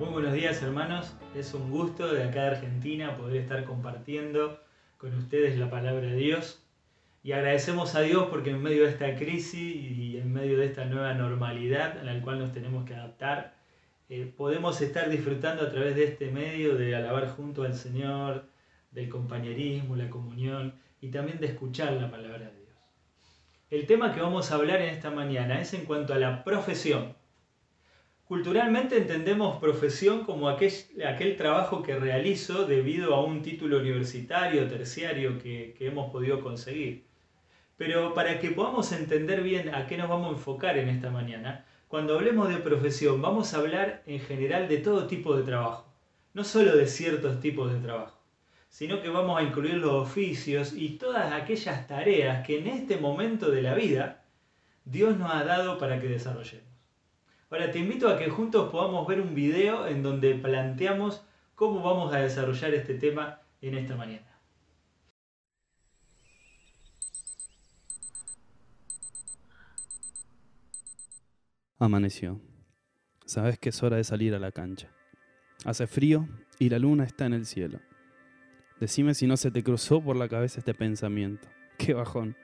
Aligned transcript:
Muy 0.00 0.08
buenos 0.08 0.32
días 0.32 0.62
hermanos, 0.62 1.14
es 1.34 1.52
un 1.52 1.70
gusto 1.70 2.10
de 2.10 2.24
acá 2.24 2.44
de 2.44 2.50
Argentina 2.52 3.18
poder 3.18 3.36
estar 3.36 3.64
compartiendo 3.64 4.58
con 4.96 5.14
ustedes 5.14 5.58
la 5.58 5.68
palabra 5.68 6.06
de 6.06 6.16
Dios 6.16 6.64
y 7.22 7.32
agradecemos 7.32 7.94
a 7.94 8.00
Dios 8.00 8.28
porque 8.30 8.48
en 8.48 8.62
medio 8.62 8.84
de 8.84 8.88
esta 8.88 9.14
crisis 9.16 9.76
y 9.76 10.16
en 10.16 10.32
medio 10.32 10.56
de 10.56 10.64
esta 10.64 10.86
nueva 10.86 11.12
normalidad 11.12 11.98
a 11.98 12.02
la 12.02 12.18
cual 12.22 12.38
nos 12.38 12.54
tenemos 12.54 12.86
que 12.86 12.94
adaptar, 12.94 13.52
eh, 14.08 14.32
podemos 14.34 14.80
estar 14.80 15.10
disfrutando 15.10 15.64
a 15.64 15.70
través 15.70 15.94
de 15.94 16.04
este 16.04 16.30
medio 16.30 16.76
de 16.76 16.96
alabar 16.96 17.28
junto 17.28 17.64
al 17.64 17.74
Señor, 17.74 18.46
del 18.92 19.10
compañerismo, 19.10 19.96
la 19.96 20.08
comunión 20.08 20.72
y 21.02 21.10
también 21.10 21.40
de 21.40 21.48
escuchar 21.48 21.92
la 21.92 22.10
palabra 22.10 22.46
de 22.46 22.56
Dios. 22.56 22.78
El 23.68 23.86
tema 23.86 24.14
que 24.14 24.22
vamos 24.22 24.50
a 24.50 24.54
hablar 24.54 24.80
en 24.80 24.94
esta 24.94 25.10
mañana 25.10 25.60
es 25.60 25.74
en 25.74 25.84
cuanto 25.84 26.14
a 26.14 26.18
la 26.18 26.42
profesión. 26.42 27.19
Culturalmente 28.30 28.96
entendemos 28.96 29.58
profesión 29.58 30.22
como 30.24 30.48
aquel, 30.48 31.34
trabajo 31.36 31.82
que 31.82 31.98
realizo 31.98 32.64
debido 32.64 33.16
a 33.16 33.24
un 33.24 33.42
título 33.42 33.78
universitario, 33.80 34.68
terciario 34.68 35.36
que, 35.36 35.74
que 35.76 35.88
hemos 35.88 36.12
podido 36.12 36.40
conseguir. 36.40 37.06
Pero 37.76 38.14
para 38.14 38.38
que 38.38 38.52
podamos 38.52 38.92
entender 38.92 39.42
bien 39.42 39.74
a 39.74 39.88
qué 39.88 39.96
nos 39.96 40.08
vamos 40.08 40.28
a 40.28 40.36
enfocar 40.36 40.78
en 40.78 40.88
esta 40.88 41.10
mañana, 41.10 41.66
cuando 41.88 42.14
hablemos 42.14 42.48
de 42.48 42.58
profesión 42.58 43.20
vamos 43.20 43.52
a 43.52 43.56
hablar 43.56 44.04
en 44.06 44.20
general 44.20 44.68
de 44.68 44.76
todo 44.76 45.08
tipo 45.08 45.36
de 45.36 45.42
trabajo, 45.42 45.92
no 46.32 46.44
solo 46.44 46.76
de 46.76 46.86
ciertos 46.86 47.40
tipos 47.40 47.72
de 47.72 47.80
trabajo, 47.80 48.22
sino 48.68 49.02
que 49.02 49.08
vamos 49.08 49.40
a 49.40 49.42
incluir 49.42 49.74
los 49.74 50.08
oficios 50.08 50.72
y 50.72 50.90
todas 50.90 51.32
aquellas 51.32 51.88
tareas 51.88 52.46
que 52.46 52.60
en 52.60 52.68
este 52.68 52.96
momento 52.96 53.50
de 53.50 53.62
la 53.62 53.74
vida 53.74 54.22
Dios 54.84 55.18
nos 55.18 55.34
ha 55.34 55.42
dado 55.42 55.78
para 55.78 56.00
que 56.00 56.06
desarrollemos. 56.06 56.69
Ahora 57.50 57.72
te 57.72 57.80
invito 57.80 58.08
a 58.08 58.16
que 58.16 58.30
juntos 58.30 58.70
podamos 58.70 59.08
ver 59.08 59.20
un 59.20 59.34
video 59.34 59.88
en 59.88 60.04
donde 60.04 60.36
planteamos 60.36 61.26
cómo 61.56 61.82
vamos 61.82 62.14
a 62.14 62.18
desarrollar 62.18 62.72
este 62.74 62.94
tema 62.94 63.40
en 63.60 63.74
esta 63.74 63.96
mañana. 63.96 64.26
Amaneció. 71.80 72.40
Sabes 73.26 73.58
que 73.58 73.70
es 73.70 73.82
hora 73.82 73.96
de 73.96 74.04
salir 74.04 74.32
a 74.34 74.38
la 74.38 74.52
cancha. 74.52 74.88
Hace 75.64 75.88
frío 75.88 76.28
y 76.60 76.68
la 76.68 76.78
luna 76.78 77.02
está 77.02 77.26
en 77.26 77.32
el 77.32 77.46
cielo. 77.46 77.80
Decime 78.78 79.14
si 79.14 79.26
no 79.26 79.36
se 79.36 79.50
te 79.50 79.64
cruzó 79.64 80.00
por 80.00 80.14
la 80.14 80.28
cabeza 80.28 80.60
este 80.60 80.72
pensamiento. 80.72 81.48
Qué 81.78 81.94
bajón. 81.94 82.36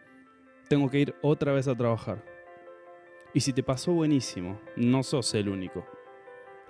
Tengo 0.69 0.91
que 0.91 0.99
ir 0.99 1.15
otra 1.23 1.53
vez 1.53 1.69
a 1.69 1.77
trabajar. 1.77 2.36
Y 3.37 3.41
si 3.41 3.53
te 3.53 3.63
pasó 3.63 3.93
buenísimo, 3.93 4.59
no 4.77 5.03
sos 5.03 5.35
el 5.35 5.51
único. 5.51 5.85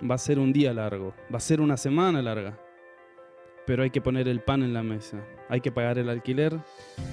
Va 0.03 0.15
a 0.15 0.17
ser 0.17 0.37
un 0.37 0.51
día 0.51 0.73
largo, 0.73 1.13
va 1.33 1.37
a 1.37 1.39
ser 1.39 1.61
una 1.61 1.77
semana 1.77 2.21
larga. 2.21 2.59
Pero 3.65 3.83
hay 3.83 3.89
que 3.89 4.01
poner 4.01 4.27
el 4.27 4.41
pan 4.41 4.63
en 4.63 4.73
la 4.73 4.83
mesa, 4.83 5.23
hay 5.47 5.61
que 5.61 5.71
pagar 5.71 5.97
el 5.97 6.09
alquiler, 6.09 6.59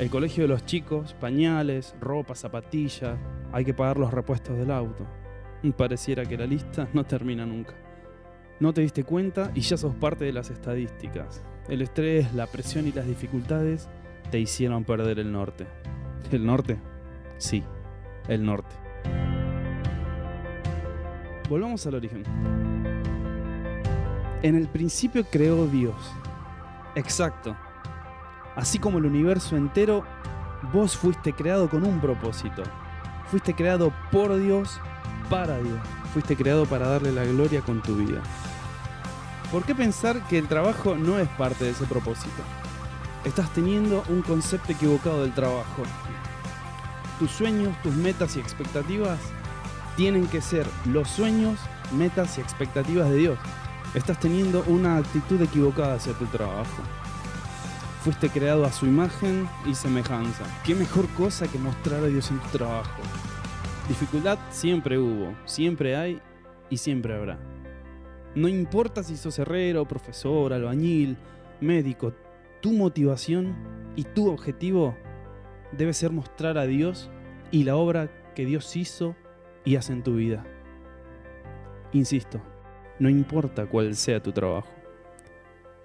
el 0.00 0.10
colegio 0.10 0.42
de 0.42 0.48
los 0.48 0.66
chicos, 0.66 1.14
pañales, 1.20 1.94
ropa, 2.00 2.34
zapatillas, 2.34 3.16
hay 3.52 3.64
que 3.64 3.74
pagar 3.74 3.96
los 3.96 4.12
repuestos 4.12 4.58
del 4.58 4.72
auto. 4.72 5.06
Pareciera 5.76 6.24
que 6.24 6.36
la 6.36 6.46
lista 6.46 6.88
no 6.92 7.04
termina 7.04 7.46
nunca. 7.46 7.76
No 8.58 8.74
te 8.74 8.80
diste 8.80 9.04
cuenta 9.04 9.52
y 9.54 9.60
ya 9.60 9.76
sos 9.76 9.94
parte 9.94 10.24
de 10.24 10.32
las 10.32 10.50
estadísticas. 10.50 11.44
El 11.68 11.80
estrés, 11.80 12.34
la 12.34 12.48
presión 12.48 12.88
y 12.88 12.92
las 12.92 13.06
dificultades 13.06 13.88
te 14.32 14.40
hicieron 14.40 14.82
perder 14.82 15.20
el 15.20 15.30
norte. 15.30 15.68
¿El 16.32 16.44
norte? 16.44 16.76
Sí, 17.38 17.62
el 18.26 18.44
norte. 18.44 18.83
Volvamos 21.48 21.86
al 21.86 21.96
origen. 21.96 22.24
En 24.42 24.56
el 24.56 24.66
principio 24.66 25.24
creó 25.24 25.66
Dios. 25.66 25.94
Exacto. 26.94 27.54
Así 28.56 28.78
como 28.78 28.96
el 28.96 29.04
universo 29.04 29.54
entero, 29.54 30.04
vos 30.72 30.96
fuiste 30.96 31.34
creado 31.34 31.68
con 31.68 31.84
un 31.84 32.00
propósito. 32.00 32.62
Fuiste 33.30 33.54
creado 33.54 33.92
por 34.10 34.34
Dios, 34.38 34.80
para 35.28 35.58
Dios. 35.58 35.78
Fuiste 36.14 36.34
creado 36.34 36.64
para 36.64 36.88
darle 36.88 37.12
la 37.12 37.24
gloria 37.24 37.60
con 37.60 37.82
tu 37.82 37.96
vida. 37.96 38.22
¿Por 39.52 39.64
qué 39.64 39.74
pensar 39.74 40.26
que 40.28 40.38
el 40.38 40.48
trabajo 40.48 40.94
no 40.94 41.18
es 41.18 41.28
parte 41.28 41.64
de 41.64 41.72
ese 41.72 41.84
propósito? 41.84 42.42
Estás 43.24 43.52
teniendo 43.52 44.02
un 44.08 44.22
concepto 44.22 44.72
equivocado 44.72 45.22
del 45.22 45.34
trabajo. 45.34 45.82
Tus 47.18 47.30
sueños, 47.30 47.76
tus 47.82 47.94
metas 47.94 48.34
y 48.36 48.40
expectativas 48.40 49.18
tienen 49.96 50.26
que 50.26 50.40
ser 50.40 50.66
los 50.86 51.08
sueños, 51.08 51.58
metas 51.96 52.38
y 52.38 52.40
expectativas 52.40 53.10
de 53.10 53.16
Dios. 53.16 53.38
Estás 53.94 54.18
teniendo 54.18 54.64
una 54.66 54.96
actitud 54.96 55.40
equivocada 55.40 55.94
hacia 55.94 56.14
tu 56.14 56.26
trabajo. 56.26 56.82
Fuiste 58.02 58.28
creado 58.28 58.64
a 58.64 58.72
su 58.72 58.86
imagen 58.86 59.48
y 59.66 59.74
semejanza. 59.74 60.44
¿Qué 60.64 60.74
mejor 60.74 61.08
cosa 61.10 61.46
que 61.46 61.58
mostrar 61.58 62.02
a 62.02 62.06
Dios 62.06 62.30
en 62.30 62.38
tu 62.40 62.58
trabajo? 62.58 63.00
Dificultad 63.88 64.38
siempre 64.50 64.98
hubo, 64.98 65.34
siempre 65.44 65.96
hay 65.96 66.20
y 66.70 66.76
siempre 66.76 67.14
habrá. 67.14 67.38
No 68.34 68.48
importa 68.48 69.02
si 69.02 69.16
sos 69.16 69.38
herrero, 69.38 69.86
profesor, 69.86 70.52
albañil, 70.52 71.16
médico, 71.60 72.12
tu 72.60 72.72
motivación 72.72 73.54
y 73.94 74.02
tu 74.02 74.28
objetivo 74.28 74.96
debe 75.72 75.92
ser 75.92 76.10
mostrar 76.10 76.58
a 76.58 76.66
Dios 76.66 77.10
y 77.50 77.64
la 77.64 77.76
obra 77.76 78.10
que 78.34 78.44
Dios 78.44 78.74
hizo 78.76 79.14
y 79.64 79.76
hace 79.76 79.92
en 79.92 80.02
tu 80.02 80.16
vida. 80.16 80.44
Insisto, 81.92 82.40
no 82.98 83.08
importa 83.08 83.66
cuál 83.66 83.94
sea 83.94 84.22
tu 84.22 84.32
trabajo. 84.32 84.68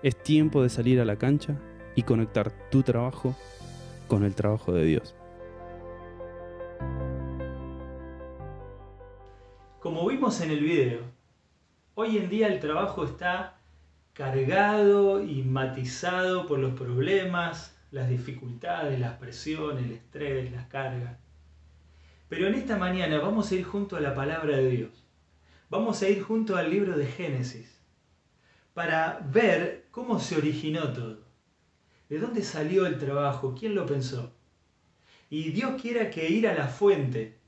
Es 0.04 0.22
tiempo 0.22 0.64
de 0.64 0.70
salir 0.70 1.00
a 1.00 1.06
la 1.06 1.18
cancha 1.18 1.58
y 1.96 2.04
conectar 2.04 2.52
tu 2.70 2.84
trabajo 2.84 3.36
con 4.08 4.24
el 4.24 4.36
trabajo 4.36 4.72
de 4.72 4.86
Dios. 4.86 5.16
Como 9.80 10.08
vimos 10.08 10.42
en 10.42 10.52
el 10.52 10.60
video, 10.60 11.00
hoy 11.96 12.18
en 12.18 12.30
día 12.30 12.48
el 12.48 12.60
trabajo 12.60 13.06
está 13.06 13.58
cargado 14.14 15.24
y 15.24 15.44
matizado 15.44 16.46
por 16.46 16.60
los 16.60 16.74
problemas, 16.74 17.78
las 17.92 18.10
dificultades, 18.10 19.00
las 19.00 19.18
presiones, 19.18 19.86
el 19.86 19.92
estrés, 19.92 20.52
las 20.52 20.68
cargas. 20.68 21.18
Pero 22.30 22.48
en 22.48 22.54
esta 22.54 22.78
mañana 22.78 23.20
vamos 23.20 23.52
a 23.52 23.56
ir 23.56 23.64
junto 23.64 23.98
a 23.98 24.00
la 24.00 24.14
palabra 24.14 24.56
de 24.56 24.70
Dios. 24.70 25.06
Vamos 25.70 26.02
a 26.02 26.10
ir 26.10 26.22
junto 26.22 26.56
al 26.56 26.70
libro 26.70 26.96
de 26.96 27.08
Génesis 27.08 27.82
para 28.76 29.20
ver 29.32 29.88
cómo 29.90 30.20
se 30.20 30.38
originó 30.38 30.94
todo. 30.94 31.26
¿De 32.08 32.20
dónde 32.20 32.44
salió 32.44 32.86
el 32.86 33.00
trabajo? 33.00 33.56
¿Quién 33.60 33.74
lo 33.76 33.86
pensó? 33.86 34.32
Y 35.30 35.52
Dios 35.52 35.82
quiera 35.82 36.10
que 36.12 36.30
ir 36.30 36.48
a 36.48 36.54
la 36.54 36.68
fuente, 36.68 37.40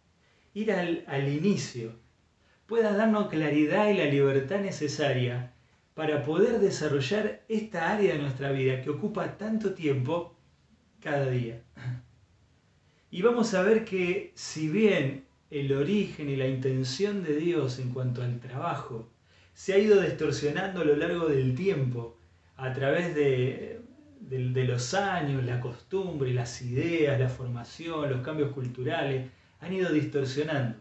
ir 0.54 0.72
al, 0.72 1.04
al 1.08 1.32
inicio, 1.32 1.94
pueda 2.66 2.96
darnos 2.96 3.28
claridad 3.28 3.90
y 3.90 3.98
la 3.98 4.06
libertad 4.06 4.62
necesaria 4.62 5.54
para 5.94 6.24
poder 6.24 6.60
desarrollar 6.60 7.44
esta 7.48 7.92
área 7.92 8.14
de 8.14 8.20
nuestra 8.20 8.52
vida 8.52 8.82
que 8.82 8.90
ocupa 8.90 9.38
tanto 9.38 9.74
tiempo 9.74 10.36
cada 11.00 11.30
día. 11.30 11.62
Y 13.14 13.24
vamos 13.24 13.54
a 13.54 13.62
ver 13.62 13.84
que 13.84 14.32
si 14.36 14.70
bien 14.70 15.26
el 15.50 15.74
origen 15.74 16.30
y 16.30 16.38
la 16.38 16.48
intención 16.48 17.24
de 17.24 17.36
Dios 17.36 17.78
en 17.80 17.90
cuanto 17.90 18.24
al 18.24 18.40
trabajo 18.40 19.10
se 19.54 19.74
ha 19.74 19.78
ido 19.78 20.00
distorsionando 20.00 20.80
a 20.80 20.86
lo 20.86 20.96
largo 20.96 21.28
del 21.28 21.54
tiempo 21.54 22.18
a 22.56 22.72
través 22.72 23.14
de, 23.14 23.82
los 24.30 24.94
años, 24.94 25.44
la 25.44 25.60
costumbre, 25.60 26.34
las 26.34 26.62
ideas, 26.62 27.20
la 27.20 27.28
formación, 27.28 28.10
los 28.10 28.22
cambios 28.22 28.54
culturales, 28.54 29.30
han 29.60 29.74
ido 29.74 29.92
distorsionando. 29.92 30.78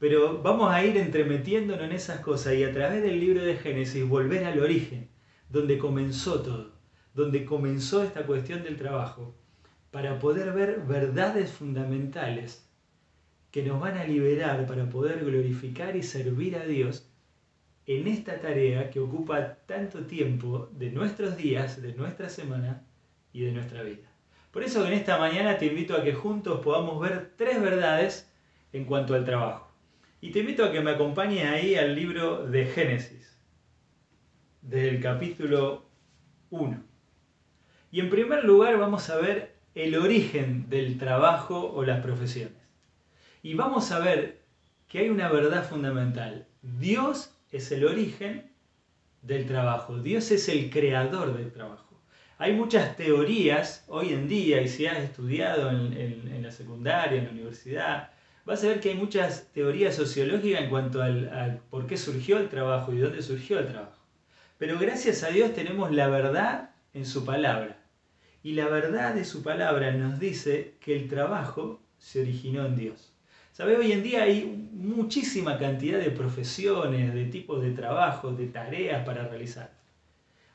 Pero 0.00 0.42
vamos 0.42 0.72
a 0.72 0.84
ir 0.84 0.96
entremetiéndonos 0.96 1.84
en 1.84 1.92
esas 1.92 2.18
cosas 2.18 2.54
y 2.54 2.64
a 2.64 2.72
través 2.72 3.04
del 3.04 3.20
libro 3.20 3.44
de 3.44 3.56
Génesis 3.56 4.04
volver 4.04 4.44
al 4.46 4.58
origen, 4.58 5.08
donde 5.48 5.78
comenzó 5.78 6.42
todo, 6.42 6.72
donde 7.14 7.44
comenzó 7.44 8.02
esta 8.02 8.26
cuestión 8.26 8.64
del 8.64 8.76
trabajo 8.76 9.36
para 9.90 10.18
poder 10.18 10.52
ver 10.52 10.80
verdades 10.86 11.50
fundamentales 11.50 12.68
que 13.50 13.62
nos 13.62 13.80
van 13.80 13.96
a 13.96 14.04
liberar 14.04 14.66
para 14.66 14.88
poder 14.88 15.24
glorificar 15.24 15.96
y 15.96 16.02
servir 16.02 16.56
a 16.56 16.66
Dios 16.66 17.08
en 17.86 18.06
esta 18.06 18.38
tarea 18.38 18.90
que 18.90 19.00
ocupa 19.00 19.54
tanto 19.66 20.04
tiempo 20.04 20.68
de 20.72 20.90
nuestros 20.90 21.38
días, 21.38 21.80
de 21.80 21.94
nuestra 21.94 22.28
semana 22.28 22.82
y 23.32 23.42
de 23.42 23.52
nuestra 23.52 23.82
vida. 23.82 24.06
Por 24.50 24.62
eso 24.62 24.86
en 24.86 24.92
esta 24.92 25.18
mañana 25.18 25.56
te 25.56 25.66
invito 25.66 25.96
a 25.96 26.04
que 26.04 26.12
juntos 26.12 26.60
podamos 26.60 27.00
ver 27.00 27.32
tres 27.36 27.60
verdades 27.62 28.30
en 28.74 28.84
cuanto 28.84 29.14
al 29.14 29.24
trabajo. 29.24 29.70
Y 30.20 30.32
te 30.32 30.40
invito 30.40 30.64
a 30.64 30.72
que 30.72 30.80
me 30.80 30.90
acompañes 30.90 31.46
ahí 31.46 31.76
al 31.76 31.94
libro 31.94 32.46
de 32.46 32.66
Génesis, 32.66 33.38
del 34.60 35.00
capítulo 35.00 35.86
1. 36.50 36.82
Y 37.90 38.00
en 38.00 38.10
primer 38.10 38.44
lugar 38.44 38.78
vamos 38.78 39.08
a 39.08 39.16
ver 39.16 39.57
el 39.78 39.96
origen 39.96 40.68
del 40.68 40.98
trabajo 40.98 41.72
o 41.72 41.84
las 41.84 42.00
profesiones. 42.00 42.58
Y 43.44 43.54
vamos 43.54 43.92
a 43.92 44.00
ver 44.00 44.40
que 44.88 44.98
hay 44.98 45.08
una 45.08 45.28
verdad 45.28 45.68
fundamental. 45.68 46.48
Dios 46.62 47.32
es 47.52 47.70
el 47.70 47.84
origen 47.84 48.50
del 49.22 49.46
trabajo, 49.46 50.00
Dios 50.00 50.32
es 50.32 50.48
el 50.48 50.70
creador 50.70 51.36
del 51.36 51.52
trabajo. 51.52 52.02
Hay 52.38 52.54
muchas 52.54 52.96
teorías 52.96 53.84
hoy 53.86 54.12
en 54.12 54.26
día, 54.26 54.60
y 54.62 54.68
si 54.68 54.86
has 54.86 54.98
estudiado 54.98 55.70
en, 55.70 56.42
la 56.42 56.50
secundaria, 56.50 57.18
en 57.18 57.26
la 57.26 57.30
universidad, 57.30 58.10
vas 58.44 58.64
a 58.64 58.68
ver 58.68 58.80
que 58.80 58.88
hay 58.90 58.96
muchas 58.96 59.46
teorías 59.52 59.94
sociológicas 59.94 60.62
en 60.62 60.70
cuanto 60.70 61.02
al, 61.02 61.28
al 61.28 61.58
por 61.70 61.86
qué 61.86 61.96
surgió 61.96 62.38
el 62.38 62.48
trabajo 62.48 62.92
y 62.92 62.98
dónde 62.98 63.22
surgió 63.22 63.60
el 63.60 63.68
trabajo. 63.68 64.02
Pero 64.58 64.76
gracias 64.76 65.22
a 65.22 65.28
Dios 65.28 65.54
tenemos 65.54 65.92
la 65.92 66.08
verdad 66.08 66.70
en 66.94 67.06
su 67.06 67.24
palabra. 67.24 67.77
Y 68.42 68.52
la 68.52 68.68
verdad 68.68 69.14
de 69.14 69.24
su 69.24 69.42
palabra 69.42 69.92
nos 69.92 70.20
dice 70.20 70.74
que 70.80 70.96
el 70.96 71.08
trabajo 71.08 71.80
se 71.98 72.20
originó 72.20 72.64
en 72.66 72.76
Dios. 72.76 73.12
¿Sabe? 73.52 73.76
Hoy 73.76 73.90
en 73.90 74.04
día 74.04 74.22
hay 74.22 74.44
muchísima 74.72 75.58
cantidad 75.58 75.98
de 75.98 76.12
profesiones, 76.12 77.12
de 77.12 77.24
tipos 77.24 77.60
de 77.60 77.72
trabajos, 77.72 78.38
de 78.38 78.46
tareas 78.46 79.04
para 79.04 79.26
realizar. 79.26 79.72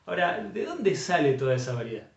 Ahora, 0.06 0.42
¿de 0.42 0.64
dónde 0.64 0.96
sale 0.96 1.34
toda 1.34 1.54
esa 1.54 1.74
variedad? 1.74 2.08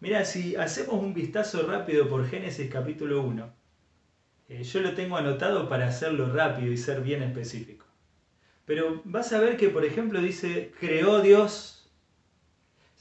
Mira, 0.00 0.24
si 0.24 0.56
hacemos 0.56 1.00
un 1.00 1.14
vistazo 1.14 1.64
rápido 1.64 2.08
por 2.08 2.26
Génesis 2.26 2.68
capítulo 2.68 3.22
1, 3.22 3.52
eh, 4.48 4.64
yo 4.64 4.80
lo 4.80 4.94
tengo 4.94 5.16
anotado 5.16 5.68
para 5.68 5.86
hacerlo 5.86 6.32
rápido 6.32 6.72
y 6.72 6.76
ser 6.76 7.02
bien 7.02 7.22
específico. 7.22 7.86
Pero 8.64 9.00
vas 9.04 9.32
a 9.32 9.40
ver 9.40 9.56
que, 9.56 9.68
por 9.68 9.84
ejemplo, 9.84 10.20
dice, 10.20 10.72
creó 10.78 11.20
Dios. 11.20 11.81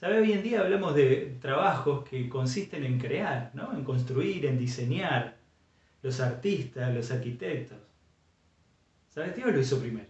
¿Sabe? 0.02 0.20
Hoy 0.20 0.32
en 0.32 0.42
día 0.42 0.62
hablamos 0.62 0.96
de 0.96 1.38
trabajos 1.40 2.04
que 2.10 2.28
consisten 2.28 2.84
en 2.86 2.98
crear, 2.98 3.52
¿no? 3.54 3.72
en 3.72 3.84
construir, 3.84 4.48
en 4.48 4.58
diseñar, 4.58 5.38
los 6.02 6.20
artistas, 6.20 6.92
los 6.92 7.12
arquitectos. 7.12 7.78
¿Sabes? 9.10 9.36
Dios 9.36 9.54
lo 9.54 9.60
hizo 9.60 9.80
primero. 9.80 10.08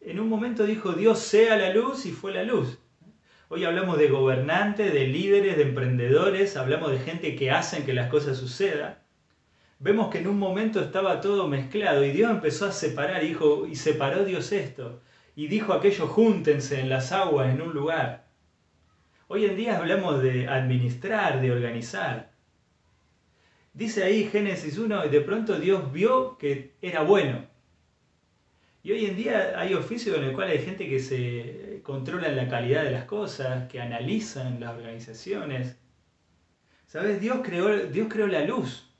En 0.00 0.18
un 0.18 0.28
momento 0.28 0.66
dijo 0.66 0.92
Dios 0.92 1.20
sea 1.20 1.56
la 1.56 1.72
luz 1.72 2.04
y 2.04 2.10
fue 2.10 2.32
la 2.32 2.42
luz. 2.42 2.76
Hoy 3.48 3.64
hablamos 3.64 3.96
de 3.96 4.08
gobernantes, 4.08 4.92
de 4.92 5.06
líderes, 5.06 5.56
de 5.56 5.62
emprendedores, 5.62 6.56
hablamos 6.56 6.90
de 6.90 6.98
gente 6.98 7.36
que 7.36 7.52
hacen 7.52 7.86
que 7.86 7.92
las 7.92 8.10
cosas 8.10 8.38
sucedan. 8.38 8.98
Vemos 9.78 10.10
que 10.10 10.18
en 10.18 10.26
un 10.26 10.40
momento 10.40 10.80
estaba 10.80 11.20
todo 11.20 11.46
mezclado 11.46 12.04
y 12.04 12.10
Dios 12.10 12.28
empezó 12.28 12.66
a 12.66 12.72
separar 12.72 13.22
dijo, 13.22 13.68
y 13.68 13.76
separó 13.76 14.24
Dios 14.24 14.50
esto. 14.50 15.00
Y 15.36 15.46
dijo 15.46 15.74
aquello, 15.74 16.08
júntense 16.08 16.80
en 16.80 16.88
las 16.88 17.12
aguas 17.12 17.54
en 17.54 17.62
un 17.62 17.72
lugar. 17.72 18.23
Hoy 19.26 19.46
en 19.46 19.56
día 19.56 19.78
hablamos 19.78 20.22
de 20.22 20.48
administrar, 20.48 21.40
de 21.40 21.50
organizar. 21.50 22.32
Dice 23.72 24.04
ahí 24.04 24.24
Génesis 24.24 24.76
1, 24.76 25.08
de 25.08 25.20
pronto 25.22 25.58
Dios 25.58 25.92
vio 25.92 26.36
que 26.36 26.74
era 26.82 27.02
bueno. 27.02 27.46
Y 28.82 28.92
hoy 28.92 29.06
en 29.06 29.16
día 29.16 29.58
hay 29.58 29.72
oficios 29.72 30.18
en 30.18 30.24
el 30.24 30.32
cual 30.34 30.50
hay 30.50 30.58
gente 30.58 30.86
que 30.86 31.00
se 31.00 31.80
controla 31.82 32.28
la 32.28 32.48
calidad 32.48 32.84
de 32.84 32.90
las 32.90 33.04
cosas, 33.06 33.66
que 33.70 33.80
analizan 33.80 34.60
las 34.60 34.76
organizaciones. 34.76 35.78
¿Sabes? 36.86 37.18
Dios 37.18 37.38
creó, 37.42 37.86
Dios 37.86 38.08
creó 38.10 38.26
la 38.26 38.44
luz. 38.44 38.94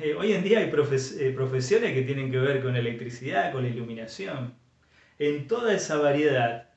Eh, 0.00 0.14
hoy 0.14 0.32
en 0.32 0.42
día 0.42 0.58
hay 0.58 0.66
eh, 0.66 1.32
profesiones 1.36 1.94
que 1.94 2.02
tienen 2.02 2.32
que 2.32 2.38
ver 2.38 2.60
con 2.60 2.74
electricidad, 2.74 3.52
con 3.52 3.62
la 3.62 3.68
iluminación. 3.68 4.54
En 5.20 5.46
toda 5.46 5.72
esa 5.72 5.98
variedad, 5.98 6.73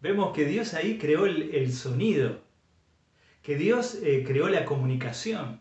vemos 0.00 0.32
que 0.34 0.44
Dios 0.44 0.74
ahí 0.74 0.98
creó 0.98 1.26
el, 1.26 1.72
sonido, 1.72 2.40
que 3.42 3.56
Dios 3.56 3.98
eh, 4.02 4.24
creó 4.26 4.48
la 4.48 4.64
comunicación. 4.64 5.60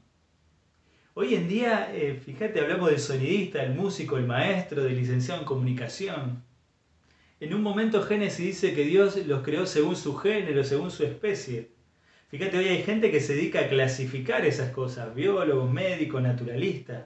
Hoy 1.13 1.35
en 1.35 1.47
día, 1.47 1.93
eh, 1.93 2.19
fíjate, 2.23 2.61
hablamos 2.61 2.89
del 2.89 2.99
sonidista, 2.99 3.63
el 3.63 3.73
músico, 3.73 4.17
el 4.17 4.25
maestro, 4.25 4.83
del 4.83 4.95
licenciado 4.95 5.41
en 5.41 5.45
comunicación. 5.45 6.43
En 7.41 7.53
un 7.53 7.61
momento 7.61 8.03
Génesis 8.03 8.45
dice 8.45 8.73
que 8.73 8.85
Dios 8.85 9.17
los 9.25 9.43
creó 9.43 9.65
según 9.65 9.95
su 9.95 10.15
género, 10.15 10.63
según 10.63 10.91
su 10.91 11.03
especie. 11.03 11.71
Fíjate, 12.29 12.57
hoy 12.57 12.67
hay 12.67 12.83
gente 12.83 13.11
que 13.11 13.21
se 13.21 13.35
dedica 13.35 13.61
a 13.61 13.69
clasificar 13.69 14.45
esas 14.45 14.71
cosas, 14.71 15.15
biólogos, 15.15 15.71
médicos, 15.71 16.21
naturalistas. 16.21 17.05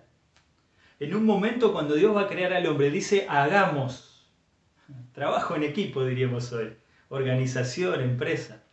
En 1.00 1.16
un 1.16 1.26
momento 1.26 1.72
cuando 1.72 1.96
Dios 1.96 2.16
va 2.16 2.22
a 2.22 2.28
crear 2.28 2.54
al 2.54 2.68
hombre, 2.68 2.92
dice 2.92 3.26
hagamos. 3.30 4.28
Trabajo 5.14 5.56
en 5.56 5.64
equipo, 5.64 6.06
diríamos 6.06 6.52
hoy. 6.52 6.74
Organización, 7.14 8.02
empresa. 8.02 8.64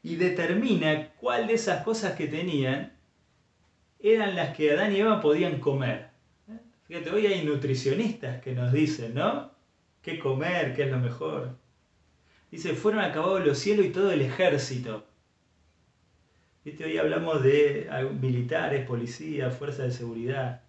Y 0.00 0.14
determina 0.14 1.12
cuál 1.14 1.48
de 1.48 1.54
esas 1.54 1.82
cosas 1.82 2.12
que 2.12 2.28
tenían 2.28 2.92
eran 3.98 4.36
las 4.36 4.56
que 4.56 4.70
Adán 4.70 4.94
y 4.94 5.00
Eva 5.00 5.20
podían 5.20 5.58
comer. 5.58 6.10
Fíjate, 6.86 7.10
hoy 7.10 7.26
hay 7.26 7.44
nutricionistas 7.44 8.40
que 8.42 8.52
nos 8.52 8.72
dicen, 8.72 9.14
¿no? 9.14 9.50
¿Qué 10.02 10.20
comer? 10.20 10.76
¿Qué 10.76 10.84
es 10.84 10.90
lo 10.92 10.98
mejor? 10.98 11.56
Dice, 12.52 12.74
fueron 12.74 13.00
acabados 13.00 13.44
los 13.44 13.58
cielos 13.58 13.86
y 13.86 13.90
todo 13.90 14.12
el 14.12 14.22
ejército. 14.22 15.04
¿Viste? 16.64 16.84
Hoy 16.84 16.96
hablamos 16.96 17.42
de 17.42 17.90
militares, 18.20 18.86
policías, 18.86 19.52
fuerzas 19.56 19.86
de 19.86 19.92
seguridad. 19.92 20.62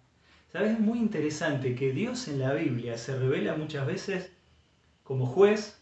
¿Sabes? 0.52 0.72
Es 0.72 0.80
muy 0.80 0.98
interesante 0.98 1.76
que 1.76 1.92
Dios 1.92 2.26
en 2.26 2.40
la 2.40 2.52
Biblia 2.52 2.98
se 2.98 3.16
revela 3.16 3.54
muchas 3.54 3.86
veces 3.86 4.32
como 5.04 5.26
juez, 5.26 5.79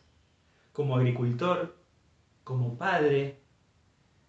como 0.78 0.94
agricultor, 0.94 1.74
como 2.44 2.78
padre, 2.78 3.40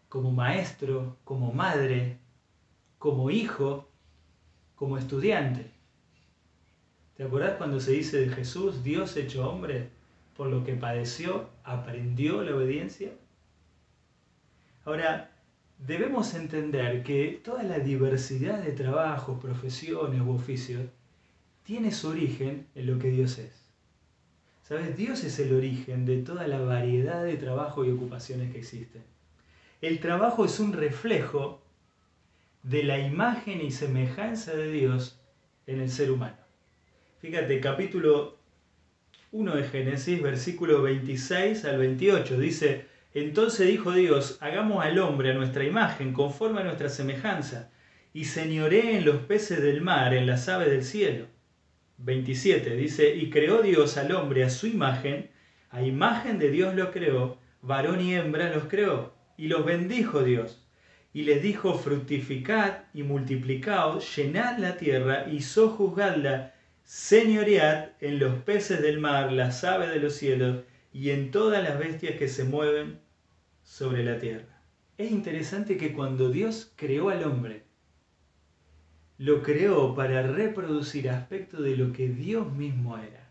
como 0.07 0.31
maestro, 0.31 1.16
como 1.24 1.54
madre, 1.54 2.18
como 2.98 3.30
hijo, 3.30 3.88
como 4.74 4.98
estudiante. 4.98 5.69
¿Te 7.16 7.22
acordás 7.22 7.57
cuando 7.57 7.80
se 7.80 7.92
dice 7.92 8.18
de 8.18 8.30
Jesús, 8.30 8.84
Dios 8.84 9.16
hecho 9.16 9.48
hombre, 9.48 9.90
por 10.36 10.48
lo 10.48 10.63
que 10.63 10.74
padeció, 10.74 11.48
aprendió 11.63 12.42
la 12.42 12.56
obediencia? 12.56 13.12
Ahora, 14.86 15.30
debemos 15.78 16.34
entender 16.34 17.04
que 17.04 17.40
toda 17.46 17.62
la 17.62 17.78
diversidad 17.78 18.63
de 18.63 18.72
trabajos, 18.72 19.40
profesiones 19.40 20.19
u 20.22 20.31
oficios 20.31 20.88
tiene 21.62 21.92
su 21.92 22.07
origen 22.07 22.66
en 22.74 22.88
lo 22.88 22.98
que 22.98 23.12
Dios 23.12 23.38
es. 23.38 23.69
¿Sabes? 24.69 24.95
Dios 24.95 25.24
es 25.24 25.39
el 25.39 25.56
origen 25.56 26.06
de 26.06 26.21
toda 26.21 26.48
la 26.48 26.60
variedad 26.60 27.24
de 27.24 27.38
trabajos 27.38 27.88
y 27.88 27.89
ocupaciones 27.89 28.51
que 28.51 28.60
existen. 28.60 29.01
El 29.81 30.00
trabajo 30.00 30.45
es 30.45 30.60
un 30.60 30.74
reflejo 30.74 31.60
de 32.62 32.83
la 32.83 33.00
imagen 33.00 33.62
y 33.62 33.71
semejanza 33.71 34.54
de 34.54 34.71
Dios 34.71 35.19
en 35.66 35.81
el 35.81 35.89
ser 35.89 36.12
humano. 36.12 36.38
Fíjate, 37.20 37.60
capítulo 37.60 38.38
1 39.32 39.55
de 39.55 39.63
Génesis, 39.63 40.22
versículo 40.22 40.84
26 40.84 41.65
al 41.65 41.79
28, 41.79 42.38
dice, 42.38 42.86
entonces 43.15 43.67
dijo 43.67 43.91
Dios, 43.91 44.38
hagamos 44.39 44.86
al 44.86 45.00
hombre 45.00 45.32
a 45.32 45.34
nuestra 45.34 45.63
imagen, 45.63 46.13
conforme 46.13 46.62
a 46.62 46.65
nuestra 46.65 46.89
semejanza, 46.89 47.72
y 48.13 48.25
señoré 48.25 48.98
en 48.98 49.05
los 49.05 49.17
peces 49.24 49.63
del 49.63 49.82
mar, 49.82 50.13
en 50.13 50.27
las 50.27 50.48
aves 50.48 50.70
del 50.70 50.84
cielo. 50.84 51.25
27 52.00 52.75
dice, 52.75 53.15
y 53.15 53.29
creó 53.29 53.62
Dios 53.62 53.98
al 53.98 54.12
hombre 54.12 54.44
a 54.44 54.50
su 54.50 54.68
imagen, 54.68 55.29
a 55.70 55.82
imagen 55.82 56.39
de 56.39 56.50
Dios 56.50 56.75
lo 56.75 56.91
creó, 56.91 57.38
varón 57.62 58.01
y 58.01 58.15
hembra 58.15 58.53
los 58.53 58.65
creó, 58.65 59.13
y 59.38 59.48
los 59.48 59.65
bendijo 59.65 60.24
Dios 60.24 60.65
y 61.13 61.24
les 61.24 61.41
dijo, 61.41 61.77
fructificad 61.77 62.84
y 62.94 63.03
multiplicaos, 63.03 64.15
llenad 64.15 64.58
la 64.60 64.77
tierra 64.77 65.27
y 65.29 65.41
sojuzgadla, 65.41 66.53
señoread 66.84 67.89
en 68.00 68.20
los 68.20 68.36
peces 68.44 68.82
del 68.82 69.00
mar, 69.00 69.32
las 69.32 69.63
aves 69.63 69.89
de 69.89 70.00
los 70.00 70.13
cielos 70.13 70.63
y 70.94 71.10
en 71.10 71.32
todas 71.32 71.63
las 71.63 71.79
bestias 71.79 72.15
que 72.18 72.27
se 72.27 72.44
mueven 72.44 73.00
sobre 73.63 74.03
la 74.03 74.20
tierra. 74.20 74.62
Es 74.98 75.12
interesante 75.12 75.77
que 75.77 75.94
cuando 75.94 76.29
Dios 76.29 76.74
creó 76.75 77.10
al 77.10 77.24
hombre, 77.24 77.63
lo 79.19 79.43
creó 79.43 79.93
para 79.95 80.23
reproducir 80.23 81.09
aspectos 81.09 81.61
de 81.61 81.75
lo 81.75 81.91
que 81.91 82.07
Dios 82.07 82.53
mismo 82.53 82.97
era. 82.97 83.29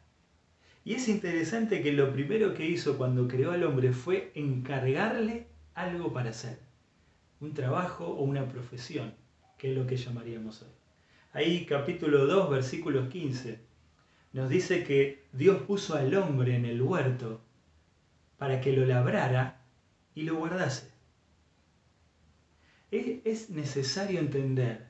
Y 0.84 0.92
es 0.92 1.08
interesante 1.08 1.82
que 1.82 1.92
lo 1.92 2.12
primero 2.12 2.52
que 2.52 2.66
hizo 2.66 2.98
cuando 2.98 3.26
creó 3.26 3.52
al 3.52 3.64
hombre 3.64 3.94
fue 3.94 4.30
encargarle 4.34 5.46
algo 5.74 6.12
para 6.12 6.30
hacer 6.30 6.58
un 7.40 7.54
trabajo 7.54 8.04
o 8.04 8.22
una 8.22 8.46
profesión, 8.46 9.14
que 9.56 9.70
es 9.70 9.78
lo 9.78 9.86
que 9.86 9.96
llamaríamos 9.96 10.60
hoy. 10.60 10.68
Ahí 11.32 11.64
capítulo 11.64 12.26
2, 12.26 12.50
versículos 12.50 13.08
15, 13.08 13.58
nos 14.34 14.50
dice 14.50 14.84
que 14.84 15.24
Dios 15.32 15.62
puso 15.62 15.94
al 15.94 16.14
hombre 16.14 16.54
en 16.54 16.66
el 16.66 16.82
huerto 16.82 17.40
para 18.36 18.60
que 18.60 18.74
lo 18.74 18.84
labrara 18.84 19.62
y 20.14 20.24
lo 20.24 20.36
guardase. 20.36 20.90
Es 22.90 23.48
necesario 23.48 24.20
entender 24.20 24.87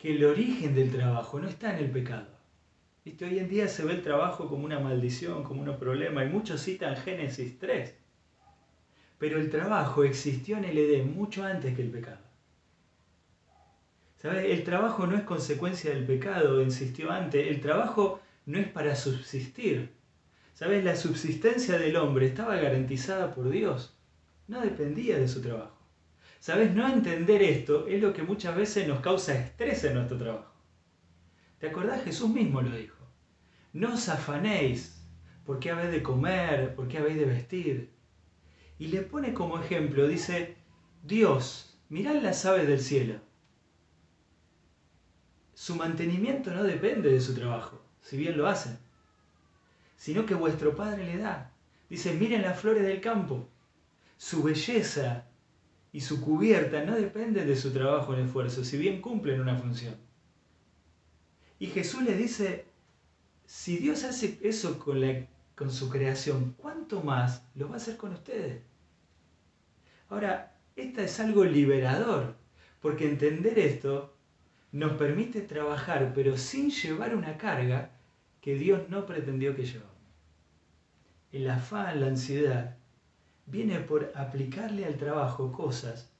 que 0.00 0.16
el 0.16 0.24
origen 0.24 0.74
del 0.74 0.90
trabajo 0.90 1.38
no 1.38 1.48
está 1.48 1.76
en 1.76 1.84
el 1.84 1.90
pecado. 1.90 2.26
Hoy 3.04 3.38
en 3.38 3.48
día 3.48 3.68
se 3.68 3.84
ve 3.84 3.92
el 3.92 4.02
trabajo 4.02 4.48
como 4.48 4.64
una 4.64 4.80
maldición, 4.80 5.44
como 5.44 5.62
un 5.62 5.78
problema, 5.78 6.24
y 6.24 6.28
muchos 6.28 6.62
citan 6.62 6.96
Génesis 6.96 7.58
3, 7.58 7.94
pero 9.18 9.38
el 9.38 9.50
trabajo 9.50 10.02
existió 10.04 10.56
en 10.56 10.64
el 10.64 10.78
Edén 10.78 11.14
mucho 11.14 11.44
antes 11.44 11.76
que 11.76 11.82
el 11.82 11.90
pecado. 11.90 12.18
¿Sabes? 14.16 14.46
El 14.46 14.64
trabajo 14.64 15.06
no 15.06 15.16
es 15.16 15.22
consecuencia 15.22 15.90
del 15.90 16.04
pecado, 16.04 16.62
insistió 16.62 17.10
antes. 17.10 17.46
El 17.46 17.60
trabajo 17.60 18.20
no 18.46 18.58
es 18.58 18.68
para 18.68 18.94
subsistir. 18.94 19.90
¿Sabes? 20.54 20.84
La 20.84 20.94
subsistencia 20.96 21.78
del 21.78 21.96
hombre 21.96 22.26
estaba 22.26 22.56
garantizada 22.56 23.34
por 23.34 23.48
Dios. 23.50 23.96
No 24.46 24.60
dependía 24.60 25.18
de 25.18 25.28
su 25.28 25.40
trabajo. 25.40 25.79
¿Sabes? 26.40 26.74
No 26.74 26.88
entender 26.88 27.42
esto 27.42 27.86
es 27.86 28.02
lo 28.02 28.12
que 28.12 28.24
muchas 28.24 28.56
veces 28.56 28.88
nos 28.88 29.00
causa 29.00 29.38
estrés 29.38 29.84
en 29.84 29.94
nuestro 29.94 30.18
trabajo. 30.18 30.52
¿Te 31.60 31.68
acordás? 31.68 32.02
Jesús 32.02 32.30
mismo 32.30 32.60
lo 32.62 32.74
dijo. 32.74 32.96
No 33.72 33.94
os 33.94 34.08
afanéis 34.08 35.00
por 35.46 35.60
qué 35.60 35.70
habéis 35.70 35.92
de 35.92 36.02
comer, 36.02 36.74
por 36.74 36.88
qué 36.88 36.98
habéis 36.98 37.18
de 37.18 37.26
vestir. 37.26 37.90
Y 38.78 38.88
le 38.88 39.02
pone 39.02 39.32
como 39.32 39.60
ejemplo, 39.60 40.08
dice, 40.08 40.56
Dios, 41.04 41.78
mirad 41.88 42.16
las 42.22 42.44
aves 42.44 42.66
del 42.66 42.80
cielo. 42.80 43.20
Su 45.54 45.76
mantenimiento 45.76 46.50
no 46.50 46.64
depende 46.64 47.12
de 47.12 47.20
su 47.20 47.34
trabajo, 47.34 47.80
si 48.00 48.16
bien 48.16 48.36
lo 48.36 48.48
hacen 48.48 48.78
sino 50.00 50.24
que 50.24 50.34
vuestro 50.34 50.74
Padre 50.74 51.04
le 51.04 51.18
da. 51.18 51.52
Dice, 51.90 52.14
miren 52.14 52.40
las 52.40 52.58
flores 52.58 52.84
del 52.84 53.02
campo. 53.02 53.46
Su 54.16 54.42
belleza 54.42 55.26
y 55.92 56.00
su 56.00 56.20
cubierta 56.20 56.84
no 56.84 56.94
dependen 56.94 57.46
de 57.46 57.56
su 57.56 57.72
trabajo 57.72 58.14
en 58.14 58.26
esfuerzo, 58.26 58.64
si 58.64 58.78
bien 58.78 59.00
cumplen 59.00 59.40
una 59.40 59.56
función. 59.56 59.94
Y 61.58 61.66
Jesús 61.66 62.02
le 62.02 62.16
dice, 62.16 62.66
si 63.44 63.76
Dios 63.76 64.04
hace 64.04 64.38
eso 64.42 64.78
con, 64.78 65.00
con 65.54 65.70
su 65.70 65.88
creación, 65.88 66.54
¿cuánto 66.56 67.02
más 67.02 67.44
lo 67.54 67.68
va 67.68 67.74
a 67.74 67.76
hacer 67.76 67.96
con 67.96 68.12
ustedes? 68.12 68.62
Ahora, 70.08 70.56
esto 70.76 71.02
es 71.02 71.20
algo 71.20 71.44
liberador, 71.44 72.36
porque 72.80 73.08
entender 73.08 73.58
esto 73.58 74.16
nos 74.72 74.92
permite 74.92 75.40
trabajar, 75.42 76.12
pero 76.14 76.38
sin 76.38 76.70
llevar 76.70 77.14
una 77.14 77.36
carga 77.36 77.90
que 78.40 78.54
Dios 78.54 78.88
no 78.88 79.04
pretendió 79.04 79.54
que 79.54 79.66
llevara 79.66 79.90
el 81.32 81.48
afán, 81.48 82.00
la 82.00 82.08
ansiedad, 82.08 82.76
viene 83.50 83.80
por 83.80 84.12
aplicarle 84.14 84.84
al 84.84 84.96
trabajo 84.96 85.52
cosas 85.52 86.10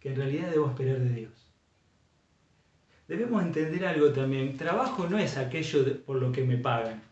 que 0.00 0.10
en 0.10 0.16
realidad 0.16 0.50
debo 0.50 0.68
esperar 0.68 0.98
de 0.98 1.10
Dios. 1.10 1.32
Debemos 3.06 3.42
entender 3.42 3.84
algo 3.84 4.12
también. 4.12 4.56
Trabajo 4.56 5.08
no 5.08 5.18
es 5.18 5.36
aquello 5.36 6.04
por 6.04 6.16
lo 6.16 6.30
que 6.30 6.44
me 6.44 6.56
pagan. 6.56 7.02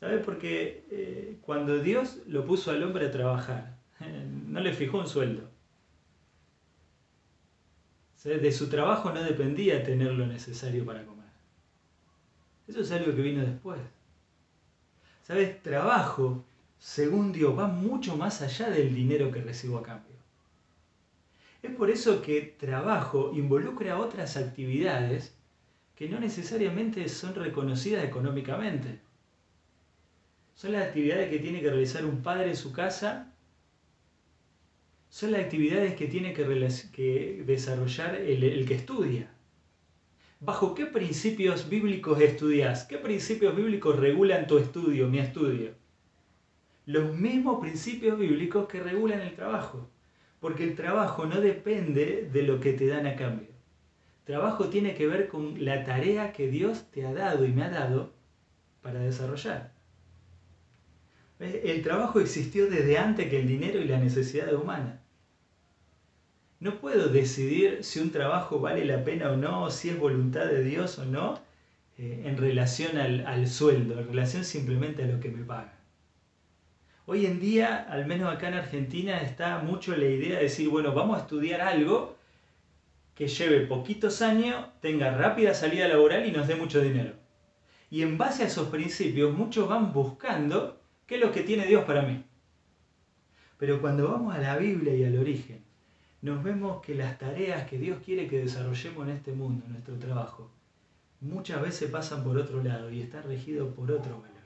¿Sabes? 0.00 0.22
Porque 0.24 0.84
eh, 0.90 1.38
cuando 1.40 1.78
Dios 1.78 2.18
lo 2.26 2.44
puso 2.44 2.70
al 2.70 2.82
hombre 2.82 3.06
a 3.06 3.10
trabajar, 3.10 3.78
no 4.48 4.60
le 4.60 4.72
fijó 4.72 4.98
un 4.98 5.06
sueldo. 5.06 5.48
De 8.24 8.52
su 8.52 8.68
trabajo 8.68 9.10
no 9.10 9.22
dependía 9.22 9.82
tener 9.82 10.12
lo 10.12 10.26
necesario 10.26 10.84
para 10.84 11.04
comer. 11.04 11.26
Eso 12.68 12.80
es 12.80 12.92
algo 12.92 13.16
que 13.16 13.22
vino 13.22 13.40
después. 13.44 13.80
¿Sabes? 15.22 15.60
Trabajo, 15.62 16.44
según 16.82 17.30
Dios, 17.30 17.56
va 17.56 17.68
mucho 17.68 18.16
más 18.16 18.42
allá 18.42 18.68
del 18.68 18.92
dinero 18.92 19.30
que 19.30 19.40
recibo 19.40 19.78
a 19.78 19.84
cambio. 19.84 20.16
Es 21.62 21.72
por 21.76 21.90
eso 21.90 22.20
que 22.22 22.40
trabajo 22.58 23.30
involucra 23.32 24.00
otras 24.00 24.36
actividades 24.36 25.32
que 25.94 26.08
no 26.08 26.18
necesariamente 26.18 27.08
son 27.08 27.36
reconocidas 27.36 28.04
económicamente. 28.04 28.98
Son 30.56 30.72
las 30.72 30.88
actividades 30.88 31.30
que 31.30 31.38
tiene 31.38 31.60
que 31.60 31.70
realizar 31.70 32.04
un 32.04 32.20
padre 32.20 32.50
en 32.50 32.56
su 32.56 32.72
casa, 32.72 33.32
son 35.08 35.30
las 35.30 35.42
actividades 35.42 35.94
que 35.94 36.08
tiene 36.08 36.34
que, 36.34 37.44
desarrollar 37.46 38.16
el 38.16 38.66
que 38.66 38.74
estudia. 38.74 39.30
¿Bajo 40.40 40.74
qué 40.74 40.86
principios 40.86 41.68
bíblicos 41.68 42.20
estudias? 42.20 42.82
¿Qué 42.86 42.98
principios 42.98 43.54
bíblicos 43.54 43.96
regulan 44.00 44.48
tu 44.48 44.58
estudio, 44.58 45.06
mi 45.06 45.20
estudio? 45.20 45.80
Los 46.86 47.14
mismos 47.14 47.60
principios 47.60 48.18
bíblicos 48.18 48.66
que 48.68 48.82
regulan 48.82 49.20
el 49.20 49.34
trabajo. 49.34 49.88
Porque 50.40 50.64
el 50.64 50.74
trabajo 50.74 51.26
no 51.26 51.40
depende 51.40 52.28
de 52.32 52.42
lo 52.42 52.58
que 52.58 52.72
te 52.72 52.86
dan 52.86 53.06
a 53.06 53.14
cambio. 53.14 53.48
Trabajo 54.24 54.68
tiene 54.68 54.94
que 54.94 55.06
ver 55.06 55.28
con 55.28 55.64
la 55.64 55.84
tarea 55.84 56.32
que 56.32 56.48
Dios 56.48 56.90
te 56.90 57.06
ha 57.06 57.12
dado 57.12 57.44
y 57.44 57.52
me 57.52 57.64
ha 57.64 57.70
dado 57.70 58.12
para 58.82 59.00
desarrollar. 59.00 59.72
El 61.38 61.82
trabajo 61.82 62.20
existió 62.20 62.70
desde 62.70 62.98
antes 62.98 63.28
que 63.28 63.40
el 63.40 63.48
dinero 63.48 63.80
y 63.80 63.84
la 63.84 63.98
necesidad 63.98 64.54
humana. 64.54 65.00
No 66.60 66.78
puedo 66.78 67.08
decidir 67.08 67.82
si 67.82 67.98
un 67.98 68.12
trabajo 68.12 68.60
vale 68.60 68.84
la 68.84 69.02
pena 69.02 69.32
o 69.32 69.36
no, 69.36 69.68
si 69.70 69.88
es 69.88 69.98
voluntad 69.98 70.46
de 70.46 70.62
Dios 70.62 71.00
o 71.00 71.04
no, 71.04 71.40
eh, 71.98 72.22
en 72.26 72.36
relación 72.36 72.96
al, 72.96 73.48
sueldo, 73.48 73.98
en 73.98 74.06
relación 74.06 74.44
simplemente 74.44 75.02
a 75.02 75.08
lo 75.08 75.18
que 75.18 75.30
me 75.30 75.42
pagan. 75.44 75.81
Hoy 77.04 77.26
en 77.26 77.40
día, 77.40 77.84
al 77.90 78.06
menos 78.06 78.32
acá 78.32 78.46
en 78.46 78.54
Argentina, 78.54 79.20
está 79.20 79.58
mucho 79.58 79.96
la 79.96 80.04
idea 80.04 80.36
de 80.36 80.44
decir, 80.44 80.68
bueno, 80.68 80.94
vamos 80.94 81.18
a 81.18 81.22
estudiar 81.22 81.60
algo 81.60 82.16
que 83.16 83.26
lleve 83.26 83.66
poquitos 83.66 84.22
años, 84.22 84.66
tenga 84.80 85.10
rápida 85.10 85.52
salida 85.52 85.88
laboral 85.88 86.24
y 86.26 86.30
nos 86.30 86.46
dé 86.46 86.54
mucho 86.54 86.80
dinero. 86.80 87.14
Y 87.90 88.02
en 88.02 88.18
base 88.18 88.44
a 88.44 88.46
esos 88.46 88.68
principios, 88.68 89.36
muchos 89.36 89.68
van 89.68 89.92
buscando 89.92 90.80
qué 91.06 91.16
es 91.16 91.20
lo 91.20 91.32
que 91.32 91.42
tiene 91.42 91.66
Dios 91.66 91.84
para 91.84 92.02
mí. 92.02 92.24
Pero 93.58 93.80
cuando 93.80 94.08
vamos 94.08 94.34
a 94.34 94.38
la 94.38 94.56
Biblia 94.56 94.94
y 94.94 95.04
al 95.04 95.18
origen, 95.18 95.64
nos 96.20 96.42
vemos 96.44 96.80
que 96.82 96.94
las 96.94 97.18
tareas 97.18 97.68
que 97.68 97.78
Dios 97.78 97.98
quiere 98.04 98.28
que 98.28 98.38
desarrollemos 98.38 99.08
en 99.08 99.16
este 99.16 99.32
mundo, 99.32 99.64
en 99.66 99.72
nuestro 99.72 99.98
trabajo, 99.98 100.52
muchas 101.20 101.60
veces 101.60 101.90
pasan 101.90 102.22
por 102.22 102.38
otro 102.38 102.62
lado 102.62 102.92
y 102.92 103.00
están 103.02 103.24
regidos 103.24 103.74
por 103.74 103.90
otros 103.90 104.22
valores. 104.22 104.41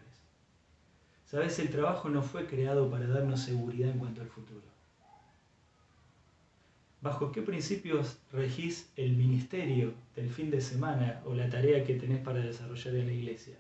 Sabes, 1.27 1.59
el 1.59 1.69
trabajo 1.69 2.09
no 2.09 2.23
fue 2.23 2.47
creado 2.47 2.91
para 2.91 3.07
darnos 3.07 3.41
seguridad 3.41 3.91
en 3.91 3.99
cuanto 3.99 4.23
al 4.23 4.29
futuro. 4.29 4.65
¿Bajo 7.03 7.31
qué 7.31 7.43
principios 7.43 8.19
regís 8.33 8.91
el 8.97 9.17
ministerio 9.17 9.93
del 10.15 10.31
fin 10.31 10.51
de 10.51 10.61
semana 10.61 11.21
o 11.27 11.35
la 11.35 11.51
tarea 11.51 11.85
que 11.85 11.97
tenés 11.97 12.21
para 12.21 12.41
desarrollar 12.41 12.95
en 12.95 13.07
la 13.07 13.13
iglesia? 13.13 13.59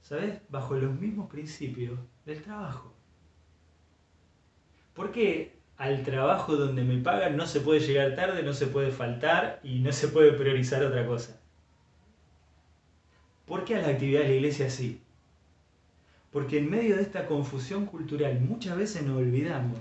¿Sabes? 0.00 0.40
Bajo 0.48 0.74
los 0.76 0.98
mismos 0.98 1.30
principios 1.30 1.98
del 2.24 2.42
trabajo. 2.42 2.94
¿Por 4.94 5.12
qué 5.12 5.62
al 5.82 6.04
trabajo 6.04 6.54
donde 6.54 6.84
me 6.84 6.98
pagan 6.98 7.36
no 7.36 7.44
se 7.44 7.60
puede 7.60 7.80
llegar 7.80 8.14
tarde, 8.14 8.44
no 8.44 8.52
se 8.52 8.68
puede 8.68 8.92
faltar 8.92 9.58
y 9.64 9.80
no 9.80 9.90
se 9.90 10.06
puede 10.06 10.32
priorizar 10.32 10.84
otra 10.84 11.04
cosa. 11.04 11.40
¿Por 13.46 13.64
qué 13.64 13.74
a 13.74 13.82
la 13.82 13.88
actividad 13.88 14.20
de 14.20 14.28
la 14.28 14.34
iglesia 14.34 14.70
sí? 14.70 15.01
Porque 16.32 16.58
en 16.58 16.70
medio 16.70 16.96
de 16.96 17.02
esta 17.02 17.26
confusión 17.26 17.86
cultural 17.86 18.40
muchas 18.40 18.76
veces 18.76 19.02
nos 19.02 19.18
olvidamos 19.18 19.78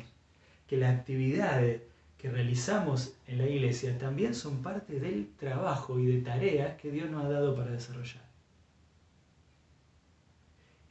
que 0.67 0.77
las 0.77 0.99
actividades 0.99 1.81
que 2.17 2.29
realizamos 2.29 3.15
en 3.27 3.39
la 3.39 3.47
iglesia 3.47 3.97
también 3.97 4.35
son 4.35 4.61
parte 4.61 4.99
del 4.99 5.29
trabajo 5.37 5.99
y 5.99 6.05
de 6.05 6.21
tareas 6.21 6.79
que 6.79 6.91
Dios 6.91 7.09
nos 7.09 7.25
ha 7.25 7.29
dado 7.29 7.55
para 7.55 7.71
desarrollar. 7.71 8.23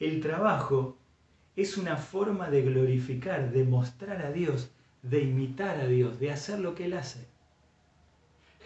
El 0.00 0.20
trabajo 0.20 0.96
es 1.54 1.76
una 1.76 1.96
forma 1.96 2.50
de 2.50 2.62
glorificar, 2.62 3.52
de 3.52 3.64
mostrar 3.64 4.24
a 4.24 4.32
Dios 4.32 4.70
de 5.02 5.22
imitar 5.22 5.80
a 5.80 5.86
Dios, 5.86 6.18
de 6.20 6.30
hacer 6.30 6.58
lo 6.58 6.74
que 6.74 6.84
Él 6.84 6.94
hace. 6.94 7.26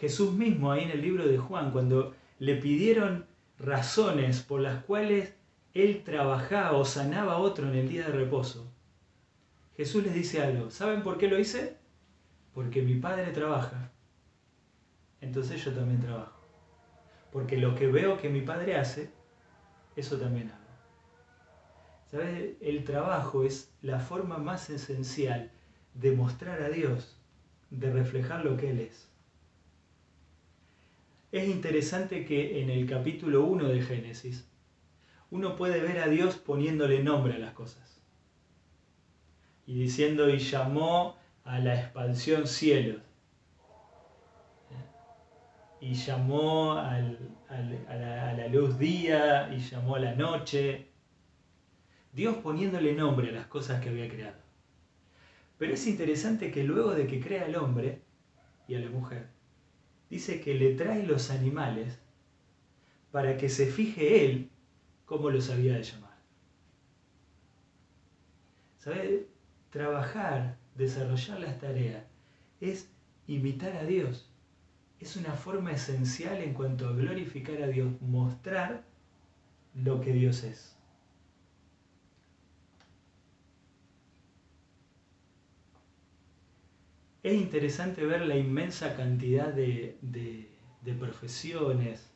Jesús 0.00 0.32
mismo 0.32 0.72
ahí 0.72 0.84
en 0.84 0.90
el 0.90 1.02
libro 1.02 1.26
de 1.26 1.38
Juan, 1.38 1.70
cuando 1.70 2.14
le 2.38 2.56
pidieron 2.56 3.26
razones 3.58 4.42
por 4.42 4.60
las 4.60 4.84
cuales 4.84 5.32
Él 5.74 6.04
trabajaba 6.04 6.72
o 6.72 6.84
sanaba 6.84 7.34
a 7.34 7.38
otro 7.38 7.68
en 7.68 7.74
el 7.74 7.88
día 7.88 8.06
de 8.06 8.12
reposo, 8.12 8.72
Jesús 9.76 10.04
les 10.04 10.14
dice 10.14 10.40
algo. 10.40 10.70
¿Saben 10.70 11.02
por 11.02 11.18
qué 11.18 11.28
lo 11.28 11.38
hice? 11.38 11.76
Porque 12.52 12.82
mi 12.82 12.94
Padre 12.94 13.32
trabaja. 13.32 13.90
Entonces 15.20 15.64
yo 15.64 15.72
también 15.72 16.00
trabajo. 16.00 16.40
Porque 17.32 17.56
lo 17.56 17.74
que 17.74 17.88
veo 17.88 18.16
que 18.16 18.28
mi 18.28 18.42
Padre 18.42 18.76
hace, 18.76 19.10
eso 19.96 20.16
también 20.16 20.50
hago. 20.50 20.60
¿Sabes? 22.08 22.54
El 22.60 22.84
trabajo 22.84 23.42
es 23.42 23.74
la 23.82 23.98
forma 23.98 24.38
más 24.38 24.70
esencial 24.70 25.50
de 25.94 26.12
mostrar 26.12 26.62
a 26.62 26.68
Dios, 26.68 27.20
de 27.70 27.92
reflejar 27.92 28.44
lo 28.44 28.56
que 28.56 28.70
Él 28.70 28.78
es. 28.78 29.08
Es 31.32 31.48
interesante 31.48 32.24
que 32.24 32.62
en 32.62 32.70
el 32.70 32.88
capítulo 32.88 33.44
1 33.44 33.64
de 33.64 33.82
Génesis 33.82 34.48
uno 35.34 35.56
puede 35.56 35.80
ver 35.80 35.98
a 35.98 36.06
Dios 36.06 36.36
poniéndole 36.36 37.02
nombre 37.02 37.34
a 37.34 37.38
las 37.38 37.54
cosas. 37.54 38.00
Y 39.66 39.74
diciendo, 39.74 40.30
y 40.30 40.38
llamó 40.38 41.16
a 41.42 41.58
la 41.58 41.74
expansión 41.74 42.46
cielos. 42.46 43.02
Y 45.80 45.94
llamó 45.94 46.74
a, 46.74 47.00
la, 47.00 48.30
a 48.30 48.32
la 48.32 48.46
luz 48.46 48.78
día, 48.78 49.52
y 49.52 49.58
llamó 49.58 49.96
a 49.96 49.98
la 49.98 50.14
noche. 50.14 50.86
Dios 52.12 52.36
poniéndole 52.36 52.94
nombre 52.94 53.30
a 53.30 53.32
las 53.32 53.48
cosas 53.48 53.82
que 53.82 53.88
había 53.88 54.08
creado. 54.08 54.38
Pero 55.58 55.74
es 55.74 55.84
interesante 55.88 56.52
que 56.52 56.62
luego 56.62 56.94
de 56.94 57.08
que 57.08 57.20
crea 57.20 57.46
al 57.46 57.56
hombre 57.56 58.02
y 58.68 58.76
a 58.76 58.78
la 58.78 58.88
mujer, 58.88 59.26
dice 60.08 60.40
que 60.40 60.54
le 60.54 60.76
trae 60.76 61.02
los 61.02 61.32
animales 61.32 61.98
para 63.10 63.36
que 63.36 63.48
se 63.48 63.66
fije 63.66 64.26
él 64.26 64.50
cómo 65.04 65.30
los 65.30 65.50
había 65.50 65.74
de 65.74 65.82
llamar. 65.82 66.14
¿Sabes? 68.78 69.22
Trabajar, 69.70 70.56
desarrollar 70.74 71.40
las 71.40 71.58
tareas, 71.58 72.04
es 72.60 72.88
imitar 73.26 73.76
a 73.76 73.84
Dios. 73.84 74.30
Es 75.00 75.16
una 75.16 75.34
forma 75.34 75.72
esencial 75.72 76.38
en 76.38 76.54
cuanto 76.54 76.88
a 76.88 76.92
glorificar 76.92 77.62
a 77.62 77.66
Dios, 77.66 78.00
mostrar 78.00 78.84
lo 79.74 80.00
que 80.00 80.12
Dios 80.12 80.44
es. 80.44 80.74
Es 87.24 87.40
interesante 87.40 88.04
ver 88.04 88.20
la 88.26 88.36
inmensa 88.36 88.94
cantidad 88.96 89.48
de, 89.48 89.96
profesiones, 91.00 92.12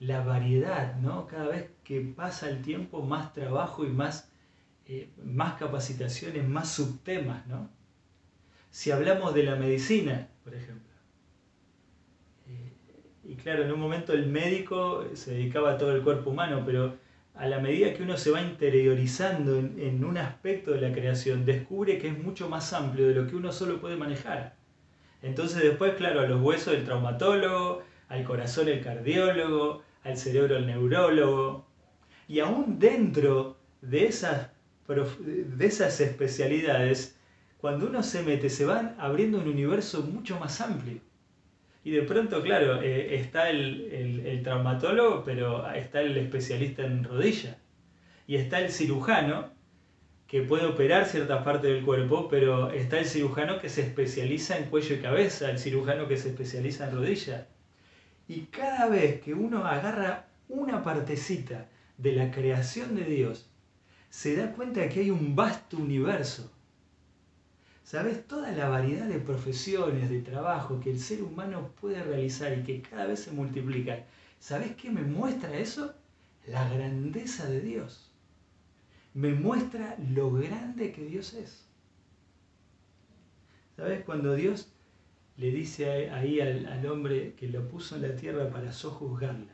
la 0.00 0.24
variedad, 0.24 0.96
¿no? 0.96 1.26
Cada 1.26 1.48
vez 1.48 1.73
que 1.84 2.00
pasa 2.00 2.48
el 2.48 2.62
tiempo, 2.62 3.02
más 3.02 3.32
trabajo 3.32 3.84
y 3.84 3.88
más, 3.88 4.30
eh, 4.86 5.10
más 5.22 5.54
capacitaciones, 5.54 6.48
más 6.48 6.70
subtemas, 6.70 7.46
¿no? 7.46 7.70
Si 8.70 8.90
hablamos 8.90 9.34
de 9.34 9.44
la 9.44 9.54
medicina, 9.54 10.28
por 10.42 10.54
ejemplo, 10.54 10.92
eh, 12.48 12.72
y 13.22 13.36
claro, 13.36 13.64
en 13.64 13.72
un 13.72 13.78
momento 13.78 14.12
el 14.12 14.26
médico 14.26 15.04
se 15.14 15.32
dedicaba 15.32 15.72
a 15.72 15.78
todo 15.78 15.94
el 15.94 16.02
cuerpo 16.02 16.30
humano, 16.30 16.62
pero 16.66 16.96
a 17.34 17.46
la 17.48 17.58
medida 17.58 17.92
que 17.94 18.02
uno 18.02 18.16
se 18.16 18.30
va 18.30 18.40
interiorizando 18.40 19.58
en, 19.58 20.04
un 20.04 20.18
aspecto 20.18 20.70
de 20.70 20.80
la 20.80 20.92
creación, 20.92 21.44
descubre 21.44 21.98
que 21.98 22.08
es 22.08 22.18
mucho 22.18 22.48
más 22.48 22.72
amplio 22.72 23.08
de 23.08 23.14
lo 23.14 23.26
que 23.26 23.36
uno 23.36 23.52
solo 23.52 23.80
puede 23.80 23.96
manejar. 23.96 24.54
Entonces 25.20 25.62
después, 25.62 25.94
claro, 25.94 26.20
a 26.20 26.26
los 26.26 26.40
huesos 26.40 26.74
el 26.74 26.84
traumatólogo, 26.84 27.82
al 28.08 28.24
corazón 28.24 28.68
el 28.68 28.82
cardiólogo, 28.82 29.82
al 30.04 30.16
cerebro 30.16 30.56
el 30.56 30.66
neurólogo. 30.66 31.66
Y 32.28 32.40
aún 32.40 32.78
dentro 32.78 33.56
de 33.82 34.06
esas, 34.06 34.50
de 34.88 35.66
esas 35.66 36.00
especialidades, 36.00 37.16
cuando 37.58 37.86
uno 37.86 38.02
se 38.02 38.22
mete, 38.22 38.50
se 38.50 38.64
van 38.64 38.94
abriendo 38.98 39.38
un 39.38 39.48
universo 39.48 40.02
mucho 40.02 40.38
más 40.38 40.60
amplio. 40.60 41.00
Y 41.84 41.90
de 41.90 42.02
pronto, 42.02 42.42
claro, 42.42 42.80
eh, 42.82 43.14
está 43.16 43.50
el, 43.50 44.40
traumatólogo, 44.42 45.22
pero 45.24 45.70
está 45.70 46.00
el 46.00 46.16
especialista 46.16 46.84
en 46.84 47.04
rodilla. 47.04 47.58
Y 48.26 48.36
está 48.36 48.60
el 48.60 48.70
cirujano, 48.70 49.50
que 50.26 50.40
puede 50.42 50.64
operar 50.64 51.04
ciertas 51.04 51.44
partes 51.44 51.70
del 51.70 51.84
cuerpo, 51.84 52.28
pero 52.28 52.70
está 52.70 52.98
el 52.98 53.04
cirujano 53.04 53.60
que 53.60 53.68
se 53.68 53.82
especializa 53.82 54.56
en 54.56 54.64
cuello 54.64 54.96
y 54.96 55.00
cabeza, 55.00 55.50
el 55.50 55.58
cirujano 55.58 56.08
que 56.08 56.16
se 56.16 56.30
especializa 56.30 56.88
en 56.88 56.96
rodilla. 56.96 57.46
Y 58.28 58.46
cada 58.46 58.88
vez 58.88 59.20
que 59.20 59.34
uno 59.34 59.66
agarra 59.66 60.26
una 60.48 60.82
partecita 60.82 61.68
de 61.98 62.12
la 62.12 62.30
creación 62.30 62.94
de 62.96 63.04
Dios, 63.04 63.50
se 64.10 64.36
da 64.36 64.52
cuenta 64.52 64.88
que 64.88 65.00
hay 65.00 65.10
un 65.10 65.34
vasto 65.34 65.76
universo 65.76 66.50
¿Sabes? 67.84 68.26
Toda 68.26 68.50
la 68.52 68.70
variedad 68.70 69.06
de 69.06 69.18
profesiones, 69.18 70.08
de 70.08 70.22
trabajo 70.22 70.80
que 70.80 70.90
el 70.90 70.98
ser 70.98 71.22
humano 71.22 71.70
puede 71.80 72.02
realizar 72.02 72.58
y 72.58 72.62
que 72.62 72.80
cada 72.80 73.06
vez 73.06 73.20
se 73.20 73.30
multiplican. 73.30 74.04
¿Sabes 74.40 74.74
qué 74.74 74.90
me 74.90 75.02
muestra 75.02 75.54
eso? 75.56 75.94
La 76.46 76.66
grandeza 76.70 77.46
de 77.46 77.60
Dios. 77.60 78.10
Me 79.12 79.34
muestra 79.34 79.96
lo 80.12 80.32
grande 80.32 80.92
que 80.92 81.04
Dios 81.04 81.34
es. 81.34 81.66
¿Sabes? 83.76 84.02
Cuando 84.04 84.34
Dios 84.34 84.72
le 85.36 85.50
dice 85.50 86.10
ahí 86.10 86.40
al, 86.40 86.86
hombre 86.86 87.34
que 87.34 87.48
lo 87.48 87.68
puso 87.68 87.96
en 87.96 88.02
la 88.02 88.16
tierra 88.16 88.48
para 88.50 88.72
sojuzgarla. 88.72 89.53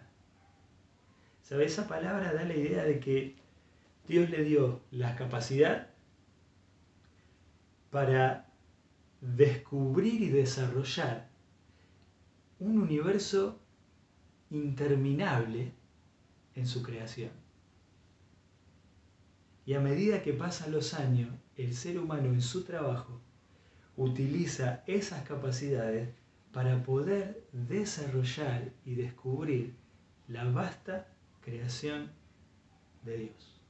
Esa 1.50 1.88
palabra 1.88 2.32
da 2.32 2.44
la 2.44 2.54
idea 2.54 2.84
de 2.84 3.00
que 3.00 3.36
Dios 4.06 4.30
le 4.30 4.44
dio 4.44 4.82
la 4.92 5.16
capacidad 5.16 5.88
para 7.90 8.48
descubrir 9.20 10.22
y 10.22 10.28
desarrollar 10.30 11.28
un 12.60 12.78
universo 12.78 13.58
interminable 14.50 15.72
en 16.54 16.66
su 16.66 16.82
creación. 16.82 17.30
Y 19.66 19.74
a 19.74 19.80
medida 19.80 20.22
que 20.22 20.32
pasan 20.32 20.72
los 20.72 20.94
años, 20.94 21.30
el 21.56 21.74
ser 21.74 21.98
humano 21.98 22.28
en 22.28 22.42
su 22.42 22.64
trabajo 22.64 23.20
utiliza 23.96 24.82
esas 24.86 25.26
capacidades 25.26 26.08
para 26.52 26.82
poder 26.82 27.44
desarrollar 27.52 28.72
y 28.84 28.94
descubrir 28.94 29.74
la 30.28 30.44
vasta 30.44 31.08
creación 31.50 32.10
de 33.02 33.16
Dios. 33.16 33.60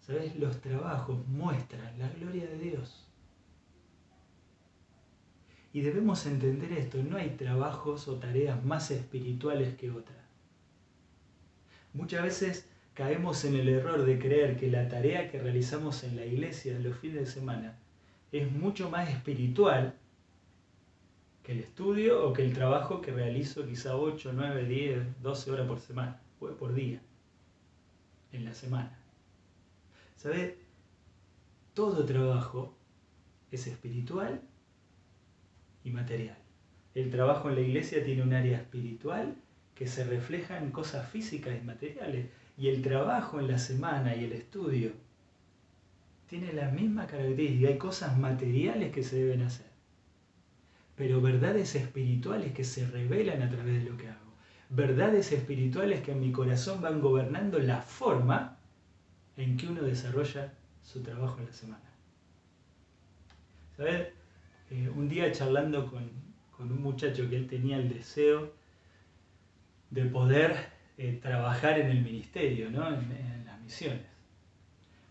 ¿Sabes? 0.00 0.36
Los 0.36 0.60
trabajos 0.60 1.26
muestran 1.28 1.98
la 1.98 2.08
gloria 2.08 2.46
de 2.46 2.58
Dios. 2.58 3.06
Y 5.72 5.82
debemos 5.82 6.24
entender 6.24 6.72
esto, 6.72 7.02
no 7.02 7.18
hay 7.18 7.30
trabajos 7.30 8.08
o 8.08 8.16
tareas 8.16 8.64
más 8.64 8.90
espirituales 8.90 9.76
que 9.76 9.90
otras. 9.90 10.16
Muchas 11.92 12.22
veces 12.22 12.66
caemos 12.94 13.44
en 13.44 13.56
el 13.56 13.68
error 13.68 14.06
de 14.06 14.18
creer 14.18 14.56
que 14.56 14.70
la 14.70 14.88
tarea 14.88 15.30
que 15.30 15.38
realizamos 15.38 16.02
en 16.02 16.16
la 16.16 16.24
iglesia 16.24 16.78
los 16.78 16.96
fines 16.96 17.20
de 17.20 17.26
semana 17.26 17.78
es 18.32 18.50
mucho 18.50 18.88
más 18.88 19.10
espiritual 19.10 19.94
que 21.46 21.52
el 21.52 21.60
estudio 21.60 22.26
o 22.26 22.32
que 22.32 22.44
el 22.44 22.52
trabajo 22.52 23.00
que 23.00 23.12
realizo 23.12 23.64
quizá 23.64 23.96
8, 23.96 24.32
9, 24.34 24.64
10, 24.64 25.22
12 25.22 25.50
horas 25.52 25.68
por 25.68 25.78
semana, 25.78 26.20
por 26.40 26.74
día, 26.74 27.00
en 28.32 28.44
la 28.44 28.52
semana. 28.52 28.98
¿Sabes? 30.16 30.54
Todo 31.72 32.04
trabajo 32.04 32.74
es 33.52 33.68
espiritual 33.68 34.40
y 35.84 35.90
material. 35.90 36.36
El 36.96 37.12
trabajo 37.12 37.48
en 37.48 37.54
la 37.54 37.60
iglesia 37.60 38.02
tiene 38.02 38.24
un 38.24 38.32
área 38.32 38.58
espiritual 38.58 39.36
que 39.76 39.86
se 39.86 40.02
refleja 40.02 40.58
en 40.58 40.72
cosas 40.72 41.08
físicas 41.08 41.56
y 41.56 41.64
materiales. 41.64 42.26
Y 42.58 42.70
el 42.70 42.82
trabajo 42.82 43.38
en 43.38 43.46
la 43.46 43.58
semana 43.58 44.16
y 44.16 44.24
el 44.24 44.32
estudio 44.32 44.90
tiene 46.28 46.52
la 46.52 46.72
misma 46.72 47.06
característica. 47.06 47.68
Hay 47.68 47.78
cosas 47.78 48.18
materiales 48.18 48.92
que 48.92 49.04
se 49.04 49.14
deben 49.22 49.42
hacer, 49.42 49.75
pero 50.96 51.20
verdades 51.20 51.74
espirituales 51.74 52.52
que 52.52 52.64
se 52.64 52.86
revelan 52.86 53.42
a 53.42 53.50
través 53.50 53.84
de 53.84 53.90
lo 53.90 53.96
que 53.96 54.08
hago. 54.08 54.32
Verdades 54.70 55.30
espirituales 55.30 56.00
que 56.00 56.12
en 56.12 56.20
mi 56.20 56.32
corazón 56.32 56.80
van 56.80 57.00
gobernando 57.00 57.58
la 57.58 57.82
forma 57.82 58.56
en 59.36 59.56
que 59.56 59.68
uno 59.68 59.82
desarrolla 59.82 60.54
su 60.82 61.02
trabajo 61.02 61.38
en 61.38 61.46
la 61.46 61.52
semana. 61.52 61.84
¿Sabes? 63.76 64.08
Eh, 64.70 64.88
un 64.88 65.08
día 65.08 65.30
charlando 65.30 65.86
con, 65.86 66.10
un 66.58 66.82
muchacho 66.82 67.28
que 67.28 67.36
él 67.36 67.46
tenía 67.46 67.76
el 67.76 67.90
deseo 67.90 68.54
de 69.90 70.06
poder 70.06 70.56
eh, 70.96 71.18
trabajar 71.20 71.78
en 71.78 71.90
el 71.90 72.00
ministerio, 72.00 72.70
¿no? 72.70 72.88
en, 72.88 73.44
las 73.44 73.60
misiones. 73.60 74.06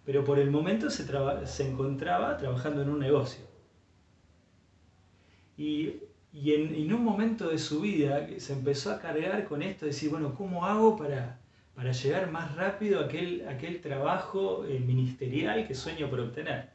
Pero 0.03 0.23
por 0.23 0.39
el 0.39 0.49
momento 0.49 0.89
se, 0.89 1.05
se 1.45 1.69
encontraba 1.69 2.37
trabajando 2.37 2.81
en 2.81 2.89
un 2.89 2.99
negocio. 2.99 3.54
Y, 5.57 6.01
en, 6.33 6.75
en, 6.75 6.93
un 6.93 7.03
momento 7.03 7.49
de 7.49 7.57
su 7.57 7.81
vida 7.81 8.27
se 8.37 8.53
empezó 8.53 8.91
a 8.91 8.99
cargar 8.99 9.45
con 9.45 9.61
esto, 9.61 9.85
de 9.85 9.91
decir, 9.91 10.09
bueno, 10.09 10.35
¿cómo 10.35 10.65
hago 10.65 10.97
para, 10.97 11.39
para 11.75 11.91
llegar 11.91 12.31
más 12.31 12.55
rápido 12.55 13.01
a 13.01 13.05
aquel, 13.05 13.47
aquel 13.47 13.81
trabajo 13.81 14.65
eh, 14.65 14.79
ministerial 14.79 15.67
que 15.67 15.75
sueño 15.75 16.09
por 16.09 16.21
obtener. 16.21 16.69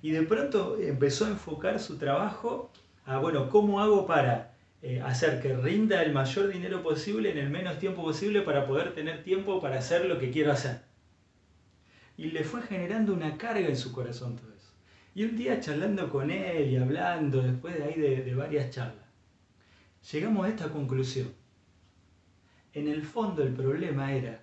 Y 0.00 0.12
de 0.12 0.22
pronto 0.22 0.78
empezó 0.80 1.26
a 1.26 1.30
enfocar 1.30 1.80
su 1.80 1.98
trabajo 1.98 2.70
a, 3.04 3.18
bueno, 3.18 3.50
¿cómo 3.50 3.80
hago 3.80 4.06
para 4.06 4.54
eh, 4.82 5.02
hacer 5.04 5.42
que 5.42 5.56
rinda 5.56 6.02
el 6.02 6.12
mayor 6.12 6.48
dinero 6.48 6.82
posible 6.82 7.32
en 7.32 7.38
el 7.38 7.50
menos 7.50 7.78
tiempo 7.78 8.02
posible 8.02 8.42
para 8.42 8.66
poder 8.66 8.94
tener 8.94 9.24
tiempo 9.24 9.60
para 9.60 9.78
hacer 9.78 10.04
lo 10.04 10.18
que 10.20 10.30
quiero 10.30 10.52
hacer? 10.52 10.82
Y 12.16 12.26
le 12.26 12.44
fue 12.44 12.62
generando 12.62 13.12
una 13.12 13.36
carga 13.36 13.68
en 13.68 13.76
su 13.76 13.92
corazón 13.92 14.36
todo. 14.36 14.55
Y 15.16 15.24
un 15.24 15.36
día 15.36 15.58
charlando 15.58 16.08
con 16.08 16.30
él 16.30 16.70
y 16.70 16.76
hablando, 16.76 17.42
después 17.42 17.74
de 17.76 17.82
ahí 17.82 17.98
de 17.98 18.34
varias 18.36 18.70
charlas, 18.70 19.08
llegamos 20.12 20.46
a 20.46 20.50
esta 20.50 20.70
conclusión 20.70 21.34
en 22.76 22.88
el 22.88 23.02
fondo 23.02 23.42
el 23.42 23.54
problema 23.54 24.12
era 24.12 24.42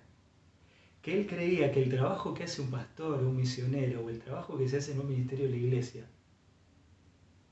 que 1.02 1.20
él 1.20 1.28
creía 1.28 1.70
que 1.70 1.80
el 1.84 1.88
trabajo 1.88 2.34
que 2.34 2.42
hace 2.42 2.62
un 2.62 2.70
pastor, 2.72 3.22
un 3.22 3.36
misionero, 3.36 4.04
o 4.04 4.10
el 4.10 4.18
trabajo 4.18 4.58
que 4.58 4.68
se 4.68 4.78
hace 4.78 4.90
en 4.90 4.98
un 4.98 5.08
ministerio 5.08 5.44
de 5.44 5.52
la 5.52 5.56
iglesia, 5.56 6.04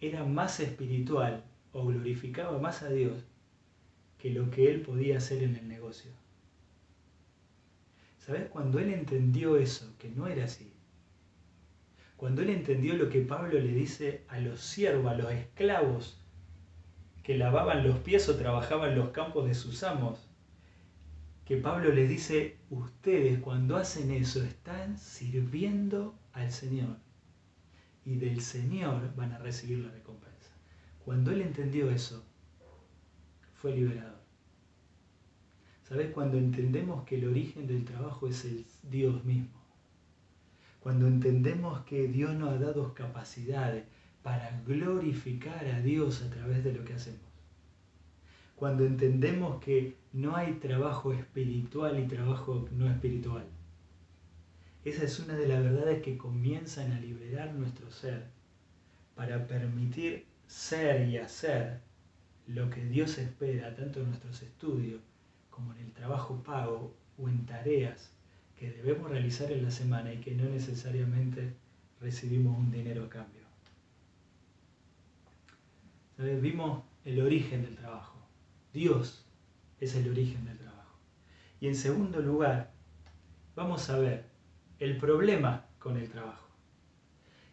era 0.01 0.25
más 0.25 0.59
espiritual 0.59 1.45
o 1.73 1.87
glorificaba 1.87 2.59
más 2.59 2.83
a 2.83 2.89
Dios 2.89 3.23
que 4.19 4.31
lo 4.31 4.51
que 4.51 4.73
él 4.73 4.81
podía 4.81 5.19
hacer 5.19 5.45
en 5.45 5.55
el 5.55 5.69
negocio. 5.69 6.11
¿Sabes? 8.19 8.49
Cuando 8.49 8.81
él 8.81 8.93
entendió 8.93 9.57
eso, 9.57 9.95
que 10.01 10.09
no 10.09 10.27
era 10.27 10.47
así, 10.47 10.72
cuando 12.23 12.43
él 12.43 12.51
entendió 12.51 12.95
lo 12.95 13.09
que 13.09 13.23
Pablo 13.23 13.59
le 13.59 13.75
dice 13.75 14.23
a 14.29 14.39
los 14.39 14.61
siervos, 14.61 15.11
a 15.11 15.17
los 15.17 15.33
esclavos 15.33 16.23
que 17.25 17.37
lavaban 17.37 17.85
los 17.85 17.99
pies 17.99 18.29
o 18.29 18.37
trabajaban 18.37 18.95
los 18.95 19.09
campos 19.09 19.49
de 19.49 19.57
sus 19.57 19.83
amos, 19.83 20.29
que 21.45 21.57
Pablo 21.57 21.93
les 21.93 22.09
dice, 22.09 22.59
ustedes 22.71 23.41
cuando 23.41 23.77
hacen 23.77 24.13
eso 24.13 24.41
están 24.41 24.99
sirviendo 24.99 26.17
al 26.33 26.53
Señor 26.53 26.97
y 28.05 28.15
del 28.15 28.41
Señor 28.41 29.17
van 29.17 29.33
a 29.33 29.39
recibir 29.39 29.81
la 29.81 29.91
recompensa. 29.91 30.53
Cuando 31.05 31.33
él 31.33 31.43
entendió 31.43 31.91
eso, 31.91 32.25
fue 33.57 33.75
liberador. 33.75 34.23
¿Sabes? 35.89 36.13
Cuando 36.13 36.39
entendemos 36.39 37.05
que 37.05 37.17
el 37.17 37.27
origen 37.27 37.67
del 37.67 37.85
trabajo 37.85 38.29
es 38.29 38.45
el 38.45 38.65
Dios 38.85 39.25
mismo. 39.25 39.62
Cuando 40.83 41.07
entendemos 41.07 41.85
que 41.85 42.09
Dios 42.09 42.35
nos 42.35 42.51
ha 42.51 42.59
dado 42.59 42.93
capacidades 42.93 43.85
para 44.23 44.61
glorificar 44.67 45.65
a 45.67 45.81
Dios 45.81 46.23
a 46.23 46.31
través 46.31 46.65
de 46.65 46.73
lo 46.73 46.85
que 46.85 46.95
hacemos. 46.95 47.21
Cuando 48.57 48.85
entendemos 48.85 49.63
que 49.63 49.97
no 50.13 50.35
hay 50.35 50.55
trabajo 50.55 51.13
espiritual 51.13 52.01
y 52.01 52.09
trabajo 52.09 52.69
no 52.73 52.91
espiritual. 52.91 53.47
Esa 54.85 55.05
es 55.05 55.21
una 55.21 55.35
de 55.35 55.47
las 55.47 55.63
verdades 55.63 56.03
que 56.03 56.19
comienzan 56.19 56.91
a 56.91 57.01
liberar 57.01 57.55
nuestro 57.55 57.89
ser 57.93 58.27
para 59.15 59.47
permitir 59.47 60.27
ser 60.49 61.09
y 61.09 61.17
hacer 61.17 61.81
lo 62.49 62.69
que 62.71 62.85
Dios 62.85 63.19
espera 63.19 63.75
tanto 63.77 64.01
en 64.01 64.09
nuestros 64.09 64.43
estudios 64.43 65.01
como 65.49 65.75
en 65.75 65.81
el 65.81 65.93
trabajo 65.93 66.43
pago 66.43 66.97
o 67.19 67.29
en 67.29 67.47
tareas 67.47 68.12
que 68.63 68.71
debemos 68.71 69.11
realizar 69.11 69.51
en 69.51 69.65
la 69.65 69.73
semana 69.73 70.15
y 70.15 70.19
que 70.19 70.37
no 70.37 70.45
necesariamente 70.45 71.53
recibimos 72.01 72.57
un 72.57 72.71
dinero 72.71 73.07
a 73.07 73.09
cambio. 73.09 73.43
Vimos 76.41 76.85
el 77.05 77.21
origen 77.21 77.63
del 77.65 77.75
trabajo. 77.75 78.17
Dios 78.73 79.27
es 79.81 79.97
el 79.97 80.09
origen 80.09 80.45
del 80.45 80.59
trabajo. 80.59 80.97
Y 81.59 81.67
en 81.67 81.75
segundo 81.75 82.21
lugar, 82.21 82.71
vamos 83.57 83.91
a 83.91 83.99
ver 83.99 84.27
el 84.79 84.97
problema 84.97 85.67
con 85.81 85.97
el 85.97 86.09
trabajo. 86.09 86.49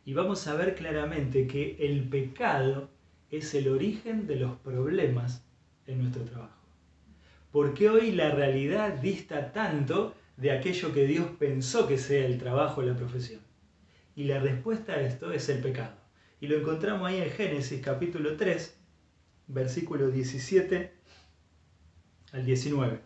Y 0.06 0.14
vamos 0.14 0.46
a 0.46 0.54
ver 0.54 0.76
claramente 0.76 1.48
que 1.48 1.76
el 1.80 2.08
pecado 2.08 2.88
es 3.32 3.56
el 3.56 3.70
origen 3.70 4.28
de 4.28 4.36
los 4.36 4.56
problemas 4.58 5.44
en 5.88 6.04
nuestro 6.04 6.24
trabajo. 6.26 6.62
¿Por 7.52 7.74
qué 7.74 7.90
hoy 7.90 8.12
la 8.12 8.30
realidad 8.30 8.94
dista 8.94 9.52
tanto 9.52 10.14
de 10.40 10.52
aquello 10.52 10.94
que 10.94 11.06
Dios 11.06 11.28
pensó 11.38 11.86
que 11.86 11.98
sea 11.98 12.26
el 12.26 12.38
trabajo 12.38 12.80
o 12.80 12.84
la 12.84 12.96
profesión? 12.96 13.42
Y 14.16 14.24
la 14.24 14.40
respuesta 14.40 14.94
a 14.94 15.02
esto 15.02 15.34
es 15.34 15.50
el 15.50 15.60
pecado. 15.60 15.96
Y 16.40 16.48
lo 16.48 16.58
encontramos 16.58 17.08
ahí 17.08 17.22
en 17.22 17.30
Génesis 17.30 17.82
capítulo 17.82 18.38
3, 18.38 18.78
versículo 19.48 20.10
17 20.10 20.94
al 22.32 22.46
19. 22.46 23.00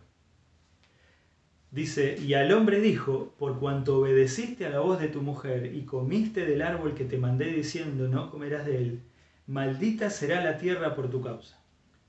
Dice, 1.71 2.19
y 2.19 2.35
al 2.35 2.51
hombre 2.51 2.79
dijo, 2.79 3.33
por 3.39 3.59
cuanto 3.59 3.97
obedeciste 3.97 4.67
a 4.67 4.69
la 4.69 4.81
voz 4.81 4.99
de 4.99 5.07
tu 5.07 5.23
mujer 5.23 5.73
y 5.73 5.85
comiste 5.85 6.45
del 6.45 6.61
árbol 6.61 6.93
que 6.93 7.05
te 7.05 7.17
mandé 7.17 7.45
diciendo, 7.45 8.07
no 8.07 8.29
comerás 8.29 8.67
de 8.67 8.77
él, 8.77 9.01
maldita 9.47 10.11
será 10.11 10.43
la 10.43 10.59
tierra 10.59 10.93
por 10.93 11.09
tu 11.09 11.19
causa. 11.19 11.59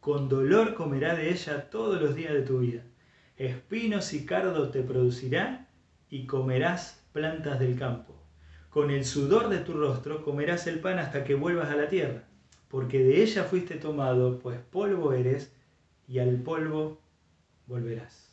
Con 0.00 0.28
dolor 0.28 0.74
comerá 0.74 1.16
de 1.16 1.30
ella 1.30 1.70
todos 1.70 1.98
los 1.98 2.14
días 2.14 2.34
de 2.34 2.42
tu 2.42 2.58
vida. 2.58 2.82
Espinos 3.36 4.12
y 4.12 4.24
cardo 4.24 4.70
te 4.70 4.82
producirá 4.82 5.68
y 6.08 6.26
comerás 6.26 7.04
plantas 7.12 7.58
del 7.58 7.76
campo. 7.76 8.14
Con 8.70 8.90
el 8.90 9.04
sudor 9.04 9.48
de 9.48 9.58
tu 9.58 9.72
rostro 9.72 10.22
comerás 10.24 10.66
el 10.68 10.80
pan 10.80 10.98
hasta 10.98 11.24
que 11.24 11.34
vuelvas 11.34 11.70
a 11.70 11.76
la 11.76 11.88
tierra, 11.88 12.28
porque 12.68 13.00
de 13.00 13.22
ella 13.22 13.44
fuiste 13.44 13.76
tomado, 13.76 14.38
pues 14.38 14.60
polvo 14.60 15.12
eres, 15.12 15.52
y 16.06 16.18
al 16.18 16.42
polvo 16.42 17.00
volverás. 17.66 18.32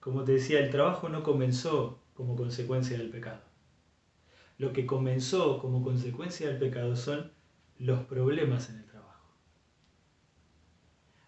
Como 0.00 0.24
te 0.24 0.32
decía, 0.32 0.60
el 0.60 0.70
trabajo 0.70 1.08
no 1.08 1.22
comenzó 1.22 2.00
como 2.14 2.36
consecuencia 2.36 2.98
del 2.98 3.10
pecado. 3.10 3.42
Lo 4.58 4.72
que 4.72 4.86
comenzó 4.86 5.58
como 5.60 5.82
consecuencia 5.82 6.48
del 6.48 6.58
pecado 6.58 6.96
son 6.96 7.32
los 7.78 8.04
problemas 8.04 8.70
en 8.70 8.76
el 8.76 8.84
trabajo. 8.84 8.93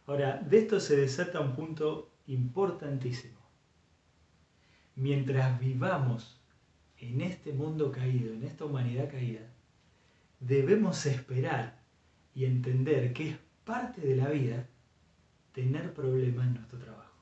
Ahora, 0.07 0.37
de 0.39 0.59
esto 0.59 0.79
se 0.79 0.97
desata 0.97 1.41
un 1.41 1.55
punto 1.55 2.13
importantísimo. 2.27 3.41
Mientras 4.95 5.59
vivamos 5.61 6.41
en 6.99 7.21
este 7.21 7.53
mundo 7.53 7.91
caído, 7.91 8.33
en 8.33 8.45
esta 8.45 8.65
humanidad 8.65 9.11
caída, 9.11 9.43
debemos 10.41 11.05
esperar 11.07 11.83
y 12.35 12.45
entender 12.45 13.13
que 13.13 13.31
es 13.31 13.37
parte 13.65 14.01
de 14.01 14.17
la 14.17 14.29
vida 14.29 14.69
tener 15.53 15.93
problemas 15.93 16.47
en 16.47 16.55
nuestro 16.55 16.79
trabajo. 16.79 17.17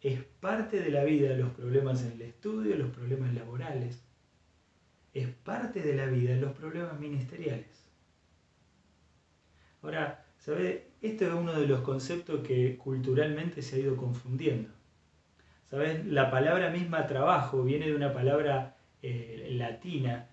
Es 0.00 0.22
parte 0.22 0.80
de 0.80 0.90
la 0.90 1.04
vida 1.04 1.36
los 1.36 1.50
problemas 1.50 2.02
en 2.02 2.12
el 2.12 2.22
estudio, 2.22 2.76
los 2.76 2.90
problemas 2.90 3.34
laborales. 3.34 4.02
Es 5.12 5.28
parte 5.28 5.82
de 5.82 5.94
la 5.94 6.06
vida 6.06 6.36
los 6.36 6.52
problemas 6.52 6.98
ministeriales. 6.98 7.84
Ahora, 9.82 10.24
¿sabes? 10.38 10.89
Esto 11.02 11.26
es 11.26 11.32
uno 11.32 11.58
de 11.58 11.66
los 11.66 11.80
conceptos 11.80 12.46
que 12.46 12.76
culturalmente 12.76 13.62
se 13.62 13.76
ha 13.76 13.78
ido 13.78 13.96
confundiendo. 13.96 14.68
¿Sabes? 15.70 16.04
La 16.04 16.30
palabra 16.30 16.70
misma 16.70 17.06
trabajo 17.06 17.62
viene 17.62 17.86
de 17.86 17.94
una 17.94 18.12
palabra 18.12 18.76
eh, 19.02 19.48
latina 19.52 20.28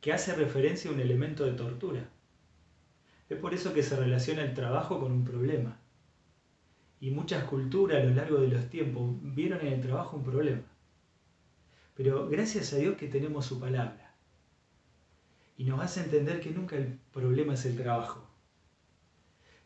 que 0.00 0.12
hace 0.12 0.34
referencia 0.34 0.90
a 0.90 0.94
un 0.94 1.00
elemento 1.00 1.44
de 1.44 1.52
tortura. 1.52 2.08
Es 3.28 3.38
por 3.38 3.52
eso 3.52 3.74
que 3.74 3.82
se 3.82 3.96
relaciona 3.96 4.42
el 4.42 4.54
trabajo 4.54 5.00
con 5.00 5.10
un 5.10 5.24
problema. 5.24 5.80
Y 7.00 7.10
muchas 7.10 7.42
culturas 7.44 8.00
a 8.00 8.04
lo 8.04 8.14
largo 8.14 8.38
de 8.38 8.48
los 8.48 8.68
tiempos 8.68 9.16
vieron 9.22 9.60
en 9.62 9.72
el 9.72 9.80
trabajo 9.80 10.16
un 10.16 10.24
problema. 10.24 10.62
Pero 11.96 12.28
gracias 12.28 12.72
a 12.72 12.76
Dios 12.76 12.96
que 12.96 13.08
tenemos 13.08 13.46
su 13.46 13.58
palabra. 13.58 14.14
Y 15.56 15.64
nos 15.64 15.80
hace 15.80 16.00
entender 16.00 16.40
que 16.40 16.50
nunca 16.50 16.76
el 16.76 16.98
problema 17.12 17.54
es 17.54 17.64
el 17.66 17.76
trabajo, 17.76 18.31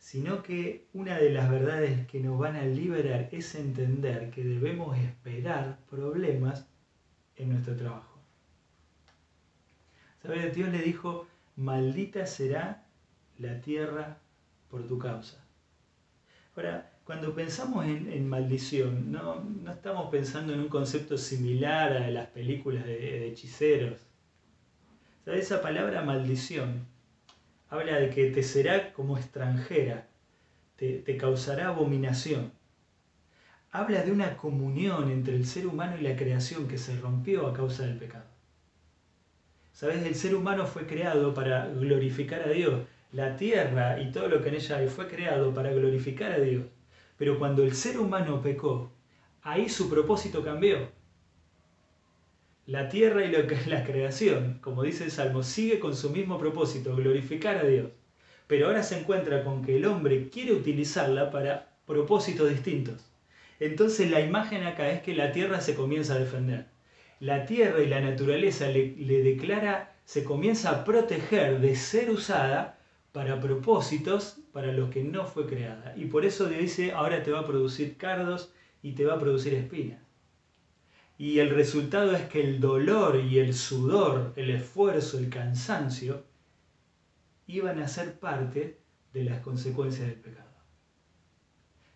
sino 0.07 0.41
que 0.41 0.87
una 0.93 1.19
de 1.19 1.31
las 1.31 1.51
verdades 1.51 2.07
que 2.07 2.21
nos 2.21 2.39
van 2.39 2.55
a 2.55 2.65
liberar 2.65 3.29
es 3.33 3.57
entender 3.57 4.31
que 4.31 4.45
debemos 4.45 4.97
esperar 4.97 5.81
problemas 5.91 6.65
en 7.35 7.49
nuestro 7.49 7.75
trabajo. 7.75 8.23
¿Sabes? 10.23 10.55
Dios 10.55 10.71
le 10.71 10.79
dijo, 10.79 11.27
maldita 11.57 12.25
será 12.25 12.87
la 13.39 13.61
tierra 13.61 14.19
por 14.71 14.87
tu 14.87 14.97
causa. 14.97 15.45
Ahora, 16.55 16.89
cuando 17.03 17.35
pensamos 17.35 17.85
en, 17.85 18.29
maldición, 18.29 19.11
no, 19.11 19.45
estamos 19.69 20.09
pensando 20.13 20.55
en 20.55 20.61
un 20.61 20.69
concepto 20.69 21.19
similar 21.19 21.93
a 21.95 22.09
las 22.11 22.29
películas 22.29 22.85
de, 22.85 23.27
hechiceros. 23.27 23.99
esa 25.27 25.61
palabra 25.61 26.03
maldición 26.03 26.95
habla 27.69 27.99
de 27.99 28.11
que 28.11 28.31
te 28.31 28.43
será 28.43 28.93
como 28.93 29.17
extranjera, 29.17 30.07
te, 30.77 30.99
te 30.99 31.17
causará 31.17 31.69
abominación. 31.69 32.53
Habla 33.73 34.03
de 34.03 34.13
una 34.13 34.37
comunión 34.37 35.11
entre 35.11 35.35
el 35.37 35.47
ser 35.47 35.67
humano 35.67 35.97
y 35.99 36.03
la 36.03 36.17
creación 36.17 36.69
que 36.69 36.79
se 36.79 36.97
rompió 36.97 37.47
a 37.47 37.53
causa 37.53 37.85
del 37.85 37.99
pecado. 37.99 38.25
¿Sabes? 39.73 40.07
El 40.07 40.15
ser 40.15 40.35
humano 40.35 40.67
fue 40.67 40.87
creado 40.87 41.35
para 41.35 41.67
glorificar 41.69 42.43
a 42.43 42.49
Dios. 42.49 42.87
La 43.13 43.37
tierra 43.37 44.01
y 44.01 44.11
todo 44.11 44.29
lo 44.29 44.43
que 44.43 44.49
en 44.49 44.55
ella 44.55 44.79
hay 44.79 44.89
fue 44.89 45.07
creado 45.07 45.53
para 45.53 45.71
glorificar 45.71 46.33
a 46.33 46.39
Dios. 46.39 46.65
Pero 47.19 47.39
cuando 47.39 47.63
el 47.63 47.75
ser 47.75 47.99
humano 47.99 48.41
pecó, 48.41 48.91
ahí 49.43 49.69
su 49.69 49.91
propósito 49.91 50.43
cambió. 50.43 50.89
La 52.67 52.89
tierra 52.89 53.25
y 53.25 53.31
la 53.31 53.85
creación, 53.85 54.59
como 54.61 54.83
dice 54.83 55.05
el 55.05 55.13
Salmo, 55.13 55.45
sigue 55.45 55.79
con 55.79 55.95
su 55.95 56.11
mismo 56.11 56.37
propósito, 56.37 56.97
glorificar 56.97 57.59
a 57.59 57.65
Dios. 57.65 57.93
Pero 58.49 58.67
ahora 58.67 58.83
se 58.83 58.99
encuentra 58.99 59.45
con 59.45 59.63
que 59.63 59.77
el 59.77 59.87
hombre 59.87 60.31
quiere 60.31 60.53
utilizarla 60.53 61.31
para 61.31 61.69
propósitos 61.87 62.51
distintos. 62.51 63.05
Entonces 63.61 64.11
la 64.11 64.21
imagen 64.21 64.65
acá 64.65 64.91
es 64.91 65.01
que 65.03 65.15
la 65.15 65.31
tierra 65.31 65.61
se 65.61 65.77
comienza 65.77 66.15
a 66.15 66.19
defender. 66.19 66.67
La 67.21 67.47
tierra 67.47 67.81
y 67.83 67.87
la 67.87 68.01
naturaleza 68.01 68.67
le, 68.67 68.97
le 68.97 69.23
declara, 69.23 69.95
se 70.05 70.25
comienza 70.25 70.71
a 70.71 70.85
proteger 70.85 71.61
de 71.61 71.77
ser 71.77 72.11
usada 72.11 72.81
para 73.13 73.41
propósitos 73.41 74.41
para 74.53 74.73
los 74.73 74.91
que 74.91 75.05
no 75.05 75.25
fue 75.25 75.47
creada. 75.47 75.95
Y 75.97 76.07
por 76.07 76.27
eso 76.27 76.47
dice, 76.47 76.91
ahora 76.91 77.23
te 77.23 77.31
va 77.31 77.41
a 77.41 77.47
producir 77.47 77.97
cardos 77.97 78.53
y 78.83 78.93
te 78.93 79.05
va 79.05 79.15
a 79.15 79.21
producir 79.21 79.55
espinas. 79.55 80.06
Y 81.19 81.39
el 81.39 81.51
resultado 81.51 82.13
es 82.13 82.27
que 82.29 82.43
el 82.43 82.61
dolor 82.61 83.17
y 83.17 83.39
el 83.39 83.55
sudor, 83.55 84.33
el 84.37 84.51
esfuerzo, 84.51 85.19
el 85.19 85.31
cansancio, 85.31 86.25
iban 87.47 87.81
a 87.81 87.89
ser 87.89 88.19
parte 88.19 88.79
de 89.15 89.25
las 89.25 89.41
consecuencias 89.41 90.09
del 90.09 90.19
pecado. 90.19 90.47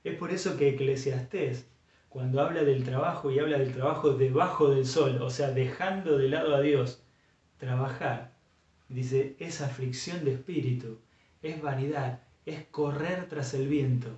Es 0.05 0.17
por 0.17 0.31
eso 0.31 0.57
que 0.57 0.71
Eclesiastés, 0.71 1.67
cuando 2.09 2.41
habla 2.41 2.65
del 2.65 2.83
trabajo 2.83 3.31
y 3.31 3.39
habla 3.39 3.59
del 3.59 3.75
trabajo 3.75 4.15
debajo 4.15 4.71
del 4.71 4.87
sol, 4.87 5.21
o 5.21 5.29
sea, 5.29 5.51
dejando 5.51 6.17
de 6.17 6.29
lado 6.29 6.55
a 6.55 6.63
Dios, 6.63 7.03
trabajar, 7.59 8.33
dice, 8.89 9.37
esa 9.39 9.67
aflicción 9.67 10.25
de 10.25 10.33
espíritu, 10.33 10.99
es 11.43 11.61
vanidad, 11.61 12.23
es 12.47 12.65
correr 12.67 13.29
tras 13.29 13.53
el 13.53 13.69
viento. 13.69 14.09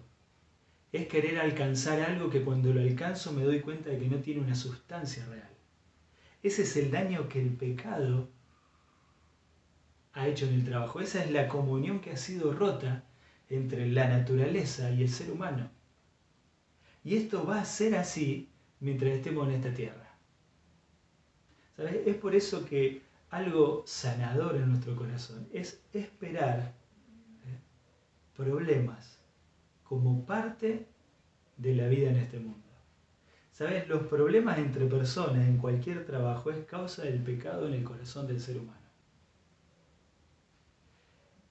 Es 0.92 1.09
querer 1.09 1.38
alcanzar 1.38 2.00
algo 2.00 2.28
que 2.28 2.42
cuando 2.42 2.72
lo 2.72 2.81
alcanzo 2.81 3.33
me 3.33 3.44
doy 3.44 3.61
cuenta 3.61 3.90
de 3.90 3.98
que 3.98 4.09
no 4.09 4.18
tiene 4.18 4.42
una 4.42 4.55
sustancia 4.55 5.24
real. 5.26 5.48
Ese 6.42 6.62
es 6.62 6.76
el 6.76 6.90
daño 6.90 7.28
que 7.28 7.40
el 7.40 7.50
pecado 7.50 8.28
ha 10.12 10.28
hecho 10.28 10.46
en 10.46 10.55
el 10.55 10.64
trabajo. 10.64 11.00
Esa 11.00 11.24
es 11.24 11.31
la 11.31 11.48
comunión 11.48 12.00
que 12.00 12.11
ha 12.11 12.16
sido 12.16 12.52
rota 12.52 13.05
entre 13.48 13.88
la 13.88 14.09
naturaleza 14.09 14.90
y 14.90 15.02
el 15.02 15.09
ser 15.09 15.31
humano. 15.31 15.70
Y 17.05 17.16
esto 17.16 17.46
va 17.46 17.61
a 17.61 17.64
ser 17.64 17.96
así 17.96 18.50
mientras 18.81 19.12
estemos 19.12 19.48
en 19.48 19.55
esta 19.55 19.72
tierra. 19.72 20.14
Es 21.78 22.16
por 22.16 22.35
eso 22.35 22.64
que 22.66 23.02
algo 23.31 23.83
sanador 23.87 24.57
en 24.57 24.68
nuestro 24.68 24.94
corazón 24.94 25.48
es 25.52 25.83
esperar 25.92 26.74
¿eh? 27.46 27.59
problemas 28.37 29.21
como 29.92 30.24
parte 30.24 30.87
de 31.59 31.74
la 31.74 31.87
vida 31.87 32.09
en 32.09 32.16
este 32.16 32.38
mundo. 32.38 32.66
¿Sabes? 33.50 33.87
Los 33.88 34.07
problemas 34.07 34.57
entre 34.57 34.87
personas 34.87 35.46
en 35.46 35.59
cualquier 35.59 36.07
trabajo 36.07 36.50
es 36.50 36.64
causa 36.64 37.02
del 37.02 37.22
pecado 37.22 37.68
en 37.68 37.74
el 37.74 37.85
corazón 37.85 38.26
del 38.26 38.40
ser 38.40 38.57
humano. 38.57 38.88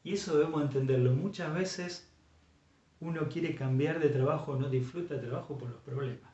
Y 0.04 0.13
eso 0.13 0.36
debemos 0.36 0.63
entenderlo. 0.63 1.13
Muchas 1.13 1.54
veces 1.54 2.10
uno 2.99 3.30
quiere 3.30 3.54
cambiar 3.54 3.99
de 3.99 4.10
trabajo, 4.10 4.56
no 4.56 4.69
disfruta 4.69 5.13
el 5.13 5.21
trabajo 5.21 5.56
por 5.56 5.69
los 5.69 5.82
problemas. 5.82 6.32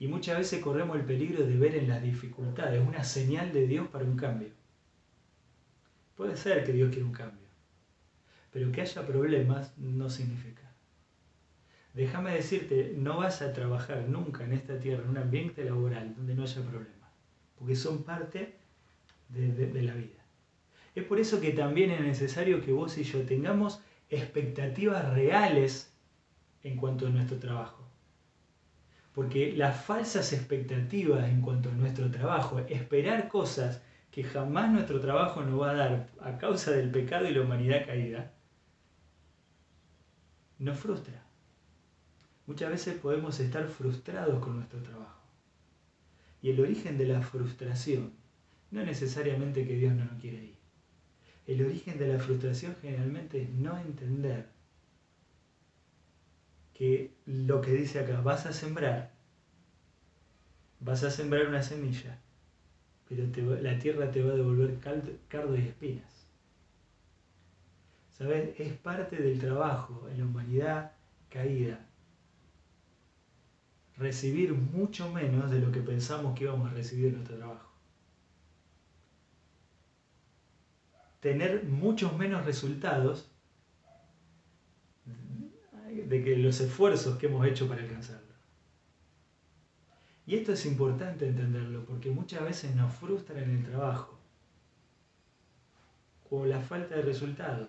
Y 0.00 0.08
muchas 0.08 0.36
veces 0.36 0.60
corremos 0.60 0.96
el 0.96 1.04
peligro 1.04 1.46
de 1.46 1.56
ver 1.58 1.76
en 1.76 1.88
las 1.88 2.02
dificultades 2.02 2.84
una 2.84 3.04
señal 3.04 3.52
de 3.52 3.68
Dios 3.68 3.86
para 3.86 4.04
un 4.04 4.16
cambio. 4.16 4.48
Puede 6.16 6.36
ser 6.36 6.64
que 6.64 6.72
Dios 6.72 6.90
quiera 6.90 7.06
un 7.06 7.12
cambio, 7.12 7.46
pero 8.50 8.72
que 8.72 8.80
haya 8.80 9.06
problemas 9.06 9.78
no 9.78 10.10
significa. 10.10 10.61
Déjame 11.94 12.32
decirte, 12.32 12.94
no 12.96 13.18
vas 13.18 13.42
a 13.42 13.52
trabajar 13.52 14.08
nunca 14.08 14.44
en 14.44 14.54
esta 14.54 14.78
tierra, 14.78 15.02
en 15.04 15.10
un 15.10 15.18
ambiente 15.18 15.62
laboral 15.64 16.14
donde 16.16 16.34
no 16.34 16.44
haya 16.44 16.62
problemas, 16.62 17.10
porque 17.58 17.76
son 17.76 18.02
parte 18.02 18.54
de, 19.28 19.82
la 19.82 19.94
vida. 19.94 20.24
Es 20.94 21.04
por 21.04 21.20
eso 21.20 21.40
que 21.40 21.52
también 21.52 21.90
es 21.90 22.00
necesario 22.00 22.64
que 22.64 22.72
vos 22.72 22.96
y 22.96 23.04
yo 23.04 23.22
tengamos 23.26 23.82
expectativas 24.08 25.12
reales 25.12 25.94
en 26.62 26.76
cuanto 26.76 27.06
a 27.06 27.10
nuestro 27.10 27.38
trabajo. 27.38 27.86
Porque 29.14 29.52
las 29.52 29.84
falsas 29.84 30.32
expectativas 30.32 31.28
en 31.28 31.42
cuanto 31.42 31.68
a 31.68 31.72
nuestro 31.72 32.10
trabajo, 32.10 32.58
esperar 32.60 33.28
cosas 33.28 33.82
que 34.10 34.24
jamás 34.24 34.70
nuestro 34.70 34.98
trabajo 35.00 35.42
nos 35.42 35.60
va 35.60 35.70
a 35.70 35.74
dar 35.74 36.08
a 36.20 36.38
causa 36.38 36.70
del 36.70 36.90
pecado 36.90 37.26
y 37.26 37.34
la 37.34 37.42
humanidad 37.42 37.84
caída, 37.86 38.32
nos 40.58 40.78
frustra. 40.78 41.31
Muchas 42.46 42.70
veces 42.70 42.98
podemos 42.98 43.38
estar 43.40 43.68
frustrados 43.68 44.42
con 44.42 44.56
nuestro 44.56 44.82
trabajo. 44.82 45.20
Y 46.42 46.50
el 46.50 46.60
origen 46.60 46.98
de 46.98 47.06
la 47.06 47.22
frustración 47.22 48.12
no 48.70 48.80
es 48.80 48.86
necesariamente 48.86 49.66
que 49.66 49.76
Dios 49.76 49.94
no 49.94 50.04
nos 50.04 50.20
quiere 50.20 50.44
ir. 50.44 50.56
El 51.46 51.64
origen 51.64 51.98
de 51.98 52.08
la 52.08 52.18
frustración 52.18 52.76
generalmente 52.80 53.42
es 53.42 53.50
no 53.50 53.78
entender 53.78 54.48
que 56.74 57.12
lo 57.26 57.60
que 57.60 57.72
dice 57.72 58.00
acá, 58.00 58.20
vas 58.20 58.46
a 58.46 58.52
sembrar, 58.52 59.12
vas 60.80 61.04
a 61.04 61.10
sembrar 61.10 61.46
una 61.46 61.62
semilla, 61.62 62.18
pero 63.08 63.24
la 63.60 63.78
tierra 63.78 64.10
te 64.10 64.22
va 64.22 64.32
a 64.32 64.36
devolver 64.36 64.78
cardo 65.28 65.56
y 65.56 65.60
espinas. 65.60 66.26
¿Sabes? 68.16 68.58
Es 68.58 68.72
parte 68.74 69.16
del 69.16 69.38
trabajo 69.38 70.08
en 70.10 70.18
la 70.18 70.24
humanidad 70.24 70.92
caída. 71.28 71.86
Recibir 74.02 74.52
mucho 74.52 75.12
menos 75.12 75.48
de 75.48 75.60
lo 75.60 75.70
que 75.70 75.80
pensamos 75.80 76.36
que 76.36 76.44
íbamos 76.44 76.68
a 76.68 76.74
recibir 76.74 77.06
en 77.06 77.14
nuestro 77.14 77.36
trabajo. 77.36 77.70
Tener 81.20 81.64
muchos 81.64 82.16
menos 82.18 82.44
resultados 82.44 83.30
de 85.06 86.24
que 86.24 86.36
los 86.36 86.60
esfuerzos 86.60 87.16
que 87.16 87.26
hemos 87.26 87.46
hecho 87.46 87.68
para 87.68 87.82
alcanzarlo. 87.82 88.34
Y 90.26 90.34
esto 90.34 90.52
es 90.52 90.66
importante 90.66 91.28
entenderlo 91.28 91.84
porque 91.84 92.10
muchas 92.10 92.42
veces 92.42 92.74
nos 92.74 92.92
frustra 92.92 93.40
en 93.40 93.50
el 93.50 93.64
trabajo, 93.64 94.18
o 96.28 96.44
la 96.44 96.60
falta 96.60 96.96
de 96.96 97.02
resultados, 97.02 97.68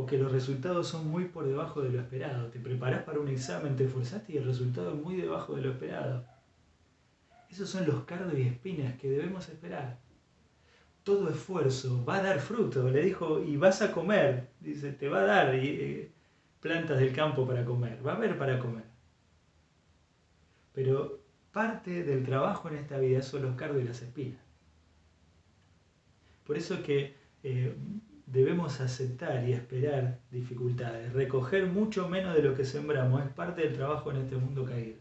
o 0.00 0.06
que 0.06 0.16
los 0.16 0.32
resultados 0.32 0.88
son 0.88 1.08
muy 1.08 1.26
por 1.26 1.46
debajo 1.46 1.82
de 1.82 1.90
lo 1.90 2.00
esperado. 2.00 2.48
Te 2.48 2.58
preparas 2.58 3.02
para 3.02 3.20
un 3.20 3.28
examen, 3.28 3.76
te 3.76 3.84
esforzaste 3.84 4.32
y 4.32 4.36
el 4.38 4.44
resultado 4.44 4.94
es 4.94 5.02
muy 5.02 5.16
debajo 5.16 5.54
de 5.54 5.62
lo 5.62 5.72
esperado. 5.72 6.24
Esos 7.50 7.68
son 7.68 7.86
los 7.86 8.04
cardos 8.04 8.32
y 8.38 8.42
espinas 8.42 8.98
que 8.98 9.10
debemos 9.10 9.48
esperar. 9.48 9.98
Todo 11.04 11.28
esfuerzo 11.28 12.02
va 12.04 12.16
a 12.16 12.22
dar 12.22 12.40
fruto. 12.40 12.88
Le 12.88 13.02
dijo, 13.02 13.42
y 13.42 13.56
vas 13.58 13.82
a 13.82 13.92
comer. 13.92 14.48
Dice, 14.60 14.92
te 14.92 15.08
va 15.08 15.20
a 15.20 15.26
dar. 15.26 15.54
Eh, 15.54 16.10
plantas 16.60 16.98
del 16.98 17.12
campo 17.12 17.46
para 17.46 17.64
comer, 17.64 18.06
va 18.06 18.12
a 18.12 18.16
haber 18.16 18.38
para 18.38 18.58
comer. 18.58 18.84
Pero 20.72 21.20
parte 21.52 22.04
del 22.04 22.24
trabajo 22.24 22.68
en 22.68 22.76
esta 22.76 22.98
vida 22.98 23.22
son 23.22 23.42
los 23.42 23.56
cardos 23.56 23.82
y 23.82 23.84
las 23.84 24.00
espinas. 24.00 24.40
Por 26.46 26.56
eso 26.56 26.74
es 26.74 26.80
que 26.80 27.14
eh, 27.42 27.74
debemos 28.32 28.80
aceptar 28.80 29.48
y 29.48 29.52
esperar 29.52 30.20
dificultades. 30.30 31.12
Recoger 31.12 31.66
mucho 31.66 32.08
menos 32.08 32.34
de 32.34 32.42
lo 32.42 32.54
que 32.54 32.64
sembramos 32.64 33.22
es 33.24 33.30
parte 33.30 33.62
del 33.62 33.74
trabajo 33.74 34.10
en 34.10 34.18
este 34.18 34.36
mundo 34.36 34.64
caído. 34.64 34.98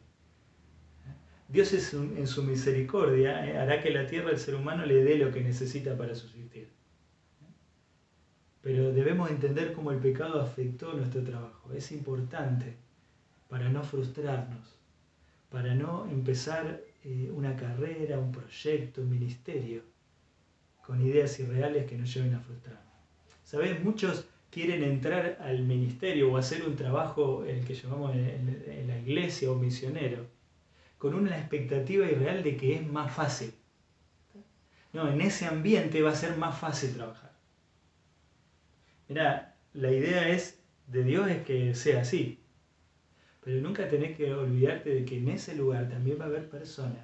Dios 1.48 1.74
en 1.94 2.28
su 2.28 2.44
misericordia 2.44 3.46
eh, 3.46 3.58
hará 3.58 3.82
que 3.82 3.90
la 3.90 4.06
tierra 4.06 4.30
al 4.30 4.38
ser 4.38 4.56
humano 4.56 4.86
le 4.86 5.04
dé 5.04 5.18
lo 5.18 5.32
que 5.32 5.42
necesita 5.42 5.98
para 5.98 6.14
subsistir. 6.14 6.70
Pero 8.62 8.92
debemos 8.92 9.32
entender 9.32 9.74
cómo 9.74 9.92
el 9.92 10.00
pecado 10.00 10.42
afectó 10.42 10.94
nuestro 10.94 11.24
trabajo. 11.24 11.72
Es 11.74 11.92
importante 11.92 12.76
para 13.48 13.70
no 13.70 13.84
frustrarnos, 13.84 14.76
para 15.50 15.74
no 15.74 16.08
empezar 16.12 16.82
eh, 17.04 17.32
una 17.34 17.56
carrera, 17.56 18.20
un 18.20 18.32
proyecto, 18.32 19.02
un 19.02 19.10
ministerio 19.10 19.82
con 20.86 21.02
ideas 21.02 21.40
irreales 21.40 21.86
que 21.88 21.98
nos 21.98 22.14
lleven 22.14 22.36
a 22.36 22.40
frustrarnos. 22.40 22.89
¿Sabes? 23.50 23.84
Muchos 23.84 24.28
quieren 24.52 24.84
entrar 24.84 25.40
al 25.42 25.64
ministerio 25.64 26.32
o 26.32 26.38
hacer 26.38 26.62
un 26.62 26.76
trabajo, 26.76 27.44
el 27.46 27.66
que 27.66 27.74
llamamos 27.74 28.16
en, 28.16 28.86
la 28.88 29.00
iglesia 29.00 29.52
o 29.52 29.56
misionero, 29.56 30.28
con 31.00 31.16
una 31.16 31.36
expectativa 31.36 32.06
irreal 32.06 32.44
de 32.44 32.56
que 32.56 32.76
es 32.76 32.86
más 32.86 33.12
fácil. 33.12 33.52
No, 34.94 35.12
en 35.12 35.20
ese 35.22 35.48
ambiente 35.48 36.04
va 36.04 36.12
a 36.12 36.16
ser 36.16 36.38
más 36.38 36.60
fácil 36.60 36.94
trabajar. 36.94 37.32
Mira, 39.08 39.56
la 39.74 39.92
idea 39.92 40.30
es 40.30 40.60
de 40.86 41.04
Dios 41.04 41.28
es 41.32 41.44
que 41.44 41.74
sea 41.74 42.02
así. 42.02 42.38
Pero 43.44 43.62
nunca 43.62 43.90
tenés 43.90 44.16
que 44.16 44.32
olvidarte 44.32 44.92
de 44.92 45.06
que 45.06 45.18
en 45.18 45.28
ese 45.28 45.56
lugar 45.56 45.90
también 45.90 46.20
va 46.20 46.26
a 46.26 46.28
haber 46.28 46.48
personas 46.52 47.04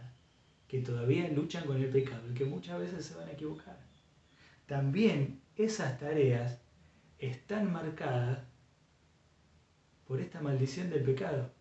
que 0.67 0.81
todavía 0.81 1.27
luchan 1.27 1.65
con 1.65 1.81
el 1.81 1.89
pecado 1.89 2.29
y 2.29 2.35
que 2.35 2.45
muchas 2.45 2.79
veces 2.79 3.03
se 3.03 3.15
van 3.15 3.29
a 3.29 3.31
equivocar. 3.31 3.94
También 4.65 5.41
esas 5.55 5.99
tareas 5.99 6.59
están 7.19 7.71
marcadas 7.71 8.39
por 10.07 10.19
esta 10.19 10.41
maldición 10.41 10.89
del 10.89 11.03
pecado, 11.03 11.51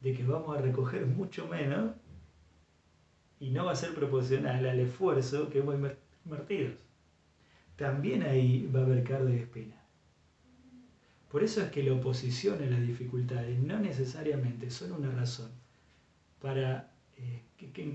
de 0.00 0.14
que 0.14 0.24
vamos 0.24 0.56
a 0.56 0.60
recoger 0.60 1.06
mucho 1.06 1.46
menos 1.48 1.92
y 3.40 3.50
no 3.50 3.66
va 3.66 3.72
a 3.72 3.76
ser 3.76 3.94
proporcional 3.94 4.66
al 4.66 4.80
esfuerzo 4.80 5.50
que 5.50 5.58
hemos 5.58 5.76
invertido 6.24 6.84
también 7.76 8.22
ahí 8.22 8.70
va 8.74 8.80
a 8.80 8.84
haber 8.84 9.02
cardo 9.04 9.28
y 9.30 9.36
espina. 9.36 9.74
Por 11.30 11.42
eso 11.42 11.60
es 11.62 11.70
que 11.70 11.82
la 11.82 11.94
oposición 11.94 12.62
a 12.62 12.66
las 12.66 12.80
dificultades 12.80 13.58
no 13.58 13.78
necesariamente 13.78 14.70
son 14.70 14.92
una 14.92 15.10
razón 15.10 15.50
para 16.40 16.94
eh, 17.16 17.42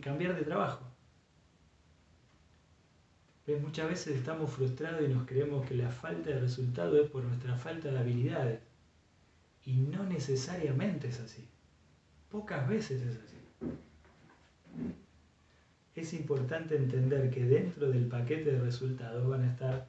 cambiar 0.02 0.36
de 0.36 0.44
trabajo. 0.44 0.89
Muchas 3.58 3.90
veces 3.90 4.18
estamos 4.18 4.52
frustrados 4.52 5.02
y 5.04 5.08
nos 5.08 5.28
creemos 5.28 5.68
que 5.68 5.76
la 5.76 5.90
falta 5.90 6.30
de 6.30 6.40
resultado 6.40 7.02
es 7.02 7.10
por 7.10 7.24
nuestra 7.24 7.58
falta 7.58 7.90
de 7.90 8.00
habilidades. 8.00 8.60
Y 9.66 9.74
no 9.78 10.04
necesariamente 10.04 11.10
es 11.10 11.20
así. 11.20 11.48
Pocas 12.30 12.68
veces 12.68 13.02
es 13.02 13.18
así 13.18 13.40
es 16.00 16.14
importante 16.14 16.76
entender 16.76 17.30
que 17.30 17.44
dentro 17.44 17.90
del 17.90 18.08
paquete 18.08 18.52
de 18.52 18.60
resultados 18.60 19.28
van 19.28 19.44
a 19.44 19.52
estar 19.52 19.88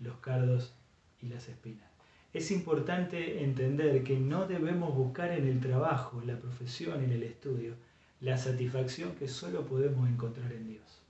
los 0.00 0.16
cardos 0.16 0.74
y 1.22 1.28
las 1.28 1.48
espinas. 1.48 1.88
Es 2.32 2.50
importante 2.50 3.42
entender 3.42 4.04
que 4.04 4.18
no 4.18 4.46
debemos 4.46 4.94
buscar 4.94 5.32
en 5.32 5.46
el 5.46 5.60
trabajo, 5.60 6.20
la 6.26 6.38
profesión, 6.38 7.02
en 7.02 7.12
el 7.12 7.22
estudio, 7.22 7.74
la 8.20 8.36
satisfacción 8.36 9.14
que 9.14 9.28
solo 9.28 9.64
podemos 9.64 10.08
encontrar 10.08 10.52
en 10.52 10.68
Dios. 10.68 11.05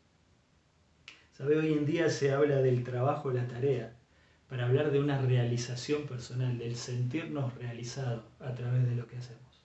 ¿Sabe? 1.37 1.59
Hoy 1.59 1.75
en 1.75 1.85
día 1.85 2.09
se 2.09 2.33
habla 2.33 2.63
del 2.63 2.83
trabajo, 2.83 3.31
la 3.31 3.47
tarea, 3.47 3.95
para 4.49 4.65
hablar 4.65 4.91
de 4.91 5.01
una 5.01 5.21
realización 5.21 6.07
personal, 6.07 6.57
del 6.57 6.77
sentirnos 6.77 7.55
realizados 7.57 8.25
a 8.41 8.55
través 8.55 8.89
de 8.89 8.97
lo 8.97 9.07
que 9.07 9.19
hacemos. 9.19 9.63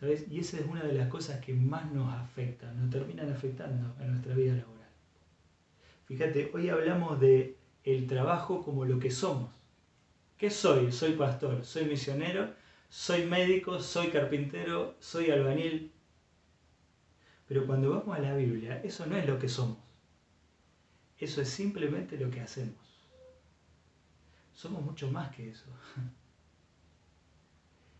¿Sabes? 0.00 0.26
Y 0.28 0.40
esa 0.40 0.56
es 0.56 0.66
una 0.66 0.82
de 0.82 0.94
las 0.94 1.08
cosas 1.08 1.40
que 1.40 1.54
más 1.54 1.92
nos 1.92 2.12
afectan, 2.12 2.76
nos 2.80 2.90
terminan 2.90 3.30
afectando 3.30 3.94
en 4.00 4.10
nuestra 4.10 4.34
vida 4.34 4.54
laboral. 4.54 4.90
Fíjate, 6.06 6.50
hoy 6.52 6.70
hablamos 6.70 7.20
de 7.20 7.56
el 7.84 8.08
trabajo 8.08 8.64
como 8.64 8.84
lo 8.84 8.98
que 8.98 9.12
somos. 9.12 9.50
¿Qué 10.36 10.50
soy? 10.50 10.90
Soy 10.90 11.12
pastor, 11.12 11.64
soy 11.64 11.84
misionero, 11.84 12.52
soy 12.88 13.26
médico, 13.26 13.78
soy 13.78 14.08
carpintero, 14.08 14.96
soy 14.98 15.30
albañil. 15.30 15.92
Pero 17.48 17.66
cuando 17.66 17.90
vamos 17.90 18.16
a 18.16 18.20
la 18.20 18.36
Biblia, 18.36 18.80
eso 18.84 19.06
no 19.06 19.16
es 19.16 19.26
lo 19.26 19.38
que 19.38 19.48
somos. 19.48 19.78
Eso 21.18 21.40
es 21.40 21.48
simplemente 21.48 22.18
lo 22.18 22.30
que 22.30 22.40
hacemos. 22.40 22.76
Somos 24.52 24.82
mucho 24.82 25.10
más 25.10 25.34
que 25.34 25.50
eso. 25.50 25.66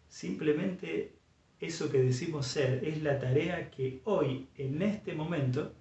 Simplemente 0.09 1.19
eso 1.61 1.91
que 1.91 2.01
decimos 2.01 2.47
ser 2.47 2.85
es 2.85 3.03
la 3.03 3.19
tarea 3.19 3.71
que 3.71 4.01
hoy, 4.05 4.49
en 4.57 4.81
este 4.83 5.15
momento, 5.15 5.75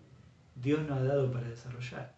Dios 0.55 0.87
nos 0.87 0.99
ha 0.99 1.03
dado 1.03 1.31
para 1.31 1.47
desarrollar. 1.47 2.15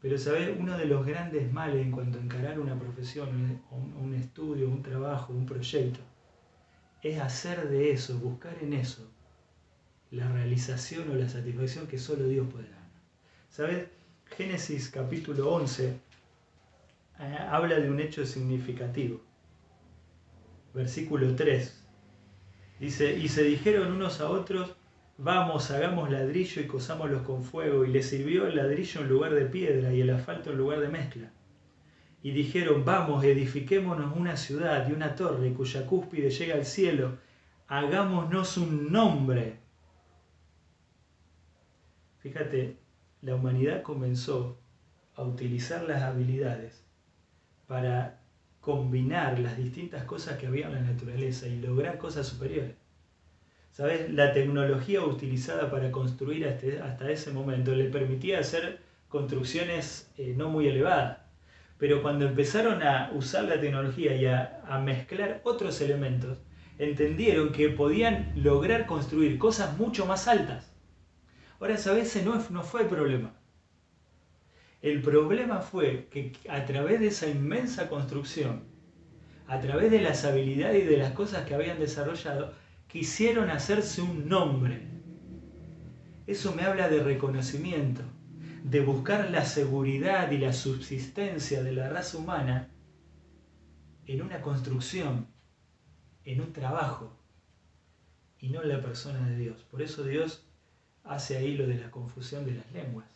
Pero, 0.00 0.16
¿sabes? 0.16 0.56
Uno 0.58 0.78
de 0.78 0.86
los 0.86 1.04
grandes 1.04 1.52
males 1.52 1.84
en 1.84 1.90
cuanto 1.90 2.18
a 2.18 2.22
encarar 2.22 2.60
una 2.60 2.78
profesión, 2.78 3.60
un, 3.70 4.14
estudio, 4.14 4.68
un 4.68 4.82
trabajo, 4.82 5.32
un 5.32 5.44
proyecto, 5.44 6.00
es 7.02 7.20
hacer 7.20 7.68
de 7.68 7.90
eso, 7.90 8.18
buscar 8.18 8.56
en 8.62 8.72
eso, 8.72 9.10
la 10.10 10.28
realización 10.28 11.10
o 11.10 11.14
la 11.14 11.28
satisfacción 11.28 11.86
que 11.86 11.98
solo 11.98 12.26
Dios 12.26 12.46
puede 12.50 12.68
dar. 12.70 12.88
¿Sabes? 13.50 13.88
Génesis 14.36 14.88
capítulo 14.88 15.52
11 15.52 15.88
eh, 17.20 17.36
habla 17.50 17.76
de 17.76 17.90
un 17.90 18.00
hecho 18.00 18.24
significativo. 18.24 19.20
Versículo 20.74 21.34
3. 21.34 21.84
Dice, 22.78 23.16
y 23.16 23.28
se 23.28 23.42
dijeron 23.42 23.92
unos 23.92 24.20
a 24.20 24.30
otros, 24.30 24.76
Vamos, 25.20 25.72
hagamos 25.72 26.10
ladrillo 26.12 26.62
y 26.62 26.68
cosámoslos 26.68 27.22
con 27.22 27.42
fuego. 27.42 27.84
Y 27.84 27.88
les 27.88 28.08
sirvió 28.08 28.46
el 28.46 28.54
ladrillo 28.54 29.00
en 29.00 29.08
lugar 29.08 29.34
de 29.34 29.46
piedra 29.46 29.92
y 29.92 30.00
el 30.00 30.10
asfalto 30.10 30.52
en 30.52 30.58
lugar 30.58 30.78
de 30.78 30.86
mezcla. 30.86 31.32
Y 32.22 32.30
dijeron, 32.30 32.84
vamos, 32.84 33.24
edifiquémonos 33.24 34.16
una 34.16 34.36
ciudad 34.36 34.88
y 34.88 34.92
una 34.92 35.16
torre 35.16 35.52
cuya 35.54 35.86
cúspide 35.86 36.30
llega 36.30 36.54
al 36.54 36.64
cielo. 36.64 37.18
Hagámonos 37.66 38.58
un 38.58 38.92
nombre. 38.92 39.58
Fíjate, 42.28 42.76
la 43.22 43.36
humanidad 43.36 43.80
comenzó 43.80 44.58
a 45.16 45.22
utilizar 45.22 45.84
las 45.84 46.02
habilidades 46.02 46.84
para 47.66 48.20
combinar 48.60 49.38
las 49.38 49.56
distintas 49.56 50.04
cosas 50.04 50.36
que 50.36 50.46
había 50.46 50.66
en 50.66 50.74
la 50.74 50.80
naturaleza 50.82 51.46
y 51.48 51.58
lograr 51.58 51.96
cosas 51.96 52.26
superiores. 52.26 52.74
¿Sabes? 53.72 54.12
La 54.12 54.34
tecnología 54.34 55.02
utilizada 55.02 55.70
para 55.70 55.90
construir 55.90 56.46
hasta, 56.46 57.10
ese 57.10 57.32
momento 57.32 57.74
le 57.74 57.88
permitía 57.88 58.40
hacer 58.40 58.80
construcciones 59.08 60.12
eh, 60.18 60.34
no 60.36 60.50
muy 60.50 60.68
elevadas. 60.68 61.20
Pero 61.78 62.02
cuando 62.02 62.26
empezaron 62.26 62.82
a 62.82 63.10
usar 63.14 63.44
la 63.44 63.58
tecnología 63.58 64.14
y 64.16 64.26
a, 64.26 64.60
a 64.68 64.78
mezclar 64.80 65.40
otros 65.44 65.80
elementos, 65.80 66.36
entendieron 66.78 67.52
que 67.52 67.70
podían 67.70 68.32
lograr 68.36 68.84
construir 68.84 69.38
cosas 69.38 69.78
mucho 69.78 70.04
más 70.04 70.28
altas. 70.28 70.77
Ahora, 71.60 71.76
¿sabes? 71.76 72.08
Ese 72.08 72.24
no, 72.24 72.42
no 72.50 72.62
fue 72.62 72.82
el 72.82 72.88
problema. 72.88 73.34
El 74.80 75.02
problema 75.02 75.60
fue 75.60 76.06
que 76.10 76.32
a 76.48 76.64
través 76.64 77.00
de 77.00 77.08
esa 77.08 77.26
inmensa 77.26 77.88
construcción, 77.88 78.62
a 79.48 79.58
través 79.60 79.90
de 79.90 80.00
las 80.00 80.24
habilidades 80.24 80.84
y 80.84 80.86
de 80.86 80.98
las 80.98 81.12
cosas 81.12 81.46
que 81.46 81.54
habían 81.54 81.80
desarrollado, 81.80 82.52
quisieron 82.86 83.50
hacerse 83.50 84.02
un 84.02 84.28
nombre. 84.28 84.86
Eso 86.28 86.54
me 86.54 86.62
habla 86.62 86.88
de 86.88 87.02
reconocimiento, 87.02 88.02
de 88.62 88.80
buscar 88.80 89.30
la 89.30 89.44
seguridad 89.44 90.30
y 90.30 90.38
la 90.38 90.52
subsistencia 90.52 91.62
de 91.62 91.72
la 91.72 91.88
raza 91.88 92.18
humana 92.18 92.68
en 94.06 94.22
una 94.22 94.40
construcción, 94.42 95.26
en 96.24 96.40
un 96.40 96.52
trabajo, 96.52 97.18
y 98.38 98.50
no 98.50 98.62
en 98.62 98.68
la 98.68 98.80
persona 98.80 99.26
de 99.28 99.36
Dios. 99.36 99.64
Por 99.70 99.82
eso 99.82 100.04
Dios 100.04 100.47
hace 101.08 101.36
ahí 101.36 101.56
lo 101.56 101.66
de 101.66 101.76
la 101.76 101.90
confusión 101.90 102.44
de 102.44 102.52
las 102.52 102.70
lenguas. 102.72 103.06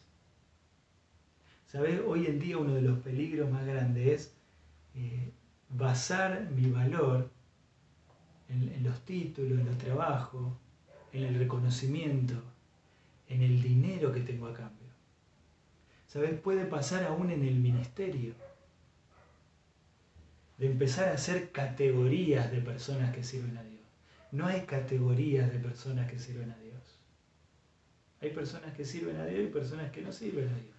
¿Sabes? 1.66 2.00
Hoy 2.06 2.26
en 2.26 2.38
día 2.38 2.58
uno 2.58 2.74
de 2.74 2.82
los 2.82 2.98
peligros 3.00 3.50
más 3.50 3.64
grandes 3.66 4.06
es 4.06 4.34
eh, 4.94 5.30
basar 5.68 6.50
mi 6.50 6.70
valor 6.70 7.30
en, 8.48 8.82
los 8.82 9.00
títulos, 9.04 9.58
en 9.58 9.66
los 9.66 9.78
trabajos, 9.78 10.52
en 11.12 11.24
el 11.24 11.38
reconocimiento, 11.38 12.34
en 13.28 13.42
el 13.42 13.62
dinero 13.62 14.12
que 14.12 14.20
tengo 14.20 14.46
a 14.46 14.54
cambio. 14.54 14.88
¿Sabes? 16.06 16.38
Puede 16.38 16.66
pasar 16.66 17.04
aún 17.04 17.30
en 17.30 17.44
el 17.44 17.54
ministerio. 17.54 18.34
De 20.58 20.66
empezar 20.66 21.08
a 21.08 21.14
hacer 21.14 21.50
categorías 21.50 22.52
de 22.52 22.60
personas 22.60 23.14
que 23.14 23.24
sirven 23.24 23.56
a 23.56 23.62
Dios. 23.64 23.80
No 24.30 24.46
hay 24.46 24.62
categorías 24.62 25.50
de 25.50 25.58
personas 25.58 26.10
que 26.10 26.18
sirven 26.18 26.50
a 26.50 26.56
Dios. 26.56 26.61
Hay 28.22 28.30
personas 28.30 28.72
que 28.74 28.84
sirven 28.84 29.16
a 29.16 29.26
Dios 29.26 29.42
y 29.44 29.52
personas 29.52 29.90
que 29.90 30.00
no 30.00 30.12
sirven 30.12 30.48
a 30.48 30.54
Dios. 30.54 30.76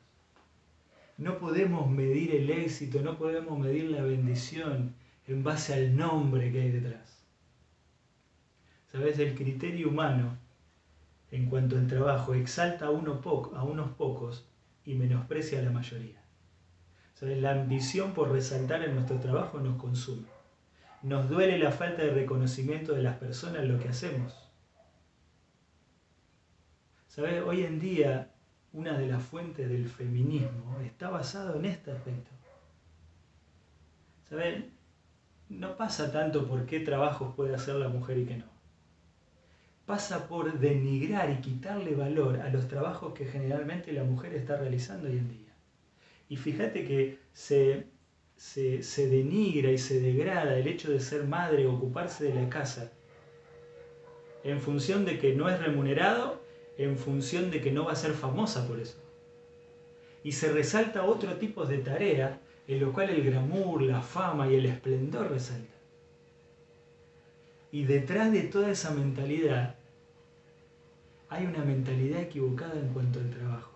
No 1.18 1.38
podemos 1.38 1.90
medir 1.90 2.34
el 2.34 2.50
éxito, 2.50 3.02
no 3.02 3.18
podemos 3.18 3.60
medir 3.60 3.92
la 3.92 4.02
bendición 4.02 4.96
en 5.28 5.44
base 5.44 5.74
al 5.74 5.96
nombre 5.96 6.52
que 6.52 6.62
hay 6.62 6.72
detrás. 6.72 7.22
¿Sabes? 8.92 9.20
El 9.20 9.36
criterio 9.36 9.90
humano 9.90 10.38
en 11.32 11.48
cuanto 11.48 11.78
al 11.78 11.88
trabajo 11.88 12.34
exalta 12.34 12.86
a, 12.86 12.92
uno 12.92 13.22
a 13.56 13.64
unos 13.64 13.92
pocos 13.92 14.48
y 14.86 14.96
menosprecia 14.96 15.60
a 15.60 15.64
la 15.64 15.72
mayoría. 15.72 16.22
¿Sabes? 17.16 17.42
La 17.42 17.52
ambición 17.52 18.14
por 18.14 18.32
resaltar 18.32 18.84
en 18.84 18.96
nuestro 18.96 19.20
trabajo 19.20 19.60
nos 19.60 19.82
consume. 19.82 20.28
Nos 21.02 21.30
duele 21.30 21.58
la 21.58 21.72
falta 21.72 22.04
de 22.04 22.12
reconocimiento 22.12 22.94
de 22.94 23.02
las 23.02 23.18
personas 23.18 23.64
en 23.64 23.74
lo 23.74 23.80
que 23.80 23.90
hacemos. 23.90 24.43
¿Sabes? 27.14 27.44
Hoy 27.46 27.64
en 27.64 27.80
día 27.80 28.32
una 28.72 28.98
de 28.98 29.08
las 29.08 29.22
fuentes 29.22 29.70
del 29.70 29.88
feminismo 29.88 30.80
está 30.84 31.10
basado 31.10 31.56
en 31.58 31.66
este 31.66 31.92
aspecto. 31.92 32.32
¿Sabes? 34.30 34.64
No 35.50 35.78
pasa 35.78 36.12
tanto 36.12 36.48
por 36.48 36.66
qué 36.66 36.80
trabajos 36.80 37.36
puede 37.36 37.54
hacer 37.54 37.76
la 37.76 37.90
mujer 37.90 38.18
y 38.18 38.26
qué 38.26 38.38
no 38.38 38.54
pasa 39.86 40.28
por 40.28 40.60
denigrar 40.60 41.30
y 41.32 41.42
quitarle 41.42 41.96
valor 41.96 42.40
a 42.40 42.50
los 42.50 42.68
trabajos 42.68 43.14
que 43.14 43.26
generalmente 43.26 43.92
la 43.92 44.04
mujer 44.04 44.34
está 44.34 44.58
realizando 44.58 45.10
hoy 45.10 45.18
en 45.18 45.30
día. 45.30 45.54
Y 46.30 46.38
fíjate 46.38 46.86
que 46.86 47.20
se, 47.34 47.88
se, 48.38 49.08
denigra 49.08 49.72
y 49.72 49.78
se 49.78 50.00
degrada 50.00 50.58
el 50.58 50.68
hecho 50.68 50.90
de 50.90 51.00
ser 51.00 51.26
madre, 51.26 51.68
ocuparse 51.68 52.24
de 52.26 52.34
la 52.34 52.50
casa, 52.50 52.92
en 54.44 54.60
función 54.60 55.06
de 55.06 55.20
que 55.20 55.36
no 55.36 55.50
es 55.50 55.60
remunerado, 55.60 56.43
en 56.78 56.98
función 56.98 57.52
de 57.52 57.62
que 57.62 57.72
no 57.72 57.86
va 57.86 57.94
a 57.94 57.96
ser 57.96 58.14
famosa 58.14 58.68
por 58.68 58.80
eso. 58.80 58.98
Y 60.24 60.32
se 60.32 60.52
resalta 60.52 61.04
otro 61.04 61.38
tipo 61.38 61.66
de 61.66 61.80
tarea 61.80 62.40
en 62.68 62.80
lo 62.80 62.94
cual 62.94 63.10
el 63.10 63.24
glamour, 63.24 63.82
la 63.82 64.02
fama 64.02 64.50
y 64.50 64.56
el 64.56 64.66
esplendor 64.66 65.30
resaltan. 65.30 65.68
Y 67.72 67.84
detrás 67.86 68.32
de 68.32 68.44
toda 68.44 68.70
esa 68.70 68.92
mentalidad 68.92 69.76
hay 71.30 71.46
una 71.46 71.66
mentalidad 71.66 72.22
equivocada 72.22 72.80
en 72.80 72.90
cuanto 72.90 73.20
al 73.20 73.30
trabajo. 73.32 73.72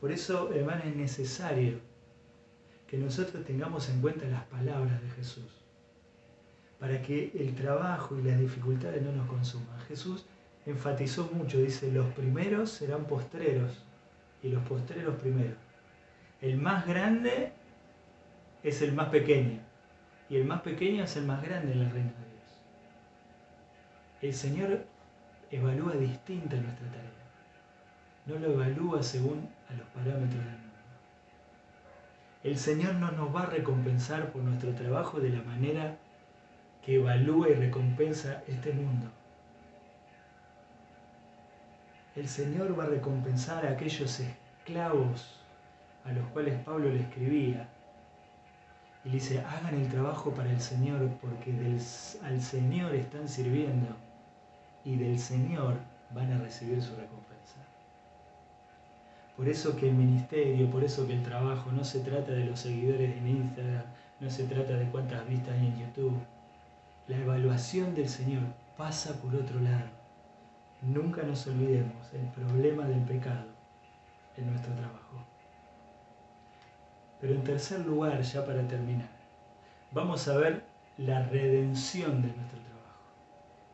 Por 0.00 0.12
eso, 0.12 0.52
hermano, 0.52 0.82
es 0.84 0.96
necesario 0.96 1.80
que 2.86 2.96
nosotros 2.96 3.44
tengamos 3.44 3.88
en 3.88 4.00
cuenta 4.00 4.26
las 4.26 4.44
palabras 4.44 5.02
de 5.02 5.10
Jesús, 5.10 5.50
para 6.78 7.02
que 7.02 7.32
el 7.34 7.54
trabajo 7.54 8.18
y 8.18 8.22
las 8.22 8.38
dificultades 8.38 9.02
no 9.02 9.12
nos 9.12 9.28
consuman. 9.28 9.80
Jesús 9.88 10.26
enfatizó 10.66 11.30
mucho, 11.32 11.58
dice, 11.58 11.90
los 11.90 12.06
primeros 12.12 12.70
serán 12.70 13.04
postreros 13.04 13.84
y 14.42 14.48
los 14.48 14.62
postreros 14.64 15.16
primeros. 15.16 15.56
El 16.40 16.56
más 16.56 16.86
grande 16.86 17.52
es 18.62 18.82
el 18.82 18.92
más 18.92 19.08
pequeño 19.08 19.60
y 20.28 20.36
el 20.36 20.44
más 20.44 20.62
pequeño 20.62 21.04
es 21.04 21.16
el 21.16 21.24
más 21.24 21.42
grande 21.42 21.72
en 21.72 21.84
la 21.84 21.90
reino 21.90 22.10
de 22.10 22.16
Dios. 22.16 22.58
El 24.22 24.34
Señor 24.34 24.84
evalúa 25.50 25.92
distinta 25.94 26.56
nuestra 26.56 26.86
tarea. 26.88 27.10
No 28.26 28.38
lo 28.38 28.52
evalúa 28.52 29.02
según 29.02 29.48
a 29.68 29.74
los 29.74 29.86
parámetros 29.88 30.44
del 30.44 30.52
mundo. 30.52 30.72
El 32.44 32.56
Señor 32.56 32.94
no 32.94 33.10
nos 33.12 33.34
va 33.34 33.42
a 33.42 33.46
recompensar 33.46 34.32
por 34.32 34.42
nuestro 34.42 34.74
trabajo 34.74 35.20
de 35.20 35.30
la 35.30 35.42
manera 35.42 35.98
que 36.84 36.96
evalúa 36.96 37.50
y 37.50 37.54
recompensa 37.54 38.42
este 38.48 38.72
mundo. 38.72 39.08
El 42.14 42.28
Señor 42.28 42.78
va 42.78 42.84
a 42.84 42.88
recompensar 42.88 43.64
a 43.64 43.70
aquellos 43.70 44.20
esclavos 44.20 45.40
a 46.04 46.12
los 46.12 46.26
cuales 46.28 46.58
Pablo 46.62 46.90
le 46.90 47.00
escribía. 47.00 47.68
Y 49.04 49.08
le 49.08 49.14
dice, 49.14 49.40
hagan 49.40 49.74
el 49.74 49.88
trabajo 49.88 50.30
para 50.32 50.50
el 50.50 50.60
Señor 50.60 51.08
porque 51.20 51.52
al 52.22 52.40
Señor 52.40 52.94
están 52.94 53.28
sirviendo 53.28 53.96
y 54.84 54.96
del 54.96 55.18
Señor 55.18 55.76
van 56.14 56.32
a 56.32 56.38
recibir 56.38 56.82
su 56.82 56.90
recompensa. 56.90 57.32
Por 59.36 59.48
eso 59.48 59.74
que 59.76 59.88
el 59.88 59.94
ministerio, 59.94 60.70
por 60.70 60.84
eso 60.84 61.06
que 61.06 61.14
el 61.14 61.22
trabajo 61.22 61.72
no 61.72 61.82
se 61.82 62.00
trata 62.00 62.32
de 62.32 62.44
los 62.44 62.60
seguidores 62.60 63.16
en 63.16 63.26
Instagram, 63.26 63.84
no 64.20 64.30
se 64.30 64.44
trata 64.44 64.74
de 64.74 64.88
cuántas 64.90 65.26
vistas 65.26 65.54
hay 65.58 65.68
en 65.68 65.78
YouTube. 65.78 66.16
La 67.08 67.16
evaluación 67.16 67.94
del 67.94 68.08
Señor 68.08 68.42
pasa 68.76 69.14
por 69.20 69.34
otro 69.34 69.58
lado. 69.60 70.01
Nunca 70.82 71.22
nos 71.22 71.46
olvidemos 71.46 72.12
el 72.12 72.26
problema 72.32 72.84
del 72.84 73.02
pecado 73.02 73.46
en 74.36 74.50
nuestro 74.50 74.74
trabajo. 74.74 75.24
Pero 77.20 77.34
en 77.34 77.44
tercer 77.44 77.86
lugar, 77.86 78.20
ya 78.22 78.44
para 78.44 78.66
terminar, 78.66 79.08
vamos 79.92 80.26
a 80.26 80.36
ver 80.36 80.64
la 80.98 81.22
redención 81.22 82.20
de 82.20 82.34
nuestro 82.34 82.58
trabajo, 82.58 83.00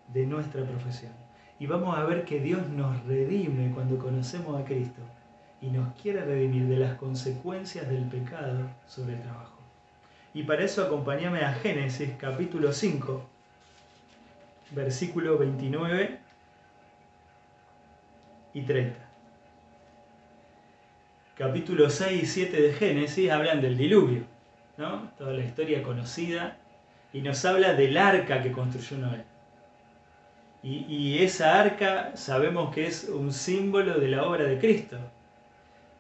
de 0.09 0.27
nuestra 0.27 0.63
profesión. 0.65 1.13
Y 1.59 1.67
vamos 1.67 1.97
a 1.97 2.05
ver 2.05 2.27
que 2.27 2.41
Dios 2.41 2.69
nos 2.69 3.03
redime 3.07 3.71
cuando 3.71 3.97
conocemos 3.97 4.61
a 4.61 4.67
Cristo 4.67 5.01
y 5.63 5.71
nos 5.71 5.95
quiere 5.95 6.27
redimir 6.27 6.69
de 6.69 6.77
las 6.77 6.99
consecuencias 6.99 7.89
del 7.89 8.05
pecado 8.05 8.69
sobre 8.87 9.15
el 9.15 9.23
trabajo. 9.23 9.59
Y 10.35 10.43
para 10.43 10.63
eso 10.63 10.85
acompáñame 10.85 11.41
a 11.41 11.55
Génesis 11.55 12.11
capítulo 12.19 12.71
5, 12.71 13.23
versículo 14.73 15.39
29 15.39 16.28
y 18.59 18.63
30. 18.63 18.99
Capítulo 21.37 21.89
6 21.89 22.23
y 22.23 22.27
7 22.27 22.63
de 22.63 22.73
Génesis 22.73 23.31
hablan 23.31 23.61
del 23.61 23.77
diluvio, 23.77 24.25
¿no? 24.77 25.11
Toda 25.17 25.33
la 25.33 25.45
historia 25.45 25.83
conocida 25.83 26.59
y 27.13 27.21
nos 27.21 27.45
habla 27.45 27.75
del 27.75 27.97
arca 27.97 28.43
que 28.43 28.53
construyó 28.53 28.99
Noé. 28.99 29.25
Y, 30.63 30.85
y 30.89 31.23
esa 31.23 31.61
arca 31.61 32.17
sabemos 32.17 32.75
que 32.75 32.87
es 32.87 33.05
un 33.05 33.33
símbolo 33.33 34.01
de 34.01 34.09
la 34.09 34.25
obra 34.25 34.45
de 34.45 34.59
Cristo, 34.59 34.99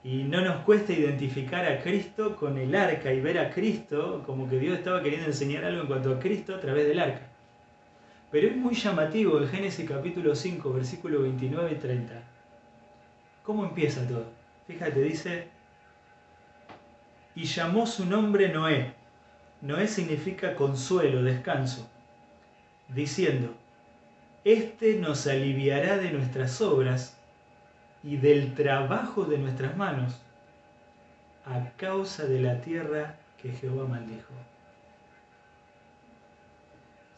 y 0.04 0.22
no 0.24 0.40
nos 0.40 0.64
cuesta 0.64 0.92
identificar 0.92 1.66
a 1.66 1.80
Cristo 1.80 2.36
con 2.36 2.56
el 2.56 2.74
arca 2.74 3.12
y 3.12 3.20
ver 3.20 3.38
a 3.38 3.50
Cristo 3.50 4.22
como 4.24 4.48
que 4.48 4.58
Dios 4.58 4.78
estaba 4.78 5.02
queriendo 5.02 5.26
enseñar 5.26 5.64
algo 5.64 5.82
en 5.82 5.86
cuanto 5.86 6.12
a 6.12 6.18
Cristo 6.18 6.54
a 6.54 6.60
través 6.60 6.86
del 6.86 7.00
arca. 7.00 7.26
Pero 8.30 8.48
es 8.48 8.56
muy 8.56 8.74
llamativo 8.74 9.38
el 9.38 9.48
Génesis 9.48 9.88
capítulo 9.88 10.34
5, 10.34 10.72
versículo 10.72 11.22
29 11.22 11.72
y 11.72 11.74
30. 11.76 12.27
¿Cómo 13.48 13.64
empieza 13.64 14.06
todo? 14.06 14.26
Fíjate, 14.66 15.00
dice, 15.00 15.48
y 17.34 17.44
llamó 17.44 17.86
su 17.86 18.04
nombre 18.04 18.50
Noé. 18.50 18.92
Noé 19.62 19.88
significa 19.88 20.54
consuelo, 20.54 21.22
descanso, 21.22 21.88
diciendo, 22.88 23.54
Este 24.44 24.96
nos 24.96 25.26
aliviará 25.26 25.96
de 25.96 26.10
nuestras 26.10 26.60
obras 26.60 27.16
y 28.02 28.18
del 28.18 28.54
trabajo 28.54 29.24
de 29.24 29.38
nuestras 29.38 29.74
manos 29.78 30.20
a 31.46 31.70
causa 31.78 32.26
de 32.26 32.42
la 32.42 32.60
tierra 32.60 33.16
que 33.40 33.52
Jehová 33.52 33.88
maldijo. 33.88 34.34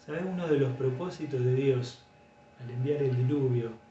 ¿Sabes 0.06 0.22
uno 0.24 0.46
de 0.46 0.60
los 0.60 0.76
propósitos 0.76 1.44
de 1.44 1.54
Dios 1.56 2.04
al 2.62 2.70
enviar 2.70 3.02
el 3.02 3.16
diluvio, 3.16 3.89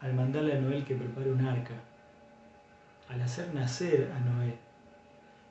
al 0.00 0.14
mandarle 0.14 0.56
a 0.56 0.60
Noé 0.60 0.84
que 0.84 0.94
prepare 0.94 1.30
un 1.30 1.46
arca, 1.46 1.74
al 3.08 3.20
hacer 3.20 3.52
nacer 3.54 4.10
a 4.14 4.20
Noé 4.20 4.56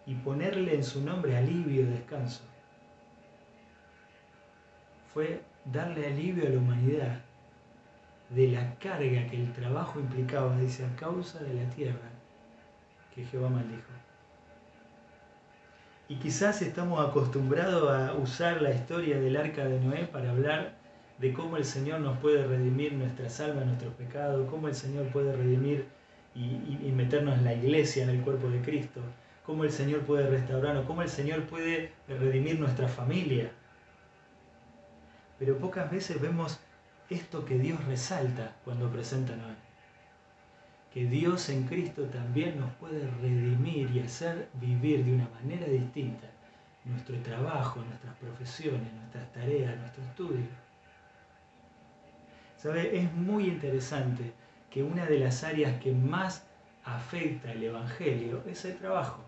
y 0.05 0.15
ponerle 0.15 0.75
en 0.75 0.83
su 0.83 1.03
nombre 1.03 1.37
alivio 1.37 1.81
y 1.81 1.85
descanso? 1.85 2.43
Fue 5.13 5.41
darle 5.65 6.07
alivio 6.07 6.47
a 6.47 6.49
la 6.49 6.57
humanidad 6.57 7.19
de 8.29 8.47
la 8.47 8.75
carga 8.75 9.27
que 9.27 9.35
el 9.35 9.51
trabajo 9.53 9.99
implicaba, 9.99 10.57
dice, 10.57 10.85
a 10.85 10.95
causa 10.95 11.39
de 11.39 11.53
la 11.53 11.69
tierra 11.71 12.09
que 13.13 13.25
Jehová 13.25 13.49
maldijo. 13.49 13.91
Y 16.07 16.15
quizás 16.15 16.61
estamos 16.61 17.07
acostumbrados 17.07 17.91
a 17.91 18.13
usar 18.13 18.61
la 18.61 18.71
historia 18.71 19.19
del 19.19 19.37
arca 19.37 19.65
de 19.65 19.79
Noé 19.79 20.05
para 20.05 20.31
hablar 20.31 20.78
de 21.19 21.33
cómo 21.33 21.57
el 21.57 21.65
Señor 21.65 21.99
nos 21.99 22.17
puede 22.19 22.47
redimir 22.47 22.93
nuestras 22.93 23.39
almas, 23.41 23.65
nuestros 23.65 23.93
pecados, 23.95 24.49
cómo 24.49 24.67
el 24.67 24.75
Señor 24.75 25.07
puede 25.07 25.35
redimir 25.35 25.85
y, 26.33 26.91
meternos 26.95 27.37
en 27.37 27.43
la 27.43 27.53
iglesia, 27.53 28.03
en 28.03 28.09
el 28.09 28.21
cuerpo 28.21 28.49
de 28.49 28.61
Cristo, 28.61 29.01
cómo 29.45 29.65
el 29.65 29.71
Señor 29.71 30.01
puede 30.01 30.29
restaurarnos, 30.29 30.85
cómo 30.85 31.01
el 31.01 31.09
Señor 31.09 31.43
puede 31.43 31.91
redimir 32.07 32.59
nuestra 32.59 32.87
familia. 32.87 33.51
Pero 35.37 35.57
pocas 35.57 35.91
veces 35.91 36.21
vemos 36.21 36.59
esto 37.09 37.43
que 37.43 37.57
Dios 37.57 37.83
resalta 37.85 38.55
cuando 38.63 38.89
presenta 38.89 39.33
a 39.33 39.37
Noé. 39.37 39.55
Que 40.93 41.05
Dios 41.05 41.49
en 41.49 41.65
Cristo 41.65 42.03
también 42.03 42.59
nos 42.59 42.71
puede 42.75 43.09
redimir 43.21 43.91
y 43.91 43.99
hacer 43.99 44.47
vivir 44.53 45.03
de 45.03 45.15
una 45.15 45.29
manera 45.29 45.67
distinta 45.67 46.27
nuestro 46.85 47.15
trabajo, 47.21 47.81
nuestras 47.83 48.15
profesiones, 48.15 48.91
nuestras 48.93 49.31
tareas, 49.33 49.77
nuestro 49.77 50.03
estudio. 50.03 50.68
¿Sabe? 52.61 52.99
Es 52.99 53.13
muy 53.13 53.45
interesante 53.45 54.33
que 54.69 54.83
una 54.83 55.05
de 55.05 55.17
las 55.17 55.45
áreas 55.45 55.79
que 55.81 55.93
más 55.93 56.45
afecta 56.83 57.51
al 57.51 57.63
Evangelio 57.63 58.43
es 58.47 58.65
el 58.65 58.75
trabajo. 58.75 59.23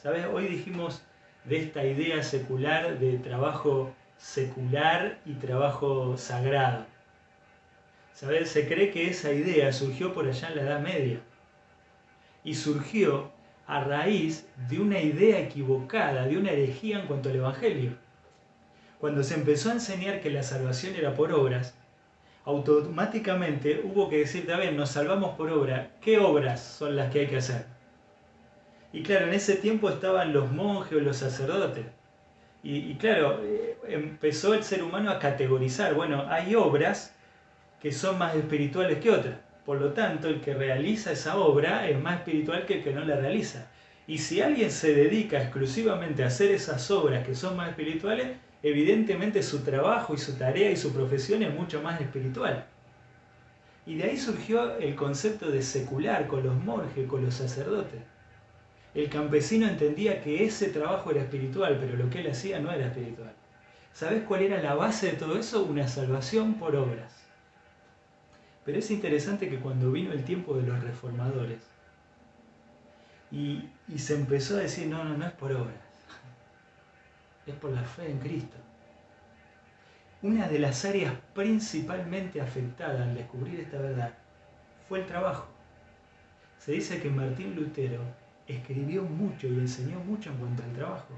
¿Sabe? 0.00 0.24
Hoy 0.26 0.46
dijimos 0.46 1.02
de 1.44 1.58
esta 1.58 1.84
idea 1.84 2.22
secular 2.22 3.00
de 3.00 3.18
trabajo 3.18 3.92
secular 4.16 5.18
y 5.26 5.32
trabajo 5.34 6.16
sagrado. 6.16 6.86
¿Sabes? 8.12 8.48
Se 8.48 8.68
cree 8.68 8.92
que 8.92 9.10
esa 9.10 9.32
idea 9.32 9.72
surgió 9.72 10.14
por 10.14 10.28
allá 10.28 10.48
en 10.50 10.56
la 10.56 10.62
Edad 10.62 10.80
Media 10.80 11.18
y 12.44 12.54
surgió 12.54 13.32
a 13.66 13.82
raíz 13.82 14.46
de 14.68 14.78
una 14.78 15.00
idea 15.00 15.40
equivocada, 15.40 16.26
de 16.26 16.38
una 16.38 16.52
herejía 16.52 17.00
en 17.00 17.08
cuanto 17.08 17.30
al 17.30 17.36
Evangelio. 17.36 17.96
Cuando 19.00 19.24
se 19.24 19.34
empezó 19.34 19.70
a 19.70 19.74
enseñar 19.74 20.20
que 20.20 20.30
la 20.30 20.44
salvación 20.44 20.94
era 20.94 21.14
por 21.14 21.32
obras, 21.32 21.74
automáticamente 22.44 23.80
hubo 23.84 24.08
que 24.08 24.18
decir, 24.18 24.46
ver, 24.46 24.72
nos 24.74 24.90
salvamos 24.90 25.36
por 25.36 25.50
obra, 25.50 25.92
¿qué 26.00 26.18
obras 26.18 26.62
son 26.62 26.96
las 26.96 27.10
que 27.10 27.20
hay 27.20 27.26
que 27.26 27.38
hacer? 27.38 27.66
Y 28.92 29.02
claro, 29.02 29.26
en 29.26 29.34
ese 29.34 29.56
tiempo 29.56 29.88
estaban 29.88 30.32
los 30.32 30.52
monjes 30.52 30.98
o 30.98 31.00
los 31.00 31.16
sacerdotes. 31.16 31.86
Y, 32.62 32.94
claro, 32.94 33.40
eh, 33.42 33.76
empezó 33.88 34.54
el 34.54 34.64
ser 34.64 34.82
humano 34.82 35.10
a 35.10 35.18
categorizar, 35.18 35.92
bueno, 35.92 36.24
hay 36.30 36.54
obras 36.54 37.14
que 37.78 37.92
son 37.92 38.16
más 38.16 38.34
espirituales 38.34 39.00
que 39.00 39.10
otras. 39.10 39.34
Por 39.66 39.80
lo 39.80 39.92
tanto, 39.92 40.28
el 40.28 40.40
que 40.40 40.54
realiza 40.54 41.12
esa 41.12 41.36
obra 41.36 41.86
es 41.86 42.00
más 42.00 42.18
espiritual 42.18 42.64
que 42.64 42.78
el 42.78 42.84
que 42.84 42.94
no 42.94 43.04
la 43.04 43.16
realiza. 43.16 43.70
Y 44.06 44.18
si 44.18 44.40
alguien 44.40 44.70
se 44.70 44.94
dedica 44.94 45.42
exclusivamente 45.42 46.24
a 46.24 46.28
hacer 46.28 46.52
esas 46.52 46.90
obras 46.90 47.26
que 47.26 47.34
son 47.34 47.56
más 47.56 47.68
espirituales, 47.68 48.28
evidentemente 48.64 49.44
su 49.44 49.60
trabajo 49.60 50.14
y 50.14 50.18
su 50.18 50.32
tarea 50.36 50.72
y 50.72 50.76
su 50.76 50.92
profesión 50.92 51.44
es 51.44 51.54
mucho 51.54 51.80
más 51.80 52.00
espiritual. 52.00 52.66
Y 53.86 53.94
de 53.94 54.04
ahí 54.04 54.16
surgió 54.16 54.76
el 54.78 54.96
concepto 54.96 55.50
de 55.52 55.62
secular 55.62 56.26
con 56.26 56.42
los 56.42 56.56
monjes, 56.64 57.06
con 57.06 57.24
los 57.24 57.34
sacerdotes 57.34 58.00
el 58.94 59.10
campesino 59.10 59.66
entendía 59.66 60.22
que 60.22 60.44
ese 60.44 60.68
trabajo 60.68 61.10
era 61.10 61.22
espiritual, 61.22 61.78
pero 61.80 61.96
lo 61.96 62.08
que 62.08 62.20
él 62.20 62.30
hacía 62.30 62.60
no 62.60 62.70
era 62.70 62.86
espiritual. 62.86 63.32
¿Sabes 63.92 64.22
cuál 64.22 64.42
era 64.42 64.62
la 64.62 64.74
base 64.74 65.06
de 65.08 65.12
todo 65.14 65.38
eso? 65.38 65.64
Una 65.64 65.88
salvación 65.88 66.54
por 66.54 66.76
obras. 66.76 67.12
Pero 68.64 68.78
es 68.78 68.90
interesante 68.90 69.48
que 69.48 69.58
cuando 69.58 69.90
vino 69.90 70.12
el 70.12 70.24
tiempo 70.24 70.54
de 70.54 70.66
los 70.66 70.82
reformadores 70.82 71.58
y, 73.30 73.68
y 73.88 73.98
se 73.98 74.14
empezó 74.14 74.56
a 74.56 74.60
decir, 74.60 74.86
no, 74.86 75.04
no, 75.04 75.16
no 75.16 75.26
es 75.26 75.32
por 75.32 75.52
obras, 75.52 75.83
es 77.46 77.54
por 77.54 77.70
la 77.70 77.82
fe 77.82 78.10
en 78.10 78.18
Cristo. 78.18 78.56
Una 80.22 80.48
de 80.48 80.58
las 80.58 80.84
áreas 80.84 81.12
principalmente 81.34 82.40
afectadas 82.40 83.02
al 83.02 83.14
descubrir 83.14 83.60
esta 83.60 83.78
verdad 83.78 84.14
fue 84.88 85.00
el 85.00 85.06
trabajo. 85.06 85.48
Se 86.58 86.72
dice 86.72 87.00
que 87.00 87.10
Martín 87.10 87.54
Lutero 87.54 88.00
escribió 88.46 89.02
mucho 89.02 89.46
y 89.46 89.58
enseñó 89.58 90.00
mucho 90.00 90.30
en 90.30 90.36
cuanto 90.38 90.62
al 90.62 90.72
trabajo. 90.72 91.14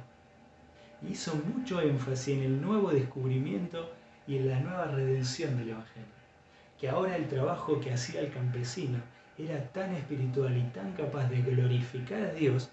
Hizo 1.09 1.37
mucho 1.37 1.81
énfasis 1.81 2.37
en 2.37 2.43
el 2.43 2.61
nuevo 2.61 2.91
descubrimiento 2.91 3.93
y 4.27 4.39
en 4.39 4.49
la 4.49 4.61
nueva 4.61 4.87
redención 4.87 5.57
del 5.57 5.71
Evangelio. 5.71 6.17
Que 6.81 6.89
ahora 6.89 7.17
el 7.17 7.29
trabajo 7.29 7.81
que 7.81 7.93
hacía 7.93 8.21
el 8.21 8.33
campesino 8.33 8.99
era 9.39 9.63
tan 9.73 9.95
espiritual 9.95 10.57
y 10.57 10.63
tan 10.71 10.93
capaz 10.95 11.29
de 11.29 11.43
glorificar 11.43 12.23
a 12.23 12.33
Dios 12.33 12.71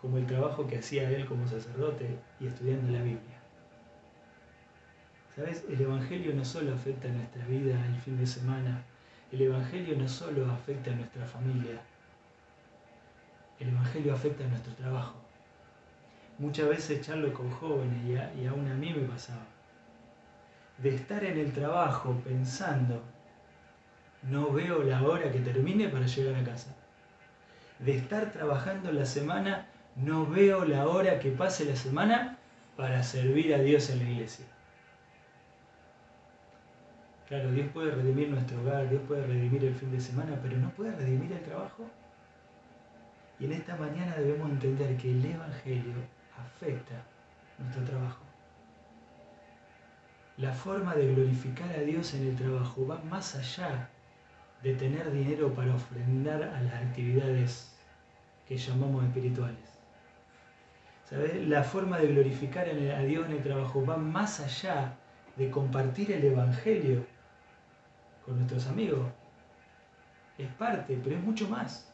como 0.00 0.18
el 0.18 0.26
trabajo 0.26 0.66
que 0.66 0.78
hacía 0.78 1.10
él 1.10 1.26
como 1.26 1.46
sacerdote 1.46 2.18
y 2.40 2.46
estudiando 2.46 2.92
la 2.92 3.02
Biblia. 3.02 3.38
¿Sabes? 5.34 5.64
El 5.68 5.80
Evangelio 5.80 6.34
no 6.34 6.44
solo 6.44 6.74
afecta 6.74 7.08
a 7.08 7.12
nuestra 7.12 7.44
vida 7.46 7.74
el 7.86 8.00
fin 8.00 8.18
de 8.18 8.26
semana, 8.26 8.82
el 9.32 9.42
Evangelio 9.42 9.96
no 9.96 10.08
solo 10.08 10.50
afecta 10.50 10.90
a 10.90 10.94
nuestra 10.94 11.26
familia, 11.26 11.80
El 13.60 13.68
Evangelio 13.70 14.14
afecta 14.14 14.44
a 14.44 14.48
nuestro 14.48 14.72
trabajo. 14.74 15.16
Muchas 16.38 16.68
veces 16.68 17.04
charlo 17.04 17.32
con 17.34 17.50
jóvenes 17.50 17.98
y, 18.04 18.40
y 18.40 18.46
aún 18.46 18.68
a 18.68 18.74
mí 18.74 18.94
me 18.94 19.06
pasaba. 19.08 19.46
De 20.78 20.94
estar 20.94 21.24
en 21.24 21.38
el 21.38 21.52
trabajo 21.52 22.16
pensando, 22.24 23.02
no 24.22 24.52
veo 24.52 24.84
la 24.84 25.02
hora 25.02 25.32
que 25.32 25.40
termine 25.40 25.88
para 25.88 26.06
llegar 26.06 26.36
a 26.36 26.44
casa. 26.44 26.74
De 27.80 27.96
estar 27.96 28.30
trabajando 28.32 28.92
la 28.92 29.04
semana, 29.04 29.66
no 30.02 30.26
veo 30.26 30.64
la 30.64 30.86
hora 30.86 31.18
que 31.18 31.30
pase 31.30 31.64
la 31.64 31.76
semana 31.76 32.38
para 32.76 33.02
servir 33.02 33.54
a 33.54 33.58
Dios 33.58 33.90
en 33.90 33.98
la 33.98 34.10
iglesia. 34.10 34.46
Claro, 37.26 37.50
Dios 37.50 37.68
puede 37.74 37.90
redimir 37.90 38.30
nuestro 38.30 38.60
hogar, 38.60 38.88
Dios 38.88 39.02
puede 39.06 39.26
redimir 39.26 39.64
el 39.64 39.74
fin 39.74 39.90
de 39.90 40.00
semana, 40.00 40.38
pero 40.42 40.56
no 40.56 40.70
puede 40.70 40.92
redimir 40.92 41.32
el 41.32 41.42
trabajo. 41.42 41.84
Y 43.38 43.46
en 43.46 43.52
esta 43.52 43.76
mañana 43.76 44.16
debemos 44.16 44.50
entender 44.50 44.96
que 44.96 45.10
el 45.10 45.24
Evangelio 45.24 45.94
afecta 46.38 46.94
nuestro 47.58 47.84
trabajo. 47.84 48.22
La 50.36 50.52
forma 50.52 50.94
de 50.94 51.12
glorificar 51.12 51.70
a 51.70 51.80
Dios 51.80 52.14
en 52.14 52.28
el 52.28 52.36
trabajo 52.36 52.86
va 52.86 52.98
más 53.10 53.34
allá 53.34 53.90
de 54.62 54.74
tener 54.74 55.10
dinero 55.10 55.52
para 55.52 55.74
ofrendar 55.74 56.42
a 56.42 56.60
las 56.62 56.74
actividades 56.74 57.76
que 58.46 58.56
llamamos 58.56 59.04
espirituales. 59.04 59.77
¿Sabes? 61.08 61.48
La 61.48 61.62
forma 61.62 61.98
de 61.98 62.08
glorificar 62.08 62.68
a 62.68 63.02
Dios 63.02 63.26
en 63.26 63.32
el 63.32 63.42
trabajo 63.42 63.84
va 63.84 63.96
más 63.96 64.40
allá 64.40 64.94
de 65.36 65.50
compartir 65.50 66.12
el 66.12 66.24
Evangelio 66.24 67.06
con 68.26 68.36
nuestros 68.36 68.66
amigos. 68.66 69.06
Es 70.36 70.48
parte, 70.58 70.98
pero 71.02 71.16
es 71.16 71.22
mucho 71.22 71.48
más. 71.48 71.90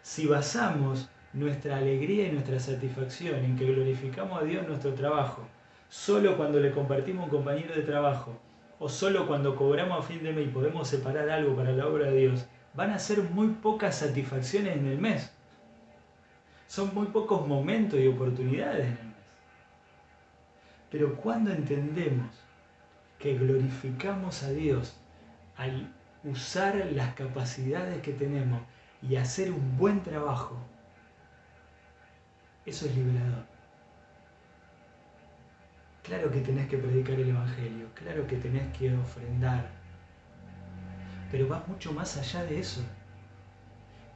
Si 0.00 0.26
basamos 0.26 1.10
nuestra 1.34 1.76
alegría 1.76 2.28
y 2.28 2.32
nuestra 2.32 2.58
satisfacción 2.58 3.44
en 3.44 3.56
que 3.56 3.66
glorificamos 3.66 4.40
a 4.40 4.44
Dios 4.44 4.62
en 4.62 4.68
nuestro 4.68 4.94
trabajo, 4.94 5.46
solo 5.90 6.38
cuando 6.38 6.60
le 6.60 6.70
compartimos 6.70 7.22
a 7.22 7.24
un 7.24 7.30
compañero 7.30 7.74
de 7.74 7.82
trabajo, 7.82 8.40
o 8.78 8.88
solo 8.88 9.26
cuando 9.26 9.56
cobramos 9.56 9.98
a 9.98 10.08
fin 10.08 10.22
de 10.22 10.32
mes 10.32 10.46
y 10.46 10.50
podemos 10.50 10.88
separar 10.88 11.28
algo 11.28 11.54
para 11.54 11.72
la 11.72 11.86
obra 11.86 12.06
de 12.06 12.16
Dios, 12.16 12.46
van 12.72 12.90
a 12.90 12.98
ser 12.98 13.22
muy 13.22 13.48
pocas 13.48 13.98
satisfacciones 13.98 14.76
en 14.76 14.86
el 14.86 14.98
mes. 14.98 15.34
Son 16.66 16.94
muy 16.94 17.06
pocos 17.06 17.46
momentos 17.46 17.98
y 18.00 18.08
oportunidades. 18.08 18.96
Pero 20.90 21.16
cuando 21.16 21.52
entendemos 21.52 22.28
que 23.18 23.36
glorificamos 23.36 24.42
a 24.42 24.50
Dios 24.50 24.96
al 25.56 25.92
usar 26.24 26.76
las 26.92 27.14
capacidades 27.14 28.00
que 28.02 28.12
tenemos 28.12 28.62
y 29.02 29.16
hacer 29.16 29.50
un 29.50 29.76
buen 29.76 30.02
trabajo, 30.02 30.56
eso 32.64 32.86
es 32.86 32.96
liberador. 32.96 33.44
Claro 36.02 36.30
que 36.30 36.40
tenés 36.40 36.68
que 36.68 36.78
predicar 36.78 37.18
el 37.18 37.30
Evangelio, 37.30 37.88
claro 37.94 38.26
que 38.26 38.36
tenés 38.36 38.76
que 38.76 38.94
ofrendar, 38.94 39.70
pero 41.30 41.48
va 41.48 41.64
mucho 41.66 41.92
más 41.92 42.16
allá 42.18 42.44
de 42.44 42.60
eso. 42.60 42.82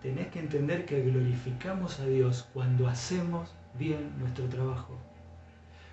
Tenés 0.02 0.28
que 0.28 0.38
entender 0.38 0.84
que 0.86 1.02
glorificamos 1.02 1.98
a 1.98 2.06
Dios 2.06 2.48
cuando 2.54 2.86
hacemos 2.86 3.52
bien 3.74 4.12
nuestro 4.18 4.44
trabajo. 4.48 4.96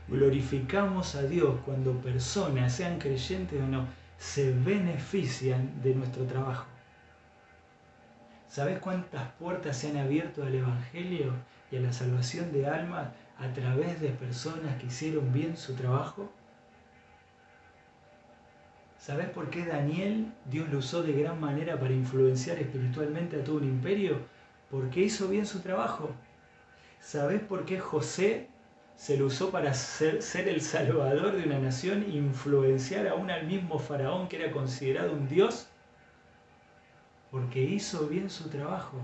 Glorificamos 0.08 1.16
a 1.16 1.24
Dios 1.24 1.60
cuando 1.66 1.94
personas, 2.02 2.74
sean 2.74 3.00
creyentes 3.00 3.60
o 3.60 3.66
no, 3.66 3.88
se 4.20 4.52
benefician 4.52 5.82
de 5.82 5.96
nuestro 5.96 6.26
trabajo. 6.26 6.68
¿Sabes 8.48 8.80
cuántas 8.80 9.32
puertas 9.34 9.78
se 9.78 9.90
han 9.90 9.98
abierto 9.98 10.44
al 10.44 10.54
Evangelio 10.54 11.34
y 11.72 11.78
a 11.78 11.82
la 11.82 11.92
salvación 11.92 12.52
de 12.54 12.68
almas 12.68 13.08
a 13.40 13.52
través 13.54 14.00
de 14.00 14.10
personas 14.10 14.78
que 14.80 14.88
hicieron 14.88 15.34
bien 15.34 15.58
su 15.58 15.74
trabajo? 15.74 16.32
¿Sabes 19.06 19.30
por 19.30 19.52
qué 19.52 19.64
Daniel 19.64 20.34
Dios 20.46 20.68
lo 20.70 20.80
usó 20.80 21.04
de 21.04 21.14
gran 21.14 21.40
manera 21.40 21.80
para 21.80 21.94
influenciar 21.94 22.58
espiritualmente 22.58 23.40
a 23.40 23.44
todo 23.44 23.58
un 23.58 23.64
imperio? 23.64 24.18
Porque 24.72 25.02
hizo 25.02 25.28
bien 25.28 25.46
su 25.46 25.60
trabajo. 25.60 26.10
¿Sabes 27.02 27.40
por 27.40 27.66
qué 27.66 27.80
José 27.80 28.50
se 28.96 29.16
lo 29.16 29.28
usó 29.28 29.52
para 29.52 29.76
ser, 29.76 30.24
ser, 30.24 30.50
el 30.50 30.60
salvador 30.60 31.36
de 31.36 31.44
una 31.44 31.60
nación, 31.60 32.04
influenciar 32.12 33.08
aún 33.08 33.30
al 33.30 33.46
mismo 33.46 33.78
faraón 33.78 34.28
que 34.28 34.44
era 34.44 34.52
considerado 34.52 35.14
un 35.14 35.30
dios? 35.30 35.68
Porque 37.30 37.62
hizo 37.62 38.08
bien 38.08 38.32
su 38.32 38.50
trabajo, 38.50 38.98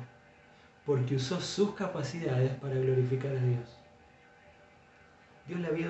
porque 0.83 1.17
usó 1.17 1.39
sus 1.39 1.75
capacidades 1.75 2.55
para 2.55 2.73
glorificar 2.73 3.37
a 3.37 3.39
Dios. 3.39 3.77
Dios 5.47 5.59
le 5.59 5.67
había 5.67 5.89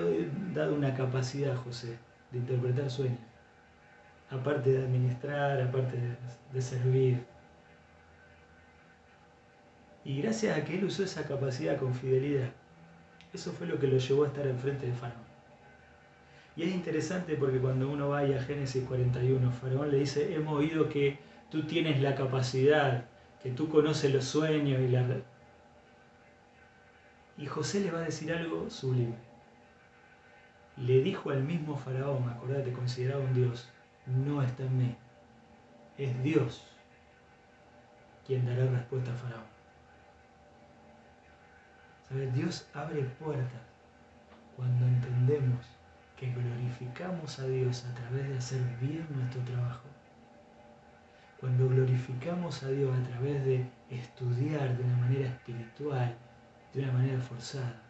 dado 0.52 0.74
una 0.74 0.94
capacidad 0.94 1.54
a 1.54 1.56
José 1.56 1.96
de 2.30 2.40
interpretar 2.40 2.90
sueños 2.90 3.31
aparte 4.32 4.70
de 4.72 4.84
administrar, 4.84 5.60
aparte 5.60 5.98
de, 6.52 6.62
servir. 6.62 7.24
Y 10.04 10.22
gracias 10.22 10.58
a 10.58 10.64
que 10.64 10.78
él 10.78 10.84
usó 10.84 11.04
esa 11.04 11.24
capacidad 11.24 11.78
con 11.78 11.94
fidelidad, 11.94 12.50
eso 13.32 13.52
fue 13.52 13.66
lo 13.66 13.78
que 13.78 13.86
lo 13.86 13.98
llevó 13.98 14.24
a 14.24 14.28
estar 14.28 14.46
enfrente 14.46 14.86
de 14.86 14.92
Faraón. 14.94 15.22
Y 16.56 16.64
es 16.64 16.74
interesante 16.74 17.36
porque 17.36 17.58
cuando 17.58 17.88
uno 17.88 18.08
va 18.10 18.20
a 18.20 18.42
Génesis 18.42 18.84
41, 18.84 19.52
Faraón 19.52 19.90
le 19.90 19.98
dice, 19.98 20.34
hemos 20.34 20.58
oído 20.58 20.88
que 20.88 21.18
tú 21.50 21.62
tienes 21.62 22.00
la 22.00 22.14
capacidad, 22.14 23.04
que 23.42 23.50
tú 23.50 23.68
conoces 23.68 24.12
los 24.12 24.24
sueños 24.24 24.80
y 24.80 24.88
la... 24.88 25.04
Y 27.38 27.46
José 27.46 27.80
le 27.80 27.90
va 27.90 28.00
a 28.00 28.02
decir 28.04 28.32
algo 28.32 28.68
sublime. 28.68 29.14
Le 30.76 31.02
dijo 31.02 31.30
al 31.30 31.42
mismo 31.42 31.76
Faraón, 31.76 32.28
acordate, 32.28 32.72
considerado 32.72 33.22
un 33.22 33.34
Dios, 33.34 33.70
no 34.06 34.42
está 34.42 34.64
en 34.64 34.78
mí. 34.78 34.96
Es 35.98 36.22
Dios 36.22 36.66
quien 38.26 38.46
dará 38.46 38.66
respuesta 38.66 39.12
a 39.12 39.16
Faraón. 39.16 39.52
Dios 42.34 42.68
abre 42.74 43.02
puertas 43.02 43.62
cuando 44.56 44.86
entendemos 44.86 45.64
que 46.16 46.30
glorificamos 46.32 47.38
a 47.38 47.46
Dios 47.46 47.84
a 47.86 47.94
través 47.94 48.28
de 48.28 48.36
hacer 48.36 48.60
bien 48.80 49.06
nuestro 49.10 49.42
trabajo. 49.42 49.88
Cuando 51.40 51.68
glorificamos 51.68 52.62
a 52.62 52.68
Dios 52.68 52.96
a 52.96 53.08
través 53.08 53.44
de 53.44 53.66
estudiar 53.90 54.76
de 54.76 54.84
una 54.84 54.96
manera 54.98 55.28
espiritual, 55.28 56.14
de 56.72 56.82
una 56.82 56.92
manera 56.92 57.20
forzada. 57.20 57.82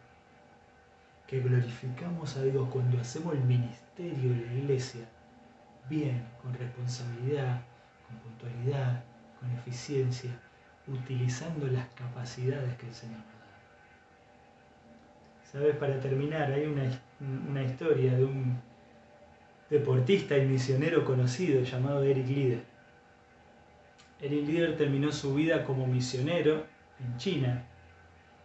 Que 1.27 1.41
glorificamos 1.41 2.37
a 2.37 2.43
Dios 2.43 2.67
cuando 2.71 2.99
hacemos 2.99 3.33
el 3.33 3.43
ministerio 3.43 4.29
de 4.29 4.45
la 4.45 4.53
iglesia 4.53 5.05
bien, 5.89 6.23
con 6.41 6.53
responsabilidad, 6.53 7.61
con 8.07 8.17
puntualidad, 8.17 9.03
con 9.39 9.51
eficiencia, 9.51 10.31
utilizando 10.87 11.67
las 11.67 11.87
capacidades 11.93 12.75
que 12.77 12.87
el 12.87 12.93
Señor 12.93 13.17
nos 13.17 13.25
da. 13.25 13.33
¿Sabes? 15.51 15.75
Para 15.75 15.99
terminar, 15.99 16.51
hay 16.51 16.65
una, 16.65 17.63
historia 17.63 18.15
de 18.15 18.25
un 18.25 18.59
deportista 19.69 20.37
y 20.37 20.45
misionero 20.45 21.05
conocido 21.05 21.63
llamado 21.63 22.03
Eric 22.03 22.27
Lieder. 22.27 22.63
Eric 24.21 24.47
Lieder 24.47 24.77
terminó 24.77 25.11
su 25.11 25.33
vida 25.35 25.63
como 25.63 25.87
misionero 25.87 26.65
en 26.99 27.17
China, 27.17 27.63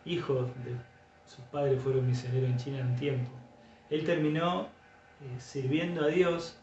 hijo 0.04 0.42
de 0.64 0.76
sus 1.26 1.44
padres 1.46 1.80
fueron 1.82 2.06
misioneros 2.06 2.48
en 2.50 2.56
China 2.56 2.82
un 2.82 2.96
tiempo. 2.96 3.30
Él 3.90 4.04
terminó 4.04 4.62
eh, 4.62 5.40
sirviendo 5.40 6.04
a 6.04 6.08
Dios 6.08 6.58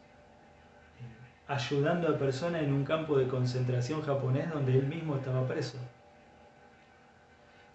ayudando 1.47 2.07
a 2.07 2.17
personas 2.17 2.63
en 2.63 2.73
un 2.73 2.83
campo 2.83 3.17
de 3.17 3.27
concentración 3.27 4.01
japonés 4.01 4.51
donde 4.51 4.77
él 4.77 4.87
mismo 4.87 5.15
estaba 5.15 5.47
preso. 5.47 5.77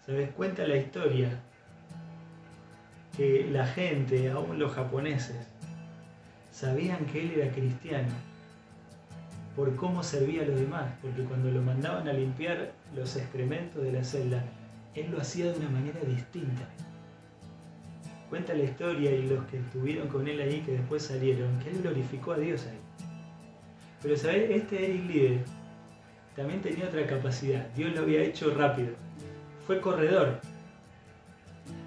¿Sabes? 0.05 0.29
Cuenta 0.31 0.67
la 0.67 0.75
historia 0.75 1.39
que 3.15 3.47
la 3.51 3.65
gente, 3.65 4.29
aún 4.29 4.59
los 4.59 4.73
japoneses, 4.73 5.47
sabían 6.51 7.05
que 7.05 7.21
él 7.21 7.39
era 7.39 7.51
cristiano 7.51 8.09
por 9.55 9.75
cómo 9.75 10.01
servía 10.01 10.43
a 10.43 10.45
los 10.45 10.59
demás, 10.59 10.85
porque 11.01 11.23
cuando 11.23 11.51
lo 11.51 11.61
mandaban 11.61 12.07
a 12.07 12.13
limpiar 12.13 12.71
los 12.95 13.15
excrementos 13.15 13.83
de 13.83 13.91
la 13.91 14.03
celda, 14.03 14.43
él 14.95 15.11
lo 15.11 15.21
hacía 15.21 15.51
de 15.51 15.59
una 15.59 15.69
manera 15.69 15.99
distinta. 16.01 16.67
Cuenta 18.29 18.53
la 18.53 18.63
historia 18.63 19.11
y 19.11 19.27
los 19.27 19.43
que 19.45 19.57
estuvieron 19.57 20.07
con 20.07 20.27
él 20.27 20.39
ahí, 20.39 20.61
que 20.61 20.73
después 20.73 21.03
salieron, 21.03 21.59
que 21.59 21.69
él 21.69 21.81
glorificó 21.81 22.31
a 22.31 22.37
Dios 22.37 22.65
ahí. 22.65 22.80
Pero 24.01 24.17
¿sabes? 24.17 24.49
Este 24.49 24.83
Eric 24.83 25.05
Líder 25.07 25.39
también 26.35 26.61
tenía 26.61 26.85
otra 26.85 27.05
capacidad. 27.05 27.67
Dios 27.75 27.93
lo 27.93 28.01
había 28.01 28.21
hecho 28.21 28.53
rápido. 28.55 28.89
Fue 29.67 29.79
corredor. 29.79 30.39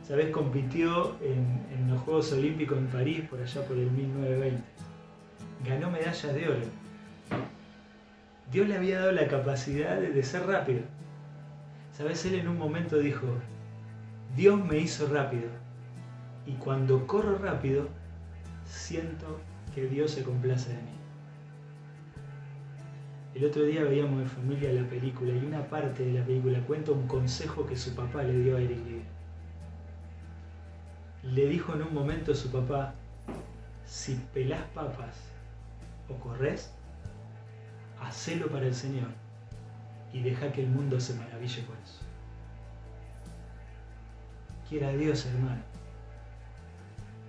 ¿Sabes? 0.06 0.30
Compitió 0.30 1.16
en, 1.22 1.88
los 1.88 2.00
Juegos 2.02 2.32
Olímpicos 2.32 2.78
en 2.78 2.86
París 2.88 3.22
por 3.28 3.40
allá 3.40 3.66
por 3.66 3.76
el 3.76 3.90
1920. 3.90 4.62
Ganó 5.66 5.90
medalla 5.90 6.32
de 6.32 6.48
oro. 6.48 6.66
Dios 8.52 8.68
le 8.68 8.76
había 8.76 9.00
dado 9.00 9.12
la 9.12 9.26
capacidad 9.26 9.98
de, 9.98 10.22
ser 10.22 10.46
rápido. 10.46 10.82
Sabes, 11.96 12.24
él 12.26 12.34
en 12.34 12.48
un 12.48 12.58
momento 12.58 12.98
dijo, 12.98 13.26
Dios 14.36 14.64
me 14.64 14.78
hizo 14.78 15.08
rápido 15.08 15.48
y 16.46 16.52
cuando 16.52 17.06
corro 17.06 17.38
rápido 17.38 17.88
siento 18.66 19.40
que 19.74 19.86
Dios 19.86 20.10
se 20.12 20.22
complace 20.22 20.70
de 20.70 20.76
mí. 20.76 21.03
El 23.34 23.44
otro 23.44 23.64
día 23.64 23.82
veíamos 23.82 24.22
en 24.22 24.28
familia 24.28 24.72
la 24.72 24.88
película 24.88 25.32
y 25.32 25.44
una 25.44 25.68
parte 25.68 26.04
de 26.04 26.12
la 26.12 26.24
película 26.24 26.60
cuenta 26.60 26.92
un 26.92 27.08
consejo 27.08 27.66
que 27.66 27.76
su 27.76 27.92
papá 27.92 28.22
le 28.22 28.32
dio 28.38 28.56
a 28.56 28.60
Eric 28.60 28.78
Le 31.24 31.46
dijo 31.48 31.74
en 31.74 31.82
un 31.82 31.92
momento 31.92 32.30
a 32.30 32.36
su 32.36 32.52
papá, 32.52 32.94
si 33.86 34.14
pelás 34.32 34.62
papas 34.72 35.16
o 36.08 36.14
corres, 36.14 36.72
hacelo 38.00 38.46
para 38.46 38.66
el 38.66 38.74
Señor 38.74 39.08
y 40.12 40.20
deja 40.22 40.52
que 40.52 40.62
el 40.62 40.68
mundo 40.68 41.00
se 41.00 41.14
maraville 41.14 41.62
por 41.62 41.76
eso. 41.78 41.98
Quiera 44.68 44.92
Dios, 44.92 45.26
hermano, 45.26 45.62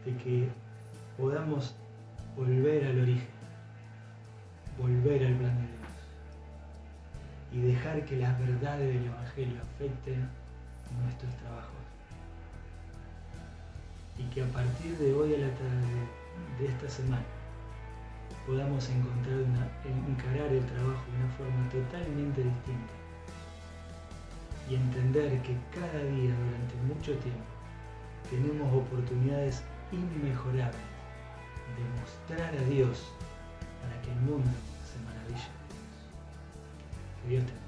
de 0.06 0.16
que 0.18 0.50
podamos 1.18 1.74
volver 2.38 2.86
al 2.86 3.02
origen, 3.02 3.28
volver 4.78 5.26
al 5.26 5.34
plan 5.34 5.56
de 5.56 5.68
Dios 5.68 5.85
y 7.56 7.62
dejar 7.62 8.04
que 8.04 8.18
las 8.18 8.38
verdades 8.38 8.94
del 8.94 9.06
Evangelio 9.06 9.62
afecten 9.62 10.28
nuestros 11.02 11.34
trabajos. 11.38 11.72
Y 14.18 14.24
que 14.26 14.44
a 14.44 14.48
partir 14.48 14.98
de 14.98 15.14
hoy 15.14 15.36
a 15.36 15.38
la 15.38 15.54
tarde 15.56 16.60
de 16.60 16.68
esta 16.68 16.90
semana 16.90 17.24
podamos 18.46 18.90
encontrar 18.90 19.38
una, 19.40 19.68
encarar 20.08 20.52
el 20.52 20.66
trabajo 20.66 21.04
de 21.08 21.24
una 21.24 21.34
forma 21.38 21.70
totalmente 21.70 22.44
distinta 22.44 22.94
y 24.70 24.76
entender 24.76 25.42
que 25.42 25.56
cada 25.74 26.04
día 26.04 26.36
durante 26.36 26.76
mucho 26.94 27.14
tiempo 27.20 27.56
tenemos 28.30 28.74
oportunidades 28.74 29.64
inmejorables 29.92 30.76
de 31.78 31.84
mostrar 32.02 32.54
a 32.54 32.70
Dios 32.70 33.12
para 33.82 34.02
que 34.02 34.12
el 34.12 34.20
mundo 34.22 34.52
se 34.84 35.00
maraville. 35.06 35.55
Que 37.26 37.32
Dios 37.32 37.46
te 37.48 37.65